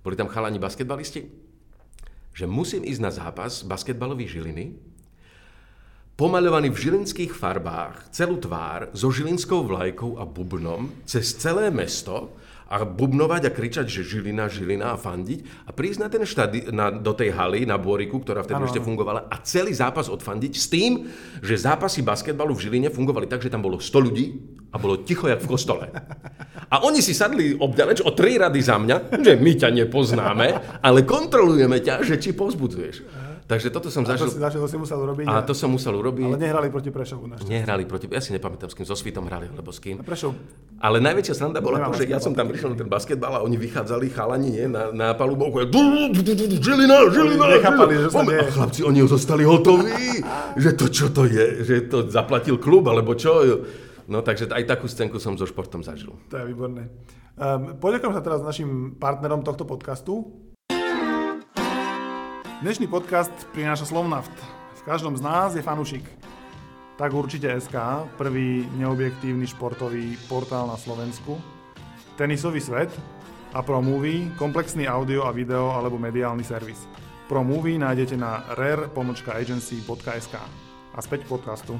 boli 0.04 0.19
tam 0.19 0.28
chalani 0.28 0.60
basketbalisti, 0.60 1.32
že 2.36 2.43
musím 2.52 2.84
ísť 2.84 3.00
na 3.00 3.15
zápas 3.15 3.63
basketbalový 3.63 4.28
Žiliny, 4.28 4.76
pomaľovaný 6.19 6.67
v 6.67 6.82
žilinských 6.84 7.32
farbách, 7.32 8.12
celú 8.12 8.43
tvár, 8.43 8.91
so 8.91 9.08
žilinskou 9.08 9.63
vlajkou 9.63 10.19
a 10.19 10.28
bubnom, 10.28 10.91
cez 11.08 11.32
celé 11.39 11.71
mesto 11.71 12.36
a 12.71 12.88
bubnovať 12.88 13.41
a 13.45 13.51
kričať, 13.51 13.86
že 13.91 14.07
Žilina, 14.07 14.47
Žilina 14.47 14.95
a 14.95 14.97
fandiť 14.97 15.67
a 15.67 15.75
prísť 15.75 15.99
na 15.99 16.07
ten 16.07 16.23
štadi- 16.23 16.71
na, 16.71 16.88
do 16.88 17.12
tej 17.12 17.36
haly 17.36 17.67
na 17.67 17.75
Bôriku, 17.75 18.23
ktorá 18.23 18.47
vtedy 18.47 18.63
Áno, 18.63 18.67
ešte 18.71 18.79
fungovala 18.79 19.27
a 19.27 19.36
celý 19.43 19.75
zápas 19.75 20.07
odfandiť 20.07 20.53
s 20.55 20.71
tým, 20.71 21.12
že 21.43 21.60
zápasy 21.60 21.99
basketbalu 21.99 22.55
v 22.55 22.63
Žiline 22.63 22.88
fungovali 22.88 23.27
tak, 23.27 23.43
že 23.43 23.51
tam 23.51 23.60
bolo 23.60 23.84
100 23.84 23.91
ľudí 24.07 24.25
a 24.71 24.79
bolo 24.79 25.03
ticho 25.03 25.27
jak 25.27 25.43
v 25.43 25.51
kostole. 25.51 25.91
A 26.71 26.88
oni 26.88 27.03
si 27.03 27.12
sadli 27.12 27.51
obďaleč 27.51 27.99
o 28.07 28.15
tri 28.15 28.39
rady 28.39 28.63
za 28.63 28.79
mňa, 28.79 29.19
že 29.19 29.36
my 29.36 29.51
ťa 29.60 29.69
nepoznáme, 29.75 30.79
ale 30.79 31.03
kontrolujeme 31.03 31.84
ťa, 31.84 32.07
že 32.07 32.15
či 32.15 32.31
povzbudzuješ. 32.31 33.03
Takže 33.52 33.68
toto 33.68 33.92
som 33.92 34.08
To 34.08 34.16
zažil. 34.16 34.32
si, 34.32 34.40
zažil, 34.40 34.64
to 34.64 34.70
si 34.72 34.80
musel 34.80 34.96
urobiť. 35.04 35.28
A 35.28 35.44
to 35.44 35.52
som 35.52 35.68
musel 35.68 35.92
urobiť. 35.92 36.24
Ale 36.24 36.40
nehrali 36.40 36.72
proti 36.72 36.88
Prešovu 36.88 37.28
našťastie. 37.28 37.52
Nehrali 37.52 37.84
proti, 37.84 38.08
ja 38.08 38.24
si 38.24 38.32
nepamätám 38.32 38.72
s 38.72 38.76
kým, 38.80 38.88
so 38.88 38.96
Svitom 38.96 39.28
hrali, 39.28 39.52
alebo 39.52 39.76
s 39.76 39.84
kým. 39.84 40.00
Prešov, 40.00 40.32
Ale 40.80 41.04
najväčšia 41.04 41.36
sranda 41.36 41.60
bola 41.60 41.84
to, 41.92 42.00
že 42.00 42.08
ja 42.08 42.24
som 42.24 42.32
tam 42.32 42.48
prišiel 42.48 42.72
na 42.72 42.78
ten 42.80 42.88
basketbal 42.88 43.36
a 43.36 43.40
oni 43.44 43.60
vychádzali 43.60 44.08
chalani 44.08 44.56
nie, 44.56 44.66
na, 44.72 44.96
na 44.96 45.08
palubovku. 45.12 45.60
a 45.60 45.68
Žilina, 45.68 47.12
Žilina, 47.12 47.46
nechápali, 47.52 47.94
že 48.00 48.08
sa. 48.08 48.24
A 48.24 48.48
chlapci, 48.48 48.82
oni 48.88 49.04
zostali 49.04 49.44
hotoví, 49.44 50.24
že 50.56 50.72
to 50.72 50.88
čo 50.88 51.12
to 51.12 51.28
je, 51.28 51.68
že 51.68 51.92
to 51.92 52.08
zaplatil 52.08 52.56
klub, 52.56 52.88
alebo 52.88 53.20
čo. 53.20 53.68
No 54.08 54.24
takže 54.24 54.48
aj 54.48 54.64
takú 54.64 54.88
scénku 54.88 55.20
som 55.20 55.36
so 55.36 55.44
športom 55.44 55.84
zažil. 55.84 56.16
to 56.32 56.40
je 56.40 56.46
výborné. 56.48 56.88
Um, 57.36 57.76
poďakujem 57.80 58.14
sa 58.16 58.24
teraz 58.24 58.40
našim 58.40 58.96
partnerom 58.96 59.44
tohto 59.44 59.68
podcastu. 59.68 60.32
Dnešný 62.62 62.93
podcast 62.93 63.34
prináša 63.58 63.89
Slovnaft. 63.89 64.30
V 64.78 64.82
každom 64.86 65.17
z 65.17 65.26
nás 65.26 65.58
je 65.58 65.65
fanúšik. 65.65 66.06
Tak 66.93 67.10
určite 67.10 67.50
SK, 67.58 68.06
prvý 68.21 68.69
neobjektívny 68.78 69.50
športový 69.50 70.13
portál 70.30 70.69
na 70.69 70.78
Slovensku, 70.78 71.41
tenisový 72.21 72.62
svet 72.62 72.93
a 73.58 73.65
ProMovie, 73.65 74.38
komplexný 74.38 74.86
audio 74.86 75.26
a 75.26 75.34
video 75.34 75.74
alebo 75.74 75.97
mediálny 75.97 76.45
servis. 76.45 76.86
ProMovie 77.26 77.82
nájdete 77.82 78.13
na 78.13 78.45
rare-agency.sk. 78.54 80.36
A 80.93 81.00
späť 81.02 81.26
k 81.26 81.32
podcastu. 81.34 81.74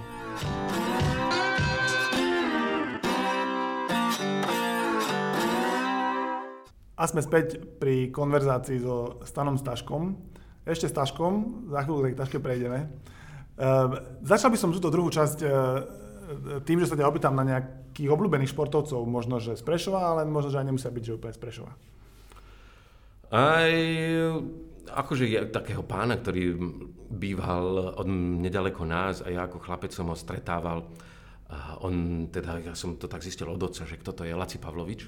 A 6.98 7.04
sme 7.06 7.22
späť 7.22 7.62
pri 7.78 8.10
konverzácii 8.10 8.82
so 8.82 9.22
Stanom 9.30 9.62
Staškom. 9.62 10.31
Ešte 10.62 10.89
s 10.89 10.93
Taškom, 10.93 11.67
za 11.74 11.82
chvíľu 11.82 12.13
k 12.13 12.19
Taške 12.21 12.38
prejdeme. 12.38 12.86
Uh, 13.58 13.97
začal 14.21 14.54
by 14.54 14.58
som 14.62 14.69
túto 14.69 14.93
druhú 14.93 15.10
časť 15.10 15.38
uh, 15.41 15.52
tým, 16.62 16.80
že 16.82 16.93
sa 16.93 16.97
ťa 16.97 17.10
opýtam 17.10 17.34
na 17.34 17.43
nejakých 17.43 18.10
obľúbených 18.13 18.54
športovcov, 18.54 19.02
možno, 19.10 19.41
že 19.41 19.58
z 19.58 19.63
Prešova, 19.65 20.13
ale 20.13 20.21
možno, 20.30 20.54
že 20.54 20.62
aj 20.62 20.67
nemusia 20.69 20.93
byť, 20.93 21.04
že 21.04 21.15
úplne 21.17 21.34
z 21.34 21.41
Prešova. 21.41 21.71
Aj 23.32 23.74
akože 24.91 25.24
je 25.26 25.39
takého 25.50 25.82
pána, 25.82 26.19
ktorý 26.19 26.58
býval 27.12 27.97
od 27.97 28.08
nedaleko 28.43 28.84
nás 28.84 29.24
a 29.24 29.32
ja 29.32 29.47
ako 29.47 29.63
chlapec 29.63 29.91
som 29.95 30.10
ho 30.12 30.15
stretával. 30.17 30.88
A 31.52 31.80
on, 31.84 32.28
teda, 32.32 32.63
ja 32.63 32.74
som 32.76 32.95
to 32.95 33.12
tak 33.12 33.24
zistil 33.24 33.52
od 33.52 33.60
otca, 33.60 33.84
že 33.84 34.00
kto 34.00 34.15
to 34.15 34.24
je, 34.24 34.32
Laci 34.32 34.56
Pavlovič, 34.56 35.08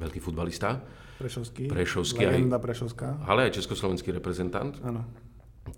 veľký 0.00 0.20
futbalista, 0.20 0.80
Prešovský. 1.22 1.62
Prešovský 1.70 2.26
aj- 2.26 2.34
Legenda 2.34 2.58
Prešovská. 2.58 3.22
ale 3.22 3.46
aj 3.46 3.62
československý 3.62 4.10
reprezentant. 4.10 4.74
Áno. 4.82 5.06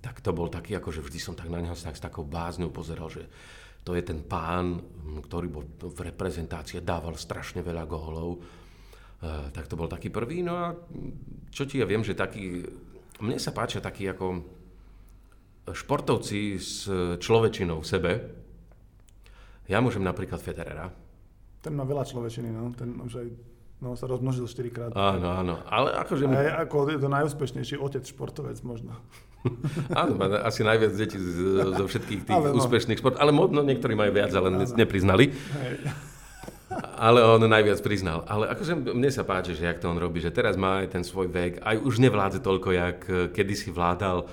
Tak 0.00 0.24
to 0.24 0.32
bol 0.32 0.48
taký, 0.48 0.80
akože 0.80 1.04
vždy 1.04 1.18
som 1.20 1.34
tak 1.36 1.52
na 1.52 1.60
neho 1.60 1.76
tak, 1.76 1.92
s 1.92 2.00
takou 2.00 2.24
bázňou 2.24 2.72
pozeral, 2.72 3.12
že 3.12 3.28
to 3.84 3.92
je 3.92 4.00
ten 4.00 4.24
pán, 4.24 4.80
ktorý 5.28 5.52
bol 5.52 5.64
v 5.68 6.08
reprezentácii, 6.08 6.80
dával 6.80 7.20
strašne 7.20 7.60
veľa 7.60 7.84
gólov. 7.84 8.40
E, 9.20 9.52
tak 9.52 9.68
to 9.68 9.76
bol 9.76 9.84
taký 9.84 10.08
prvý. 10.08 10.40
No 10.40 10.56
a 10.56 10.72
čo 11.52 11.68
ti 11.68 11.76
ja 11.76 11.84
viem, 11.84 12.00
že 12.00 12.16
taký, 12.16 12.64
mne 13.20 13.36
sa 13.36 13.52
páčia 13.52 13.84
takí 13.84 14.08
ako 14.08 14.40
športovci 15.68 16.56
s 16.56 16.88
človečinou 17.20 17.84
v 17.84 17.88
sebe. 17.88 18.12
Ja 19.68 19.80
môžem 19.80 20.04
napríklad 20.04 20.40
Federera. 20.40 20.88
Ten 21.64 21.72
má 21.72 21.84
veľa 21.88 22.04
človečiny, 22.04 22.52
no. 22.52 22.72
Ten 22.76 23.00
už 23.00 23.24
aj 23.24 23.28
No, 23.82 23.98
sa 23.98 24.06
rozmnožil 24.06 24.46
4 24.46 24.70
krát. 24.70 24.90
Áno, 24.94 25.28
áno. 25.34 25.54
Ale 25.66 25.92
akože... 25.98 26.24
Aj 26.30 26.64
ako 26.64 26.94
je 26.94 27.00
to 27.02 27.08
najúspešnejší 27.10 27.76
otec 27.76 28.04
športovec 28.06 28.58
možno. 28.64 28.96
Áno, 29.92 30.16
má 30.16 30.40
asi 30.40 30.64
najviac 30.64 30.96
detí 30.96 31.20
zo 31.20 31.84
všetkých 31.84 32.20
tých 32.24 32.32
ale 32.32 32.56
no. 32.56 32.64
úspešných 32.64 32.96
športov. 32.96 33.20
Ale 33.20 33.28
možno 33.28 33.60
niektorí 33.60 33.92
majú 33.92 34.16
viac, 34.16 34.32
ale 34.32 34.48
áno. 34.48 34.64
nepriznali. 34.64 35.28
Hej. 35.36 35.84
Ale 36.96 37.20
on 37.20 37.44
najviac 37.44 37.76
priznal. 37.84 38.24
Ale 38.24 38.48
akože 38.56 38.96
mne 38.96 39.10
sa 39.12 39.20
páči, 39.20 39.52
že 39.52 39.68
jak 39.68 39.84
to 39.84 39.92
on 39.92 40.00
robí, 40.00 40.24
že 40.24 40.32
teraz 40.32 40.56
má 40.56 40.80
aj 40.80 40.96
ten 40.96 41.04
svoj 41.04 41.28
vek, 41.28 41.60
aj 41.60 41.76
už 41.76 42.00
nevládze 42.00 42.40
toľko, 42.40 42.68
jak 42.72 42.98
kedysi 43.36 43.68
vládal, 43.68 44.24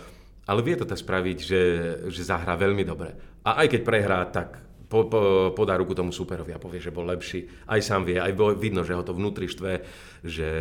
ale 0.48 0.60
vie 0.64 0.80
to 0.80 0.88
tak 0.88 0.98
spraviť, 0.98 1.38
že, 1.44 1.62
že 2.08 2.22
zahrá 2.24 2.56
veľmi 2.56 2.82
dobre. 2.88 3.14
A 3.46 3.62
aj 3.62 3.78
keď 3.78 3.82
prehrá, 3.84 4.20
tak 4.32 4.71
po, 4.92 5.08
po, 5.08 5.56
podá 5.56 5.80
ruku 5.80 5.96
tomu 5.96 6.12
superovi 6.12 6.52
a 6.52 6.60
povie, 6.60 6.84
že 6.84 6.92
bol 6.92 7.08
lepší. 7.08 7.48
Aj 7.64 7.80
sám 7.80 8.04
vie, 8.04 8.20
aj 8.20 8.36
vidno, 8.60 8.84
že 8.84 8.92
ho 8.92 9.08
to 9.08 9.16
vnútri 9.16 9.48
štve, 9.48 9.80
že, 10.20 10.52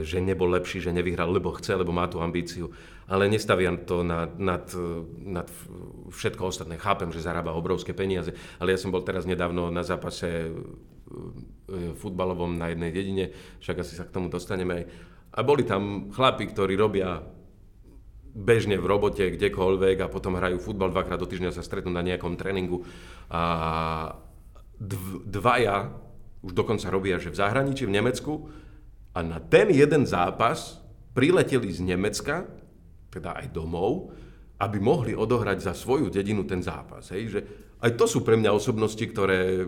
že 0.00 0.24
nebol 0.24 0.48
lepší, 0.48 0.80
že 0.80 0.88
nevyhral, 0.88 1.28
lebo 1.28 1.52
chce, 1.52 1.76
lebo 1.76 1.92
má 1.92 2.08
tú 2.08 2.24
ambíciu. 2.24 2.72
Ale 3.04 3.28
nestavia 3.28 3.68
to 3.76 4.00
nad, 4.00 4.40
nad, 4.40 4.64
nad 5.20 5.44
všetko 6.08 6.48
ostatné. 6.48 6.80
Chápem, 6.80 7.12
že 7.12 7.20
zarába 7.20 7.52
obrovské 7.52 7.92
peniaze, 7.92 8.32
ale 8.56 8.72
ja 8.72 8.80
som 8.80 8.88
bol 8.88 9.04
teraz 9.04 9.28
nedávno 9.28 9.68
na 9.68 9.84
zápase 9.84 10.48
e, 10.48 10.50
futbalovom 12.00 12.56
na 12.56 12.72
jednej 12.72 12.88
dedine, 12.88 13.24
však 13.60 13.84
asi 13.84 14.00
sa 14.00 14.08
k 14.08 14.14
tomu 14.16 14.32
dostaneme 14.32 14.80
aj. 14.80 14.84
A 15.36 15.44
boli 15.44 15.68
tam 15.68 16.08
chlapi, 16.08 16.48
ktorí 16.48 16.72
robia 16.72 17.20
bežne 18.34 18.74
v 18.76 18.90
robote, 18.90 19.30
kdekoľvek 19.30 19.96
a 20.02 20.10
potom 20.10 20.34
hrajú 20.34 20.58
futbal 20.58 20.90
dvakrát 20.90 21.22
do 21.22 21.30
týždňa 21.30 21.54
sa 21.54 21.62
stretnú 21.62 21.94
na 21.94 22.02
nejakom 22.02 22.34
tréningu 22.34 22.82
a 23.30 23.42
dv, 24.74 25.22
dvaja 25.22 25.94
už 26.44 26.52
dokonca 26.52 26.90
robia, 26.90 27.16
že 27.22 27.32
v 27.32 27.40
zahraničí, 27.40 27.86
v 27.86 27.94
Nemecku 27.94 28.50
a 29.14 29.22
na 29.22 29.38
ten 29.38 29.70
jeden 29.70 30.04
zápas 30.04 30.82
prileteli 31.14 31.70
z 31.70 31.80
Nemecka, 31.86 32.44
teda 33.08 33.38
aj 33.38 33.54
domov, 33.54 34.10
aby 34.58 34.82
mohli 34.82 35.14
odohrať 35.14 35.70
za 35.70 35.72
svoju 35.72 36.10
dedinu 36.10 36.42
ten 36.42 36.60
zápas. 36.60 37.14
Hej? 37.14 37.22
Že 37.30 37.40
aj 37.80 37.90
to 37.94 38.04
sú 38.10 38.26
pre 38.26 38.34
mňa 38.34 38.50
osobnosti, 38.50 39.00
ktoré 39.00 39.64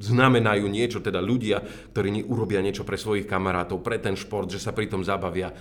znamenajú 0.00 0.64
niečo, 0.68 1.04
teda 1.04 1.20
ľudia, 1.20 1.60
ktorí 1.92 2.24
urobia 2.24 2.64
niečo 2.64 2.88
pre 2.88 2.96
svojich 2.96 3.28
kamarátov, 3.28 3.84
pre 3.84 4.00
ten 4.00 4.16
šport, 4.16 4.48
že 4.48 4.60
sa 4.60 4.72
pri 4.72 4.88
tom 4.88 5.04
zabavia 5.04 5.52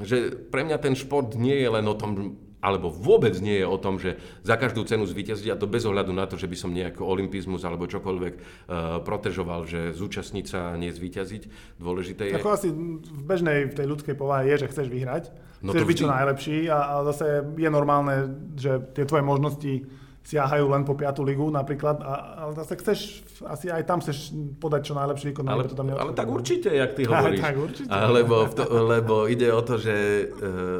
že 0.00 0.34
pre 0.50 0.66
mňa 0.66 0.78
ten 0.82 0.94
šport 0.98 1.38
nie 1.38 1.54
je 1.54 1.68
len 1.70 1.86
o 1.86 1.94
tom, 1.94 2.34
alebo 2.64 2.88
vôbec 2.88 3.36
nie 3.44 3.60
je 3.60 3.66
o 3.68 3.76
tom, 3.76 4.00
že 4.00 4.16
za 4.40 4.56
každú 4.56 4.88
cenu 4.88 5.04
zvíťaziť 5.04 5.52
a 5.52 5.60
to 5.60 5.68
bez 5.68 5.84
ohľadu 5.84 6.16
na 6.16 6.24
to, 6.24 6.40
že 6.40 6.48
by 6.48 6.56
som 6.56 6.72
nejaký 6.72 7.04
olimpizmus 7.04 7.60
alebo 7.62 7.84
čokoľvek 7.84 8.34
uh, 8.34 9.04
protežoval, 9.04 9.68
že 9.68 9.92
zúčastniť 9.92 10.44
sa 10.48 10.72
a 10.72 10.78
nie 10.80 10.88
zvíťaziť. 10.88 11.76
Dôležité 11.76 12.32
je... 12.32 12.40
Ako 12.40 12.56
asi 12.56 12.72
v 12.72 13.22
bežnej, 13.22 13.68
v 13.68 13.76
tej 13.76 13.86
ľudskej 13.86 14.16
povahe 14.16 14.48
je, 14.48 14.64
že 14.64 14.70
chceš 14.72 14.88
vyhrať, 14.88 15.28
no 15.60 15.76
chceš 15.76 15.86
byť 15.86 15.98
čo 16.00 16.08
najlepší 16.08 16.58
a, 16.72 16.78
a 16.80 16.94
zase 17.12 17.44
je 17.54 17.68
normálne, 17.68 18.32
že 18.56 18.80
tie 18.96 19.04
tvoje 19.04 19.22
možnosti 19.22 19.84
siahajú 20.24 20.72
len 20.72 20.88
po 20.88 20.96
5. 20.96 21.20
ligu 21.20 21.44
napríklad, 21.52 22.00
a, 22.00 22.48
ale 22.48 22.52
zase 22.56 22.80
chceš, 22.80 22.98
asi 23.44 23.68
aj 23.68 23.84
tam 23.84 24.00
chceš 24.00 24.32
podať 24.56 24.80
čo 24.88 24.94
najlepší 24.96 25.36
výkon. 25.36 25.44
Ale, 25.44 25.68
tam 25.68 25.84
ale 25.92 26.16
tak 26.16 26.28
určite, 26.32 26.72
jak 26.72 26.96
ty 26.96 27.04
hovoríš. 27.08 27.44
tak 27.44 27.56
určite. 27.60 27.88
Lebo, 27.92 28.48
to, 28.48 28.64
lebo 28.64 29.14
ide 29.28 29.52
o 29.52 29.60
to, 29.60 29.76
že 29.76 29.94
e, 29.94 30.24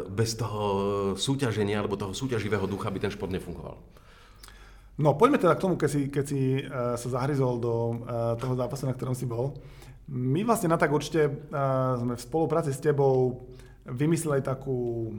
bez 0.09 0.41
toho 0.41 0.65
súťaženia 1.13 1.85
alebo 1.85 2.01
toho 2.01 2.17
súťaživého 2.17 2.65
ducha 2.65 2.89
by 2.89 2.99
ten 3.05 3.13
šport 3.13 3.29
nefungoval. 3.29 3.77
No 4.95 5.13
poďme 5.19 5.43
teda 5.43 5.59
k 5.59 5.63
tomu, 5.63 5.75
keď 5.75 5.91
si, 5.91 6.01
keď 6.07 6.25
si 6.25 6.41
uh, 6.63 6.95
sa 6.95 7.09
zahryzol 7.19 7.59
do 7.59 7.75
uh, 7.75 8.39
toho 8.39 8.55
zápasu, 8.55 8.87
na 8.87 8.95
ktorom 8.95 9.11
si 9.11 9.27
bol. 9.27 9.59
My 10.07 10.47
vlastne 10.47 10.71
na 10.71 10.79
tak 10.79 10.95
určite 10.95 11.27
uh, 11.27 11.99
sme 11.99 12.15
v 12.15 12.23
spolupráci 12.23 12.71
s 12.71 12.79
tebou 12.79 13.43
vymysleli 13.91 14.39
takú 14.39 15.11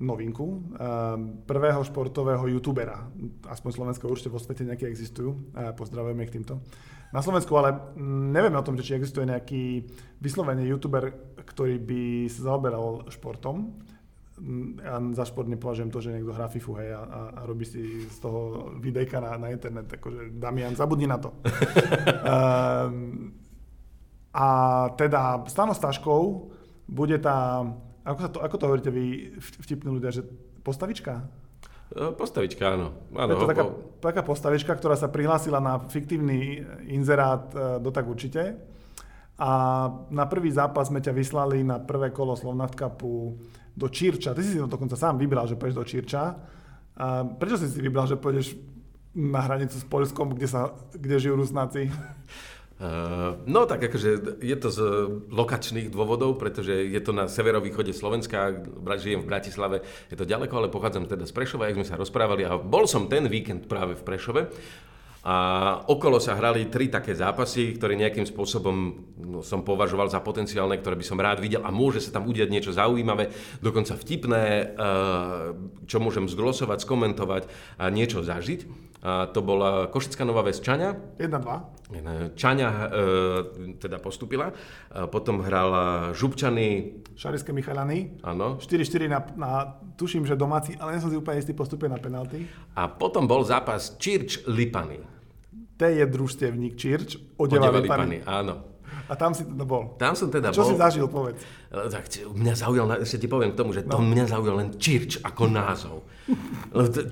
novinku 0.00 0.72
ehm, 0.78 1.44
prvého 1.44 1.84
športového 1.84 2.48
youtubera. 2.48 3.12
Aspoň 3.48 3.70
Slovensko 3.72 4.08
určite 4.08 4.32
vo 4.32 4.40
svete 4.40 4.64
nejaké 4.64 4.88
existujú. 4.88 5.52
Pozdravujeme 5.76 6.24
ich 6.24 6.32
týmto. 6.32 6.64
Na 7.12 7.20
Slovensku 7.20 7.52
ale 7.60 7.92
nevieme 8.32 8.56
o 8.56 8.64
tom, 8.64 8.80
či 8.80 8.96
existuje 8.96 9.28
nejaký 9.28 9.84
vyslovene 10.16 10.64
youtuber, 10.64 11.12
ktorý 11.44 11.76
by 11.76 12.00
sa 12.32 12.40
zaoberal 12.48 13.04
športom. 13.12 13.76
Ja 14.80 14.96
za 15.12 15.28
šport 15.28 15.44
nepovažujem 15.44 15.92
to, 15.92 16.00
že 16.00 16.16
niekto 16.16 16.32
hrá 16.32 16.48
FIFU 16.48 16.72
hej, 16.80 16.96
a, 16.96 17.04
a 17.36 17.40
robí 17.44 17.68
si 17.68 18.08
z 18.08 18.16
toho 18.16 18.72
videjka 18.80 19.20
na, 19.20 19.36
na 19.36 19.52
internet. 19.52 19.92
Akože, 19.92 20.32
Damian, 20.40 20.72
zabudni 20.72 21.04
na 21.04 21.20
to. 21.20 21.36
um, 21.36 23.28
a 24.32 24.46
teda 24.96 25.44
Stano 25.52 25.76
Staškou 25.76 26.48
bude 26.88 27.20
tá 27.20 27.60
ako, 28.02 28.20
sa 28.20 28.30
to, 28.30 28.38
ako 28.42 28.56
to 28.58 28.66
hovoríte 28.66 28.90
vy, 28.90 29.36
vtipní 29.38 29.90
ľudia, 29.94 30.10
že 30.10 30.26
postavička? 30.66 31.26
E, 31.92 32.10
postavička, 32.16 32.74
áno. 32.74 32.94
áno 33.14 33.30
je 33.34 33.38
to 33.38 33.50
taká, 33.50 33.64
taká 34.02 34.22
postavička, 34.26 34.72
ktorá 34.74 34.98
sa 34.98 35.12
prihlásila 35.12 35.62
na 35.62 35.78
fiktívny 35.78 36.62
inzerát 36.90 37.46
e, 37.52 37.56
do 37.78 37.94
tak 37.94 38.08
určite. 38.08 38.58
A 39.42 39.50
na 40.12 40.28
prvý 40.28 40.52
zápas 40.52 40.86
sme 40.88 41.02
ťa 41.02 41.12
vyslali 41.16 41.66
na 41.66 41.80
prvé 41.82 42.14
kolo 42.14 42.36
Slovnaft 42.38 42.78
Cupu 42.78 43.38
do 43.72 43.86
Čírča. 43.88 44.36
Ty 44.36 44.40
si 44.44 44.54
si 44.54 44.60
to 44.60 44.68
dokonca 44.68 44.94
sám 44.94 45.16
vybral, 45.16 45.48
že 45.48 45.56
pôjdeš 45.56 45.78
do 45.78 45.88
Čírča. 45.88 46.36
A 46.92 47.24
prečo 47.24 47.56
si 47.56 47.66
si 47.66 47.80
vybral, 47.80 48.04
že 48.04 48.20
pôjdeš 48.20 48.54
na 49.12 49.40
hranicu 49.44 49.76
s 49.76 49.84
Polskom, 49.88 50.32
kde, 50.36 50.48
sa, 50.48 50.72
kde 50.92 51.16
žijú 51.20 51.36
Rusnáci? 51.40 51.88
Uh, 52.82 53.38
no 53.46 53.62
tak 53.62 53.78
akože 53.86 54.42
je 54.42 54.56
to 54.58 54.68
z 54.74 54.80
lokačných 55.30 55.86
dôvodov, 55.86 56.34
pretože 56.34 56.74
je 56.74 56.98
to 56.98 57.14
na 57.14 57.30
severovýchode 57.30 57.94
Slovenska, 57.94 58.58
žijem 58.98 59.22
v 59.22 59.30
Bratislave, 59.30 59.86
je 60.10 60.18
to 60.18 60.26
ďaleko, 60.26 60.50
ale 60.58 60.66
pochádzam 60.66 61.06
teda 61.06 61.22
z 61.22 61.30
Prešova, 61.30 61.70
jak 61.70 61.78
sme 61.78 61.86
sa 61.86 61.94
rozprávali 61.94 62.42
a 62.42 62.58
bol 62.58 62.90
som 62.90 63.06
ten 63.06 63.30
víkend 63.30 63.70
práve 63.70 63.94
v 63.94 64.02
Prešove 64.02 64.42
a 65.22 65.36
okolo 65.86 66.18
sa 66.18 66.34
hrali 66.34 66.66
tri 66.66 66.90
také 66.90 67.14
zápasy, 67.14 67.78
ktoré 67.78 67.94
nejakým 67.94 68.26
spôsobom 68.26 68.76
no, 69.22 69.38
som 69.46 69.62
považoval 69.62 70.10
za 70.10 70.18
potenciálne, 70.18 70.74
ktoré 70.82 70.98
by 70.98 71.06
som 71.06 71.22
rád 71.22 71.38
videl 71.38 71.62
a 71.62 71.70
môže 71.70 72.02
sa 72.02 72.18
tam 72.18 72.26
udiať 72.26 72.50
niečo 72.50 72.74
zaujímavé, 72.74 73.30
dokonca 73.62 73.94
vtipné, 73.94 74.74
uh, 74.74 75.54
čo 75.86 76.02
môžem 76.02 76.26
zglosovať, 76.26 76.82
skomentovať 76.82 77.46
a 77.78 77.86
niečo 77.94 78.26
zažiť. 78.26 78.90
A 79.02 79.26
to 79.26 79.42
bola 79.42 79.90
Košická 79.90 80.22
Nová 80.22 80.46
Ves 80.46 80.62
Čaňa. 80.62 81.18
1-2. 81.18 82.38
Čaňa 82.38 82.68
e, 82.70 82.86
teda 83.82 83.98
postupila. 83.98 84.54
A 84.94 85.10
potom 85.10 85.42
hrala 85.42 86.14
Župčany. 86.14 87.02
Šariské 87.18 87.50
Michalany. 87.50 88.22
Áno. 88.22 88.62
4-4 88.62 89.10
na, 89.10 89.18
na, 89.34 89.50
tuším, 89.98 90.22
že 90.22 90.38
domáci, 90.38 90.78
ale 90.78 90.94
nie 90.94 91.02
som 91.02 91.10
si 91.10 91.18
úplne 91.18 91.42
istý 91.42 91.50
postupie 91.50 91.90
na 91.90 91.98
penalty. 91.98 92.46
A 92.78 92.86
potom 92.86 93.26
bol 93.26 93.42
zápas 93.42 93.98
Čirč 93.98 94.46
Lipany. 94.46 95.02
To 95.82 95.84
je 95.90 96.06
družstevník 96.06 96.78
Čirč, 96.78 97.18
Odeva, 97.42 97.74
Odeva 97.74 97.82
Lipany. 97.82 98.22
Lipany. 98.22 98.30
Áno. 98.30 98.71
A 99.12 99.14
tam 99.14 99.36
si 99.36 99.44
teda 99.44 99.68
bol. 99.68 99.92
Tam 100.00 100.16
som 100.16 100.32
teda 100.32 100.56
Čo 100.56 100.64
bol. 100.64 100.70
si 100.72 100.74
zažil, 100.80 101.04
povedz. 101.04 101.44
Tak 101.68 102.08
mňa 102.32 102.54
zaujal, 102.56 102.88
ešte 103.04 103.20
ti 103.20 103.28
poviem 103.28 103.52
k 103.52 103.60
tomu, 103.60 103.76
že 103.76 103.84
to 103.84 104.00
no. 104.00 104.08
mňa 104.08 104.24
zaujal 104.24 104.56
len 104.56 104.72
Čirč 104.80 105.20
ako 105.20 105.52
názov. 105.52 106.08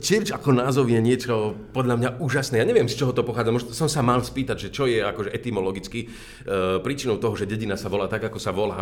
Čirč 0.01 0.33
ako 0.33 0.57
názov 0.57 0.89
je 0.89 0.97
niečo 0.97 1.53
podľa 1.77 2.01
mňa 2.01 2.11
úžasné. 2.25 2.57
Ja 2.57 2.65
neviem, 2.65 2.89
z 2.89 2.97
čoho 3.05 3.13
to 3.13 3.21
pochádza. 3.21 3.53
Možno 3.53 3.77
som 3.77 3.85
sa 3.85 4.01
mal 4.01 4.25
spýtať, 4.25 4.57
že 4.57 4.69
čo 4.73 4.89
je 4.89 5.05
akože 5.05 5.29
etymologicky 5.29 6.09
uh, 6.09 6.81
príčinou 6.81 7.21
toho, 7.21 7.37
že 7.37 7.45
dedina 7.45 7.77
sa 7.77 7.93
volá 7.93 8.09
tak, 8.09 8.33
ako 8.33 8.41
sa 8.41 8.57
volá. 8.57 8.81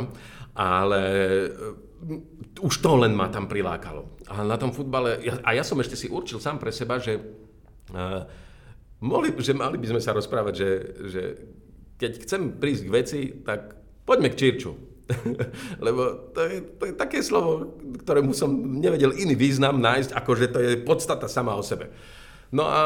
Ale 0.54 1.02
uh, 1.50 2.62
už 2.62 2.74
to 2.78 3.02
len 3.02 3.18
ma 3.18 3.26
tam 3.34 3.50
prilákalo. 3.50 4.30
A 4.30 4.46
na 4.46 4.54
tom 4.54 4.70
futbale, 4.70 5.18
ja, 5.26 5.42
a 5.42 5.58
ja 5.58 5.66
som 5.66 5.74
ešte 5.82 5.98
si 5.98 6.06
určil 6.06 6.38
sám 6.38 6.62
pre 6.62 6.70
seba, 6.70 7.02
že, 7.02 7.18
uh, 7.18 8.22
mohli, 9.02 9.34
že 9.42 9.58
mali 9.58 9.74
by 9.74 9.90
sme 9.90 9.98
sa 9.98 10.14
rozprávať, 10.14 10.54
že, 10.54 10.70
že 11.10 11.22
keď 11.98 12.12
chcem 12.22 12.42
prísť 12.56 12.82
k 12.86 12.94
veci, 12.94 13.20
tak 13.42 13.74
poďme 14.06 14.30
k 14.30 14.38
Čirču. 14.38 14.72
Lebo 15.84 16.30
to 16.30 16.40
je, 16.46 16.56
to 16.78 16.82
je 16.88 16.94
také 16.94 17.24
slovo, 17.24 17.74
ktorému 18.04 18.32
som 18.32 18.54
nevedel 18.78 19.12
iný 19.18 19.34
význam 19.34 19.82
nájsť, 19.82 20.14
ako 20.14 20.30
že 20.38 20.46
to 20.52 20.58
je 20.62 20.72
podstata 20.80 21.26
sama 21.26 21.58
o 21.58 21.64
sebe. 21.64 21.90
No 22.48 22.64
a 22.64 22.80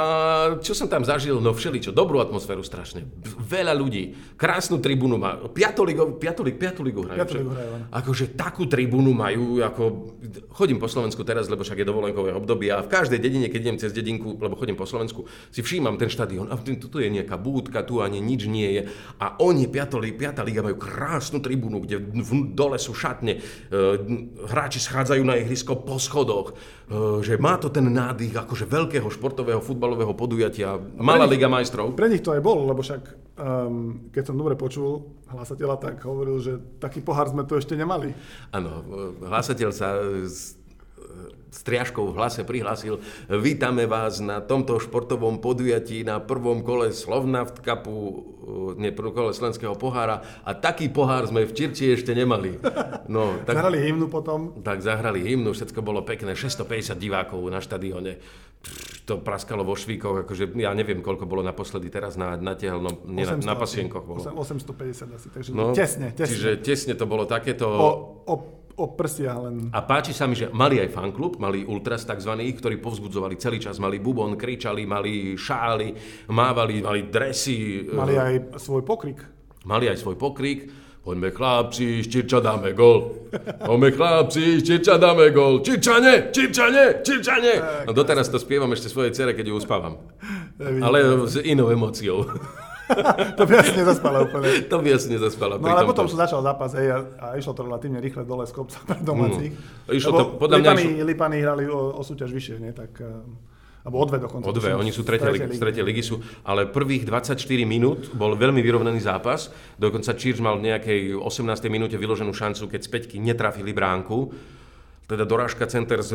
čo 0.58 0.74
som 0.74 0.90
tam 0.90 1.06
zažil? 1.06 1.38
No 1.38 1.54
všeličo, 1.54 1.94
dobrú 1.94 2.18
atmosféru 2.18 2.66
strašne. 2.66 3.06
Veľa 3.46 3.70
ľudí, 3.78 4.10
krásnu 4.34 4.82
tribúnu 4.82 5.22
má. 5.22 5.38
Piatoligu, 5.38 6.18
piatolig, 6.18 6.58
piatoligu 6.58 7.06
hrajú. 7.06 7.18
Piatoligu 7.22 7.50
hrajú, 7.54 7.70
Akože 7.94 8.34
takú 8.34 8.66
tribúnu 8.66 9.14
majú, 9.14 9.62
ako... 9.62 9.82
Chodím 10.50 10.82
po 10.82 10.90
Slovensku 10.90 11.22
teraz, 11.22 11.46
lebo 11.46 11.62
však 11.62 11.78
je 11.78 11.86
dovolenkové 11.86 12.34
obdobie 12.34 12.74
a 12.74 12.82
v 12.82 12.90
každej 12.90 13.22
dedine, 13.22 13.46
keď 13.46 13.60
idem 13.62 13.78
cez 13.78 13.94
dedinku, 13.94 14.34
lebo 14.42 14.58
chodím 14.58 14.74
po 14.74 14.82
Slovensku, 14.82 15.30
si 15.54 15.62
všímam 15.62 15.94
ten 15.94 16.10
štadión. 16.10 16.50
A 16.50 16.58
tu, 16.58 16.74
tu 16.74 16.98
je 16.98 17.06
nejaká 17.06 17.38
búdka, 17.38 17.86
tu 17.86 18.02
ani 18.02 18.18
nič 18.18 18.50
nie 18.50 18.66
je. 18.66 18.82
A 19.22 19.38
oni, 19.38 19.70
piatoli, 19.70 20.10
piatá 20.10 20.42
liga, 20.42 20.66
majú 20.66 20.74
krásnu 20.74 21.38
tribúnu, 21.38 21.86
kde 21.86 22.02
v, 22.02 22.50
dole 22.50 22.82
sú 22.82 22.98
šatne. 22.98 23.38
E, 23.38 23.40
hráči 24.50 24.82
schádzajú 24.82 25.22
na 25.22 25.38
ihrisko 25.38 25.78
po 25.86 26.02
schodoch. 26.02 26.58
E, 26.92 27.24
že 27.24 27.40
má 27.40 27.56
to 27.56 27.72
ten 27.72 27.88
nádych 27.88 28.36
akože 28.36 28.68
veľkého 28.68 29.08
športového 29.08 29.64
futbalového 29.64 30.12
podujatia 30.12 30.76
Malá 31.00 31.24
Liga 31.24 31.48
majstrov. 31.48 31.96
Pre 31.96 32.08
nich 32.12 32.20
to 32.20 32.36
aj 32.36 32.44
bol, 32.44 32.68
lebo 32.68 32.84
však 32.84 33.02
um, 33.40 34.12
keď 34.12 34.22
som 34.28 34.36
dobre 34.36 34.60
počul 34.60 35.00
hlasateľa, 35.32 35.80
tak 35.80 36.04
hovoril, 36.04 36.36
že 36.44 36.60
taký 36.76 37.00
pohár 37.00 37.32
sme 37.32 37.48
tu 37.48 37.56
ešte 37.56 37.72
nemali. 37.72 38.12
Áno, 38.52 38.84
hlasateľ 39.24 39.70
sa 39.72 39.96
striažkou 41.52 42.08
v 42.08 42.16
hlase 42.16 42.42
prihlásil. 42.48 42.98
Vítame 43.28 43.84
vás 43.84 44.24
na 44.24 44.40
tomto 44.40 44.80
športovom 44.80 45.38
podujatí 45.44 46.00
na 46.00 46.16
prvom 46.18 46.64
kole 46.64 46.96
Slovnaft 46.96 47.60
Cupu, 47.60 47.92
eh, 47.92 48.80
nie 48.80 48.90
prvom 48.90 49.12
kole 49.12 49.30
Slovenského 49.36 49.76
pohára 49.76 50.24
a 50.42 50.56
taký 50.56 50.88
pohár 50.88 51.28
sme 51.28 51.44
v 51.44 51.52
Čirči 51.52 51.92
ešte 51.92 52.16
nemali. 52.16 52.56
No, 53.12 53.36
tak, 53.44 53.60
zahrali 53.60 53.78
hymnu 53.84 54.08
potom? 54.08 54.56
Tak 54.64 54.80
zahrali 54.80 55.20
hymnu, 55.20 55.52
všetko 55.52 55.84
bolo 55.84 56.00
pekné, 56.00 56.32
650 56.32 56.96
divákov 56.96 57.44
na 57.52 57.60
štadióne. 57.60 58.16
To 59.10 59.18
praskalo 59.18 59.66
vo 59.66 59.74
švíkoch, 59.74 60.22
akože 60.22 60.54
ja 60.54 60.70
neviem, 60.72 61.02
koľko 61.02 61.26
bolo 61.26 61.42
naposledy 61.42 61.90
teraz 61.90 62.14
na, 62.14 62.38
na 62.38 62.54
tehelnom, 62.54 63.02
nie 63.10 63.26
800, 63.26 63.42
na, 63.42 63.52
na 63.52 63.54
pasienkoch 63.58 64.06
bolo. 64.06 64.22
850 64.22 65.18
asi, 65.18 65.28
takže 65.34 65.50
no, 65.50 65.74
tesne, 65.74 66.14
tesne. 66.14 66.30
Čiže 66.30 66.50
tesne 66.62 66.94
to 66.94 67.04
bolo 67.10 67.26
takéto... 67.26 67.66
O, 67.66 67.90
o 68.22 68.34
o 68.82 68.86
prsia 68.98 69.38
len. 69.38 69.70
A 69.70 69.80
páči 69.86 70.10
sa 70.10 70.26
mi, 70.26 70.34
že 70.34 70.50
mali 70.50 70.82
aj 70.82 70.90
fanklub, 70.90 71.38
mali 71.38 71.62
ultras 71.62 72.02
tzv., 72.02 72.34
ktorí 72.34 72.82
povzbudzovali 72.82 73.38
celý 73.38 73.62
čas, 73.62 73.78
mali 73.78 74.02
bubon, 74.02 74.34
kričali, 74.34 74.82
mali 74.82 75.38
šály, 75.38 75.94
mávali, 76.34 76.82
mali 76.82 77.06
dresy. 77.06 77.86
Mali 77.94 78.18
aj 78.18 78.58
svoj 78.58 78.82
pokrik. 78.82 79.22
Mali 79.62 79.86
aj 79.86 80.02
svoj 80.02 80.18
pokrik. 80.18 80.82
Poďme 81.02 81.34
chlapci, 81.34 82.06
Čirča 82.06 82.38
dáme 82.38 82.78
gol. 82.78 83.26
Poďme 83.58 83.90
chlapci, 83.90 84.62
Čirča 84.62 85.02
dáme 85.02 85.34
gol. 85.34 85.58
Čirčane, 85.58 86.30
Čirčane, 86.30 87.02
Čirčane. 87.02 87.54
No 87.86 87.90
doteraz 87.90 88.30
to 88.30 88.38
spievam 88.38 88.70
ešte 88.70 88.86
svojej 88.86 89.10
cere, 89.10 89.34
keď 89.34 89.50
ju 89.50 89.54
uspávam. 89.58 89.98
Ale 90.62 91.26
s 91.26 91.42
inou 91.42 91.74
emóciou. 91.74 92.22
to 93.38 93.42
by 93.46 93.52
asi 93.58 93.72
nezaspala 93.78 94.18
úplne. 94.26 94.46
to 94.66 94.76
by 94.82 94.88
asi 94.92 95.08
nezaspala. 95.12 95.56
No 95.58 95.68
ale 95.70 95.86
potom 95.86 96.06
som 96.10 96.18
začal 96.18 96.42
zápas 96.42 96.74
hej, 96.76 96.88
a, 96.92 96.98
a 97.18 97.26
išlo 97.38 97.52
to 97.54 97.62
relatívne 97.66 97.98
rýchle 98.02 98.26
dole 98.26 98.44
z 98.46 98.52
kopca 98.52 98.78
pre 98.84 98.98
domácich. 99.00 99.52
Mm. 99.54 99.96
Išlo 99.96 100.10
to, 100.12 100.24
podľa 100.36 100.56
Lipany, 100.60 100.82
mňa 100.82 100.92
išlo... 100.98 101.08
Lipany 101.08 101.36
hrali 101.40 101.64
o, 101.70 101.80
o 101.96 102.02
súťaž 102.02 102.30
vyššie, 102.34 102.56
nie? 102.60 102.72
tak... 102.74 102.92
Eh, 103.00 103.50
alebo 103.82 103.98
o 103.98 104.06
dve 104.06 104.22
dokonca. 104.22 104.46
O 104.46 104.54
dve, 104.54 104.78
oni 104.78 104.94
sú 104.94 105.02
tretie, 105.02 105.26
ligy, 105.26 105.58
tretie 105.58 105.82
ligy 105.82 106.06
sú, 106.06 106.22
ale 106.46 106.70
prvých 106.70 107.02
24 107.02 107.34
minút 107.66 108.14
bol 108.14 108.38
veľmi 108.38 108.62
vyrovnaný 108.62 109.02
zápas, 109.02 109.50
dokonca 109.74 110.14
Čírs 110.14 110.38
mal 110.38 110.54
v 110.62 110.70
nejakej 110.70 111.18
18. 111.18 111.66
minúte 111.66 111.98
vyloženú 111.98 112.30
šancu, 112.30 112.70
keď 112.70 112.78
späťky 112.78 113.18
netrafili 113.18 113.74
bránku, 113.74 114.30
teda 115.10 115.26
dorážka 115.26 115.66
center 115.66 115.98
z, 115.98 116.14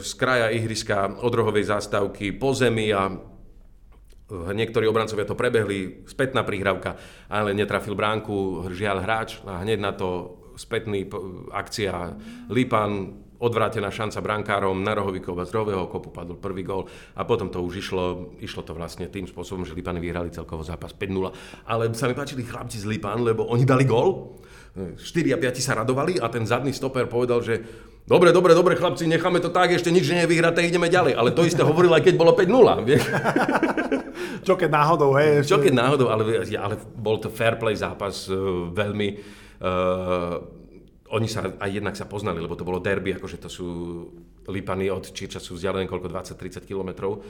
z 0.00 0.12
kraja 0.16 0.48
ihriska 0.48 1.20
od 1.20 1.32
rohovej 1.36 1.68
zástavky 1.68 2.32
po 2.32 2.56
zemi 2.56 2.88
a 2.96 3.12
Niektorí 4.26 4.90
obrancovia 4.90 5.22
to 5.22 5.38
prebehli, 5.38 6.02
spätná 6.10 6.42
prihrávka, 6.42 6.98
ale 7.30 7.54
netrafil 7.54 7.94
bránku, 7.94 8.66
žiaľ 8.74 9.06
hráč 9.06 9.38
a 9.46 9.62
hneď 9.62 9.78
na 9.78 9.94
to 9.94 10.34
spätný 10.58 11.06
akcia. 11.54 12.18
Lipan, 12.50 13.22
odvrátená 13.38 13.92
šanca 13.92 14.18
brankárom 14.24 14.76
na 14.80 14.96
rohový 14.96 15.20
kop 15.20 15.40
z 15.44 15.52
rohového 15.52 15.86
kopu 15.88 16.08
padol 16.08 16.40
prvý 16.40 16.64
gól 16.64 16.88
a 17.16 17.22
potom 17.28 17.52
to 17.52 17.60
už 17.60 17.84
išlo, 17.84 18.34
išlo 18.40 18.64
to 18.64 18.72
vlastne 18.72 19.08
tým 19.08 19.28
spôsobom, 19.28 19.64
že 19.68 19.76
Lipany 19.76 20.00
vyhrali 20.00 20.32
celkovo 20.32 20.64
zápas 20.64 20.96
5-0. 20.96 21.68
Ale 21.68 21.92
sa 21.92 22.08
mi 22.08 22.16
páčili 22.16 22.44
chlapci 22.44 22.80
z 22.80 22.88
Lipan, 22.88 23.20
lebo 23.20 23.44
oni 23.48 23.68
dali 23.68 23.84
gól, 23.84 24.40
4 24.76 25.00
a 25.32 25.38
5 25.40 25.56
sa 25.64 25.72
radovali 25.80 26.20
a 26.20 26.28
ten 26.28 26.44
zadný 26.44 26.72
stoper 26.76 27.08
povedal, 27.08 27.40
že 27.40 27.64
Dobre, 28.06 28.30
dobre, 28.30 28.54
dobre, 28.54 28.78
chlapci, 28.78 29.02
necháme 29.10 29.42
to 29.42 29.50
tak, 29.50 29.74
ešte 29.74 29.90
nič 29.90 30.06
nevyhraté, 30.06 30.62
ideme 30.62 30.86
ďalej. 30.86 31.18
Ale 31.18 31.34
to 31.34 31.42
isté 31.42 31.66
hovoril 31.66 31.90
aj 31.90 32.06
keď 32.06 32.14
bolo 32.14 32.38
5-0, 32.38 32.86
vieš. 32.86 33.02
Čo 34.46 34.54
keď 34.54 34.70
náhodou, 34.70 35.10
hej. 35.18 35.42
Čo 35.42 35.58
keď 35.58 35.74
náhodou, 35.74 36.14
ale, 36.14 36.46
ale 36.54 36.78
bol 36.94 37.18
to 37.18 37.26
fair 37.34 37.58
play 37.58 37.74
zápas, 37.74 38.30
uh, 38.30 38.70
veľmi... 38.70 39.08
Uh, 39.58 40.55
oni 41.12 41.28
sa 41.30 41.46
aj 41.58 41.70
jednak 41.70 41.94
sa 41.94 42.08
poznali, 42.08 42.42
lebo 42.42 42.58
to 42.58 42.66
bolo 42.66 42.82
derby, 42.82 43.14
akože 43.14 43.38
to 43.38 43.50
sú 43.50 43.68
Lipany 44.46 44.90
od 44.90 45.06
Čirča 45.10 45.42
sú 45.42 45.58
vzdialené 45.58 45.86
koľko 45.86 46.10
20-30 46.10 46.66
kilometrov. 46.66 47.22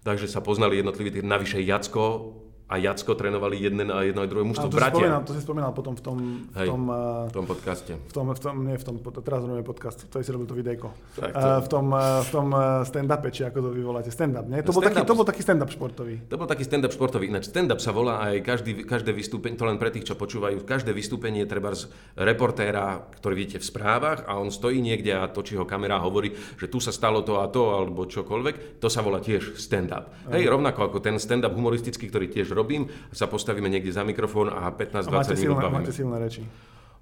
Takže 0.00 0.26
sa 0.26 0.40
poznali 0.40 0.80
jednotliví, 0.80 1.20
navyše 1.20 1.60
Jacko 1.60 2.34
a 2.70 2.78
Jacko 2.78 3.18
trénovali 3.18 3.58
jeden 3.58 3.90
a 3.90 4.06
jedno 4.06 4.22
aj 4.22 4.30
druhé 4.30 4.44
mužstvo. 4.46 4.70
To, 4.70 4.78
bratia. 4.78 5.02
Spomínal, 5.02 5.20
to 5.26 5.32
si 5.34 5.42
spomínal 5.42 5.72
potom 5.74 5.98
v 5.98 6.02
tom, 6.06 6.16
v 6.46 6.54
Hej, 6.54 6.68
tom, 6.70 6.82
v 7.26 7.34
tom 7.34 7.46
podcaste. 7.50 7.92
V 7.98 8.12
tom, 8.14 8.30
v 8.30 8.38
tom, 8.38 8.54
nie 8.62 8.78
v 8.78 8.84
tom, 8.86 8.94
teraz 9.02 9.42
robíme 9.42 9.66
podcast, 9.66 10.06
to 10.06 10.22
si 10.22 10.30
robil 10.30 10.46
to 10.46 10.54
videjko. 10.54 10.94
Tak 11.18 11.34
to... 11.34 11.48
v 11.66 11.68
tom, 11.68 11.86
v 11.98 12.28
tom 12.30 12.46
stand-upe, 12.86 13.28
či 13.34 13.42
ako 13.50 13.58
to 13.58 13.68
vy 13.74 13.82
voláte, 13.82 14.14
stand-up, 14.14 14.46
nie? 14.46 14.62
To 14.62 14.70
bol, 14.70 14.86
taký, 14.86 15.02
to 15.02 15.14
bol 15.18 15.26
taký 15.26 15.42
stand-up 15.42 15.70
športový. 15.74 16.14
To 16.30 16.38
bol 16.38 16.46
taký 16.46 16.62
stand-up 16.62 16.94
športový. 16.94 17.26
Ináč 17.26 17.50
stand-up 17.50 17.82
sa 17.82 17.90
volá 17.90 18.22
aj 18.30 18.38
každý, 18.46 18.86
každé 18.86 19.10
vystúpenie, 19.10 19.58
to 19.58 19.66
len 19.66 19.74
pre 19.74 19.90
tých, 19.90 20.06
čo 20.06 20.14
počúvajú, 20.14 20.62
každé 20.62 20.94
vystúpenie 20.94 21.42
treba 21.50 21.74
z 21.74 21.90
reportéra, 22.14 23.02
ktorý 23.18 23.34
vidíte 23.34 23.58
v 23.58 23.66
správach 23.66 24.30
a 24.30 24.38
on 24.38 24.54
stojí 24.54 24.78
niekde 24.78 25.10
a 25.10 25.26
točí 25.26 25.58
ho 25.58 25.66
kamera 25.66 25.98
a 25.98 26.06
hovorí, 26.06 26.30
že 26.54 26.70
tu 26.70 26.78
sa 26.78 26.94
stalo 26.94 27.26
to 27.26 27.42
a 27.42 27.50
to 27.50 27.74
alebo 27.74 28.06
čokoľvek, 28.06 28.78
to 28.78 28.86
sa 28.86 29.02
volá 29.02 29.18
tiež 29.18 29.58
stand-up. 29.58 30.14
Hej, 30.30 30.46
rovnako 30.46 30.86
ako 30.86 30.98
ten 31.02 31.18
stand-up 31.18 31.50
humoristický, 31.50 32.06
ktorý 32.06 32.30
tiež 32.30 32.54
robím, 32.60 32.86
sa 33.10 33.24
postavíme 33.24 33.66
niekde 33.72 33.88
za 33.88 34.04
mikrofón 34.04 34.52
a 34.52 34.68
15-20 34.68 35.40
minút 35.40 35.56
bavíme. 35.64 35.76
máte 35.80 35.92
silné 35.96 36.16
reči. 36.20 36.42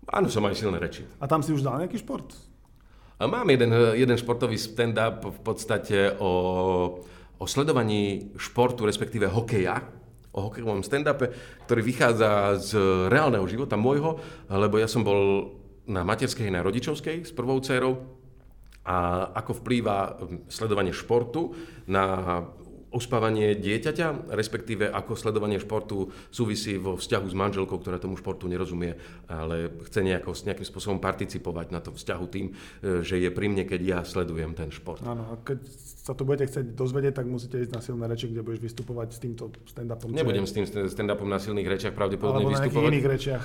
Áno, 0.09 0.31
som 0.31 0.47
aj 0.47 0.57
silné 0.57 0.79
reči. 0.79 1.03
A 1.19 1.27
tam 1.27 1.43
si 1.43 1.51
už 1.53 1.67
dal 1.67 1.83
nejaký 1.83 2.01
šport? 2.01 2.33
A 3.19 3.27
mám 3.27 3.51
jeden, 3.51 3.75
jeden 3.99 4.15
športový 4.15 4.55
stand-up 4.55 5.27
v 5.27 5.41
podstate 5.43 6.15
o, 6.23 6.33
o 7.35 7.45
sledovaní 7.51 8.31
športu, 8.39 8.87
respektíve 8.87 9.27
hokeja, 9.27 9.83
o 10.31 10.39
hokejovom 10.49 10.87
stand-upe, 10.87 11.35
ktorý 11.67 11.81
vychádza 11.83 12.31
z 12.63 12.71
reálneho 13.11 13.43
života 13.51 13.75
môjho, 13.75 14.23
lebo 14.47 14.79
ja 14.79 14.87
som 14.87 15.03
bol 15.03 15.51
na 15.89 16.07
materskej 16.07 16.53
na 16.53 16.63
rodičovskej 16.63 17.27
s 17.27 17.33
prvou 17.35 17.59
dcerou 17.59 18.19
a 18.87 19.29
ako 19.35 19.65
vplýva 19.65 20.21
sledovanie 20.49 20.95
športu 20.95 21.53
na 21.91 22.41
uspávanie 22.89 23.53
dieťaťa, 23.57 24.33
respektíve 24.33 24.89
ako 24.89 25.13
sledovanie 25.13 25.61
športu 25.61 26.09
súvisí 26.33 26.81
vo 26.81 26.97
vzťahu 26.97 27.27
s 27.29 27.37
manželkou, 27.37 27.77
ktorá 27.77 28.01
tomu 28.01 28.17
športu 28.17 28.49
nerozumie, 28.49 28.97
ale 29.29 29.69
chce 29.85 30.01
nejako, 30.01 30.33
nejakým 30.33 30.67
spôsobom 30.67 30.99
participovať 30.99 31.67
na 31.69 31.81
tom 31.85 31.95
vzťahu 31.95 32.25
tým, 32.33 32.47
e, 32.49 32.53
že 33.05 33.21
je 33.21 33.29
pri 33.29 33.47
mne, 33.53 33.65
keď 33.69 33.81
ja 33.85 33.99
sledujem 34.05 34.57
ten 34.57 34.73
šport. 34.73 35.05
Áno, 35.05 35.29
a 35.29 35.35
keď 35.45 35.59
sa 36.09 36.17
to 36.17 36.25
budete 36.25 36.49
chcieť 36.49 36.67
dozvedieť, 36.73 37.21
tak 37.21 37.27
musíte 37.29 37.61
ísť 37.61 37.73
na 37.77 37.81
silné 37.85 38.05
reči, 38.09 38.33
kde 38.33 38.41
budeš 38.41 38.65
vystupovať 38.65 39.09
s 39.13 39.19
týmto 39.21 39.53
stand-upom. 39.69 40.09
Nebudem 40.09 40.49
s 40.49 40.57
tým 40.57 40.65
stand-upom 40.65 41.29
na 41.29 41.37
silných 41.37 41.69
rečiach 41.69 41.93
pravdepodobne 41.93 42.49
Alebo 42.49 42.57
vystupovať. 42.57 42.89
na 42.89 42.93
iných 42.97 43.09
rečiach. 43.09 43.45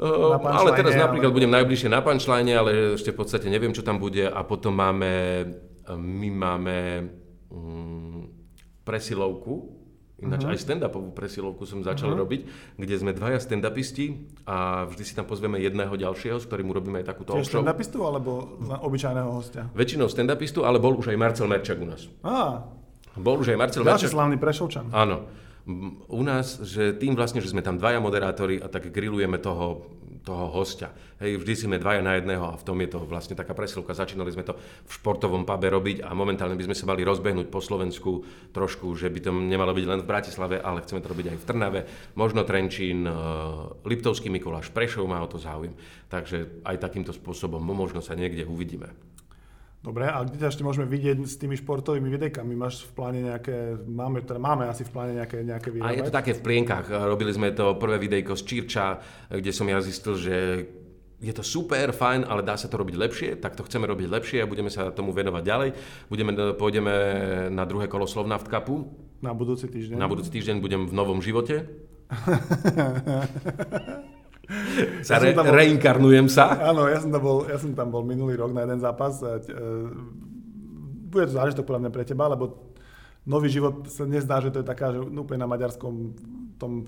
Uh, 0.00 0.40
ale 0.40 0.72
teraz 0.80 0.96
napríklad 0.96 1.28
ale... 1.28 1.36
budem 1.36 1.52
najbližšie 1.52 1.92
na 1.92 2.00
punchline, 2.00 2.52
ale 2.56 2.96
ešte 2.96 3.12
v 3.12 3.18
podstate 3.20 3.52
neviem, 3.52 3.76
čo 3.76 3.84
tam 3.84 4.00
bude. 4.00 4.24
A 4.24 4.40
potom 4.48 4.72
máme, 4.72 5.44
my 5.92 6.28
máme 6.32 6.78
um, 7.52 7.99
presilovku, 8.84 9.80
Ináč 10.20 10.44
uh-huh. 10.44 10.52
aj 10.52 10.60
stand-upovú 10.60 11.16
presilovku 11.16 11.64
som 11.64 11.80
začal 11.80 12.12
uh-huh. 12.12 12.22
robiť, 12.28 12.40
kde 12.76 12.94
sme 13.00 13.16
dvaja 13.16 13.40
stand-upisti 13.40 14.20
a 14.44 14.84
vždy 14.84 15.02
si 15.08 15.16
tam 15.16 15.24
pozveme 15.24 15.56
jedného 15.56 15.96
ďalšieho, 15.96 16.36
s 16.36 16.44
ktorým 16.44 16.68
urobíme 16.68 17.00
aj 17.00 17.06
takúto 17.08 17.32
Tiež 17.40 17.48
stand-upistu 17.48 18.04
alebo 18.04 18.60
obyčajného 18.60 19.30
hostia? 19.32 19.64
Väčšinou 19.72 20.12
stand-upistu, 20.12 20.68
ale 20.68 20.76
bol 20.76 20.92
už 21.00 21.08
aj 21.08 21.16
Marcel 21.16 21.48
Merčak 21.48 21.80
u 21.80 21.88
nás. 21.88 22.04
Á. 22.20 22.68
Bol 23.16 23.40
už 23.40 23.56
aj 23.56 23.58
Marcel 23.58 23.82
Ďalší 23.82 24.06
Merčak. 24.06 24.12
slávny 24.12 24.36
Prešovčan. 24.36 24.84
Áno. 24.92 25.24
U 26.08 26.22
nás, 26.24 26.60
že 26.68 26.92
tým 26.96 27.16
vlastne, 27.16 27.40
že 27.40 27.52
sme 27.52 27.64
tam 27.64 27.80
dvaja 27.80 28.00
moderátori 28.00 28.60
a 28.60 28.68
tak 28.68 28.92
grillujeme 28.92 29.40
toho 29.40 29.88
toho 30.20 30.52
hostia. 30.52 30.92
Hej, 31.20 31.40
vždy 31.40 31.54
sme 31.56 31.76
dvaja 31.76 32.00
na 32.00 32.16
jedného 32.16 32.44
a 32.48 32.56
v 32.56 32.64
tom 32.64 32.80
je 32.80 32.88
to 32.92 33.04
vlastne 33.04 33.36
taká 33.36 33.52
presilovka. 33.52 33.96
Začínali 33.96 34.32
sme 34.32 34.44
to 34.44 34.56
v 34.56 34.90
športovom 34.90 35.44
pube 35.44 35.68
robiť 35.68 36.04
a 36.04 36.16
momentálne 36.16 36.56
by 36.56 36.64
sme 36.68 36.76
sa 36.76 36.88
mali 36.88 37.04
rozbehnúť 37.04 37.52
po 37.52 37.60
Slovensku 37.60 38.24
trošku, 38.56 38.92
že 38.96 39.12
by 39.12 39.20
to 39.20 39.30
nemalo 39.32 39.76
byť 39.76 39.86
len 39.88 40.00
v 40.00 40.10
Bratislave, 40.10 40.56
ale 40.60 40.80
chceme 40.84 41.04
to 41.04 41.12
robiť 41.12 41.26
aj 41.32 41.38
v 41.40 41.46
Trnave, 41.48 41.80
možno 42.16 42.44
Trenčín, 42.44 43.04
e, 43.04 43.12
Liptovský 43.84 44.32
Mikuláš, 44.32 44.72
Prešov 44.72 45.04
má 45.08 45.20
o 45.20 45.28
to 45.28 45.36
záujem. 45.36 45.76
Takže 46.08 46.64
aj 46.64 46.80
takýmto 46.80 47.12
spôsobom 47.12 47.60
možno 47.60 48.00
sa 48.00 48.16
niekde 48.16 48.48
uvidíme. 48.48 48.92
Dobre, 49.80 50.04
a 50.04 50.20
kde 50.28 50.44
ešte 50.44 50.60
môžeme 50.60 50.84
vidieť 50.84 51.24
s 51.24 51.40
tými 51.40 51.56
športovými 51.56 52.12
videjkami? 52.12 52.52
Máš 52.52 52.84
v 52.84 52.92
pláne 52.92 53.20
nejaké, 53.32 53.80
máme, 53.80 54.20
teda 54.20 54.36
máme 54.36 54.68
asi 54.68 54.84
v 54.84 54.92
pláne 54.92 55.16
nejaké, 55.16 55.40
nejaké 55.40 55.72
vyrobať? 55.72 55.88
A 55.88 55.96
je 55.96 56.04
to 56.04 56.12
také 56.12 56.36
v 56.36 56.44
plienkach. 56.44 56.84
Robili 56.84 57.32
sme 57.32 57.48
to 57.56 57.80
prvé 57.80 57.96
videjko 57.96 58.36
z 58.36 58.42
Čírča, 58.44 59.00
kde 59.32 59.48
som 59.56 59.64
ja 59.64 59.80
zistil, 59.80 60.20
že 60.20 60.36
je 61.20 61.32
to 61.32 61.40
super, 61.40 61.96
fajn, 61.96 62.28
ale 62.28 62.44
dá 62.44 62.60
sa 62.60 62.68
to 62.68 62.76
robiť 62.76 62.96
lepšie, 62.96 63.30
tak 63.40 63.56
to 63.56 63.64
chceme 63.64 63.88
robiť 63.88 64.08
lepšie 64.08 64.38
a 64.44 64.48
budeme 64.48 64.68
sa 64.68 64.92
tomu 64.92 65.16
venovať 65.16 65.42
ďalej. 65.48 65.70
Budeme, 66.12 66.32
pôjdeme 66.60 66.94
na 67.48 67.64
druhé 67.64 67.88
kolo 67.88 68.04
Slovnaft 68.04 68.52
Cupu. 68.52 68.84
Na 69.24 69.32
budúci 69.32 69.64
týždeň. 69.64 69.96
Na 69.96 70.08
budúci 70.12 70.28
týždeň 70.28 70.60
budem 70.60 70.88
v 70.88 70.92
novom 70.92 71.24
živote. 71.24 71.64
sa 75.06 75.16
ja 75.16 75.18
re, 75.22 75.30
bol, 75.32 75.46
reinkarnujem 75.46 76.26
sa. 76.26 76.58
Áno, 76.70 76.90
ja 76.90 76.98
som, 76.98 77.10
tam 77.10 77.22
bol, 77.22 77.38
ja 77.46 77.56
som 77.56 77.70
tam 77.72 77.88
bol 77.88 78.02
minulý 78.02 78.34
rok 78.38 78.50
na 78.50 78.66
jeden 78.66 78.82
zápas. 78.82 79.22
E, 79.22 79.38
bude 81.10 81.26
to 81.26 81.38
zážitok 81.38 81.66
podľa 81.66 81.82
mňa 81.86 81.92
pre 81.94 82.04
teba, 82.06 82.30
lebo 82.30 82.74
nový 83.26 83.50
život 83.50 83.86
sa 83.86 84.06
nezdá, 84.06 84.42
že 84.42 84.50
to 84.50 84.62
je 84.62 84.66
taká, 84.66 84.94
že 84.94 84.98
úplne 85.02 85.42
na 85.42 85.50
maďarskom 85.50 85.94
tom 86.58 86.84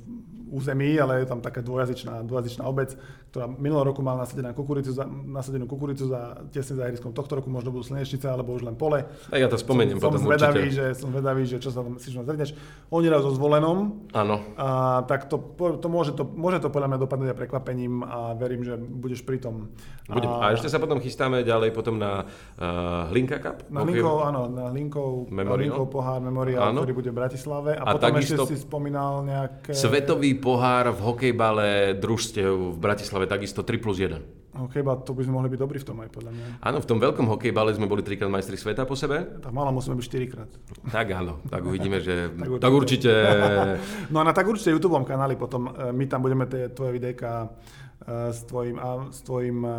území, 0.53 1.01
ale 1.01 1.25
je 1.25 1.33
tam 1.33 1.41
taká 1.41 1.65
dvojazyčná, 1.65 2.29
dvojazyčná 2.29 2.63
obec, 2.69 2.93
ktorá 3.33 3.49
minulého 3.49 3.89
roku 3.89 4.05
mala 4.05 4.29
nasadenú 4.29 4.53
kukuricu, 4.53 4.93
za, 4.93 5.09
nasadenú 5.09 5.65
kukuricu 5.65 6.05
za 6.05 6.45
tesne 6.53 6.77
za 6.77 6.85
ihriskom. 6.93 7.17
Tohto 7.17 7.41
roku 7.41 7.49
možno 7.49 7.73
budú 7.73 7.89
slnečnice 7.89 8.29
alebo 8.29 8.53
už 8.53 8.69
len 8.69 8.77
pole. 8.77 9.09
A 9.33 9.41
ja 9.41 9.49
to 9.49 9.57
spomeniem 9.57 9.97
som, 9.97 10.13
potom 10.13 10.21
som 10.21 10.29
zvedavý, 10.29 10.69
určite. 10.69 10.77
že, 10.77 10.87
som 10.93 11.09
zvedavý, 11.09 11.43
že 11.49 11.57
čo 11.57 11.73
sa 11.73 11.81
tam 11.81 11.97
si 11.97 12.13
zredneš. 12.13 12.53
Oni 12.93 13.09
raz 13.09 13.25
so 13.25 13.33
zvolenom, 13.33 14.05
Áno. 14.13 14.37
a, 14.61 15.01
tak 15.09 15.33
to, 15.33 15.41
to, 15.57 15.89
môže 15.89 16.13
to, 16.13 16.29
môže 16.29 16.61
to 16.61 16.69
podľa 16.69 16.93
mňa 16.93 16.99
dopadnúť 17.01 17.29
aj 17.33 17.39
prekvapením 17.41 18.05
a 18.05 18.37
verím, 18.37 18.61
že 18.69 18.77
budeš 18.77 19.25
pri 19.25 19.41
tom. 19.41 19.73
Budem. 20.13 20.29
A 20.29 20.53
ešte 20.53 20.69
sa 20.69 20.77
potom 20.77 21.01
chystáme 21.01 21.41
ďalej 21.41 21.73
potom 21.73 21.97
na 21.97 22.29
uh, 22.29 23.09
Hlinka 23.09 23.41
Cup. 23.41 23.65
Na 23.73 23.81
Linkov, 23.81 24.29
áno, 24.29 24.53
na 24.53 24.69
Linkov, 24.69 25.33
Memorial. 25.33 25.73
Linkov 25.73 25.87
pohár 25.89 26.21
Memorial, 26.21 26.69
Áno. 26.69 26.85
ktorý 26.85 26.93
bude 26.93 27.11
v 27.15 27.17
Bratislave. 27.17 27.71
A, 27.79 27.87
A 27.89 27.97
potom 27.97 28.19
ešte 28.21 28.37
si 28.53 28.57
spomínal 28.61 29.25
nejaké... 29.25 29.73
Svetový 29.73 30.37
pohár 30.43 30.91
v 30.91 31.01
hokejbale 31.01 31.95
družstiev 31.95 32.75
v 32.75 32.79
Bratislave 32.83 33.31
takisto 33.31 33.63
3 33.63 33.79
plus 33.79 34.03
1. 34.03 34.43
Hokejba, 34.53 35.01
to 35.01 35.17
by 35.17 35.25
sme 35.25 35.41
mohli 35.41 35.49
byť 35.49 35.61
dobrí 35.65 35.81
v 35.81 35.87
tom 35.89 35.97
aj 36.05 36.13
podľa 36.13 36.37
mňa. 36.37 36.47
Áno, 36.61 36.85
v 36.85 36.89
tom 36.91 37.01
veľkom 37.01 37.25
hokejbale 37.25 37.73
sme 37.73 37.89
boli 37.89 38.05
trikrát 38.05 38.29
majstri 38.29 38.61
sveta 38.61 38.85
po 38.85 38.93
sebe. 38.93 39.41
Tak 39.41 39.49
mala 39.49 39.73
musíme 39.73 39.97
byť 39.97 40.05
4 40.05 40.29
krát. 40.29 40.51
Tak 40.93 41.07
áno, 41.09 41.41
tak 41.49 41.65
uvidíme, 41.65 42.05
že... 42.05 42.29
Tak 42.37 42.61
tak 42.61 42.73
určite. 42.75 43.09
určite... 43.09 44.13
No 44.13 44.21
a 44.21 44.29
na 44.29 44.37
tak 44.37 44.45
určite 44.45 44.77
YouTube 44.77 45.01
kanáli 45.09 45.41
potom, 45.41 45.73
e, 45.73 45.89
my 45.97 46.05
tam 46.05 46.21
budeme 46.21 46.45
tie 46.45 46.69
tvoje 46.69 47.01
videjka 47.01 47.49
e, 47.49 48.29
s 48.29 48.45
tvojim, 48.45 48.77
a, 48.77 49.09
s 49.09 49.25
tvojim, 49.25 49.57
e, 49.65 49.79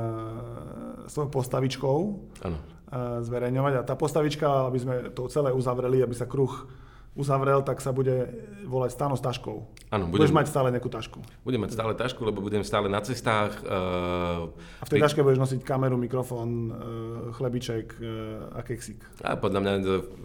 s 1.05 1.11
tvojou 1.13 1.29
postavičkou 1.29 1.97
Áno. 2.41 2.57
e, 2.57 2.61
zverejňovať. 3.29 3.73
A 3.77 3.81
tá 3.85 3.93
postavička, 3.93 4.73
aby 4.73 4.79
sme 4.81 4.95
to 5.13 5.29
celé 5.29 5.53
uzavreli, 5.53 6.01
aby 6.01 6.17
sa 6.17 6.25
kruh 6.25 6.65
uzavrel, 7.13 7.61
tak 7.61 7.77
sa 7.77 7.93
bude 7.93 8.25
volať 8.65 8.89
Stano 8.93 9.13
s 9.13 9.21
taškou. 9.21 9.69
Áno, 9.93 10.09
Budeš 10.09 10.33
budem, 10.33 10.37
mať 10.41 10.47
stále 10.49 10.67
nejakú 10.73 10.89
tašku. 10.89 11.21
budem 11.45 11.61
mať 11.61 11.71
stále 11.77 11.93
tašku, 11.93 12.25
lebo 12.25 12.41
budem 12.41 12.65
stále 12.65 12.89
na 12.89 12.97
cestách. 13.05 13.61
Uh, 13.61 14.49
A 14.81 14.83
v 14.85 14.91
tej 14.97 14.99
taške 15.05 15.21
budeš 15.21 15.37
nosiť 15.45 15.61
kameru, 15.61 15.93
mikrofón, 16.01 16.49
e, 16.49 16.71
chlebiček 17.37 18.01
e, 18.01 18.05
a 18.57 18.59
keksík. 18.65 18.97
A 19.21 19.37
podľa 19.37 19.59
mňa 19.61 19.71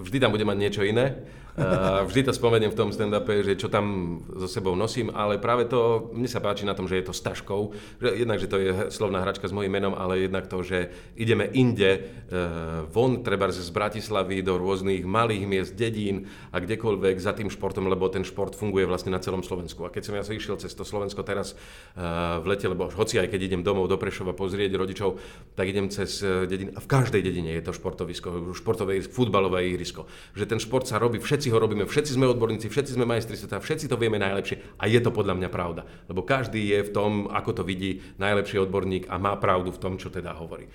vždy 0.01 0.17
tam 0.17 0.33
bude 0.33 0.49
mať 0.49 0.57
niečo 0.57 0.83
iné. 0.89 1.21
Uh, 1.59 2.07
vždy 2.07 2.31
to 2.31 2.33
spomeniem 2.33 2.71
v 2.71 2.79
tom 2.79 2.95
stand-upe, 2.95 3.43
že 3.43 3.59
čo 3.59 3.67
tam 3.67 4.19
so 4.39 4.47
sebou 4.47 4.79
nosím, 4.79 5.11
ale 5.11 5.43
práve 5.43 5.67
to, 5.67 6.11
mne 6.15 6.31
sa 6.31 6.39
páči 6.39 6.63
na 6.63 6.79
tom, 6.79 6.87
že 6.87 7.03
je 7.03 7.11
to 7.11 7.15
s 7.15 7.25
taškou. 7.27 7.75
Jednak, 7.99 8.39
že 8.39 8.47
to 8.47 8.57
je 8.63 8.71
slovná 8.95 9.27
hračka 9.27 9.51
s 9.51 9.55
mojím 9.55 9.75
menom, 9.75 9.95
ale 9.99 10.31
jednak 10.31 10.47
to, 10.47 10.63
že 10.63 10.95
ideme 11.19 11.51
inde, 11.51 11.99
uh, 12.31 12.87
von, 12.87 13.27
treba 13.27 13.51
z 13.51 13.75
Bratislavy 13.75 14.47
do 14.47 14.55
rôznych 14.55 15.03
malých 15.03 15.45
miest, 15.51 15.73
dedín 15.75 16.31
a 16.55 16.63
kdekoľvek 16.63 17.19
za 17.19 17.35
tým 17.35 17.51
športom, 17.51 17.91
lebo 17.91 18.07
ten 18.07 18.23
šport 18.23 18.55
funguje 18.55 18.87
vlastne 18.87 19.11
na 19.11 19.19
celom 19.19 19.43
Slovensku. 19.43 19.83
A 19.83 19.91
keď 19.91 20.03
som 20.07 20.15
ja 20.15 20.23
sa 20.23 20.33
išiel 20.33 20.57
cez 20.63 20.71
to 20.73 20.87
Slovensko 20.87 21.27
teraz 21.27 21.59
uh, 21.99 22.39
v 22.39 22.55
lete, 22.55 22.71
lebo 22.71 22.87
hoci 22.87 23.19
aj 23.19 23.35
keď 23.35 23.41
idem 23.51 23.63
domov 23.67 23.91
do 23.91 23.99
Prešova 23.99 24.33
pozrieť 24.33 24.79
rodičov, 24.79 25.19
tak 25.59 25.67
idem 25.69 25.91
cez 25.91 26.23
eh, 26.23 26.47
dediny 26.47 26.71
a 26.75 26.81
v 26.81 26.89
každej 26.89 27.23
dedine 27.25 27.51
je 27.59 27.63
to 27.67 27.73
športovisko, 27.75 28.55
športové, 28.55 29.03
futbalové 29.03 29.67
ihrisko. 29.75 30.07
Že 30.39 30.45
ten 30.47 30.61
šport 30.63 30.87
sa 30.87 31.03
robí, 31.03 31.19
všetci 31.19 31.48
ho 31.53 31.59
robíme, 31.59 31.85
všetci 31.85 32.17
sme 32.17 32.31
odborníci, 32.31 32.69
všetci 32.69 32.97
sme 32.97 33.05
majstri 33.09 33.37
sveta, 33.37 33.61
všetci 33.61 33.89
to 33.89 34.01
vieme 34.01 34.17
najlepšie 34.21 34.81
a 34.81 34.85
je 34.87 35.01
to 35.03 35.11
podľa 35.13 35.35
mňa 35.37 35.49
pravda. 35.49 35.83
Lebo 36.07 36.25
každý 36.25 36.61
je 36.63 36.85
v 36.87 36.91
tom, 36.95 37.11
ako 37.29 37.61
to 37.61 37.63
vidí, 37.65 38.01
najlepší 38.21 38.63
odborník 38.63 39.09
a 39.09 39.17
má 39.17 39.37
pravdu 39.37 39.73
v 39.75 39.81
tom, 39.81 39.97
čo 39.97 40.09
teda 40.13 40.37
hovorí. 40.37 40.69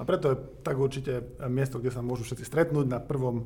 A 0.00 0.04
preto 0.08 0.32
je 0.32 0.36
tak 0.64 0.80
určite 0.80 1.36
miesto, 1.52 1.76
kde 1.76 1.92
sa 1.92 2.00
môžu 2.00 2.24
všetci 2.24 2.48
stretnúť 2.48 2.88
na 2.88 3.04
prvom 3.04 3.44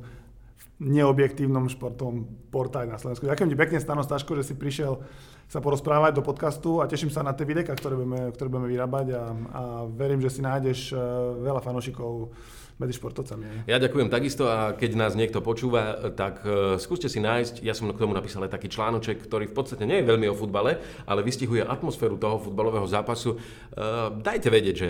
neobjektívnom 0.75 1.71
športovom 1.71 2.27
portáli 2.51 2.91
na 2.91 2.99
Slovensku. 2.99 3.23
Ďakujem 3.23 3.51
ti 3.51 3.57
pekne, 3.57 3.77
Stano 3.79 4.03
Staško, 4.03 4.35
že 4.35 4.51
si 4.51 4.59
prišiel 4.59 4.99
sa 5.47 5.63
porozprávať 5.63 6.19
do 6.19 6.23
podcastu 6.25 6.83
a 6.83 6.89
teším 6.89 7.13
sa 7.13 7.23
na 7.23 7.31
tie 7.31 7.47
videa, 7.47 7.63
ktoré 7.63 7.95
budeme, 7.95 8.33
ktoré 8.35 8.47
budeme 8.51 8.69
vyrábať 8.73 9.07
a, 9.15 9.23
a 9.55 9.61
verím, 9.87 10.19
že 10.19 10.33
si 10.33 10.41
nájdeš 10.43 10.91
eh, 10.91 10.99
veľa 11.47 11.61
fanúšikov 11.63 12.33
medzi 12.75 12.99
športovcami. 12.99 13.71
Ja 13.71 13.79
ďakujem 13.79 14.11
takisto 14.11 14.51
a 14.51 14.75
keď 14.75 14.99
nás 14.99 15.15
niekto 15.15 15.39
počúva, 15.39 16.11
tak 16.11 16.43
uh, 16.43 16.75
skúste 16.75 17.07
si 17.07 17.23
nájsť, 17.23 17.63
ja 17.63 17.71
som 17.71 17.87
k 17.87 17.95
tomu 17.95 18.11
napísal 18.11 18.43
aj 18.43 18.51
taký 18.51 18.67
článoček, 18.67 19.23
ktorý 19.23 19.47
v 19.47 19.55
podstate 19.55 19.87
nie 19.87 20.03
je 20.03 20.09
veľmi 20.11 20.27
o 20.27 20.35
futbale, 20.35 20.83
ale 21.07 21.23
vystihuje 21.23 21.63
atmosféru 21.63 22.19
toho 22.19 22.35
futbalového 22.35 22.83
zápasu. 22.83 23.39
Uh, 23.39 24.11
dajte 24.19 24.51
vedieť, 24.51 24.75
že 24.75 24.89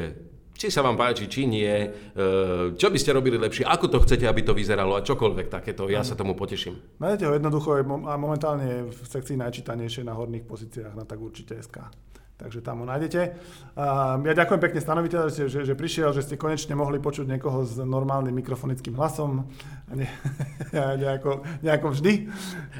či 0.55 0.71
sa 0.71 0.81
vám 0.81 0.95
páči, 0.95 1.27
či 1.27 1.43
nie, 1.45 1.67
uh, 1.67 2.73
čo 2.73 2.87
by 2.87 2.97
ste 2.97 3.11
robili 3.11 3.35
lepšie, 3.35 3.67
ako 3.67 3.91
to 3.91 3.97
chcete, 4.07 4.23
aby 4.23 4.41
to 4.41 4.55
vyzeralo 4.55 4.95
a 4.95 5.03
čokoľvek 5.03 5.51
takéto, 5.51 5.91
ja 5.91 6.01
sa 6.01 6.15
tomu 6.15 6.33
poteším. 6.33 6.79
Nájdete 6.97 7.27
ho 7.27 7.33
jednoducho 7.35 7.69
a 8.07 8.13
momentálne 8.15 8.65
je 8.65 8.79
v 8.87 8.99
sekcii 9.03 9.35
najčítanejšie 9.35 10.07
na 10.07 10.15
horných 10.15 10.47
pozíciách 10.47 10.95
na 10.95 11.03
tak 11.03 11.19
určite 11.19 11.59
SK. 11.59 11.91
Takže 12.35 12.59
tam 12.59 12.83
ho 12.83 12.85
nájdete. 12.85 13.31
Ja 14.27 14.33
ďakujem 14.35 14.59
pekne 14.59 14.83
stanoviteľ, 14.83 15.31
že, 15.31 15.47
že, 15.47 15.63
že 15.63 15.71
prišiel, 15.71 16.11
že 16.11 16.19
ste 16.19 16.35
konečne 16.35 16.75
mohli 16.75 16.99
počuť 16.99 17.31
niekoho 17.31 17.63
s 17.63 17.79
normálnym 17.79 18.35
mikrofonickým 18.35 18.91
hlasom 18.99 19.47
a 19.87 19.93
ne, 19.95 20.11
a 20.75 20.99
nejako, 20.99 21.47
nejako 21.63 21.95
vždy. 21.95 22.27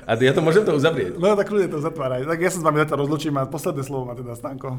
A 0.04 0.20
ja 0.20 0.36
to 0.36 0.44
môžem 0.44 0.68
to 0.68 0.76
uzavrieť. 0.76 1.16
No 1.16 1.40
tak 1.40 1.48
ľudia 1.48 1.72
to 1.72 1.80
zatváraj. 1.80 2.28
Tak 2.28 2.40
ja 2.44 2.52
sa 2.52 2.60
s 2.60 2.68
vami 2.68 2.84
zatiaľ 2.84 3.08
rozlučím 3.08 3.40
a 3.40 3.48
posledné 3.48 3.84
slovo 3.88 4.12
má 4.12 4.14
teda 4.20 4.36
Stanko. 4.36 4.76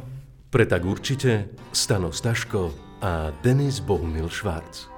Pre 0.53 0.65
tak 0.69 0.85
určite 0.85 1.57
Stano 1.73 2.13
Staško 2.13 2.86
a 3.01 3.33
Denis 3.43 3.81
Bohumil 3.81 4.29
Švarc. 4.29 4.89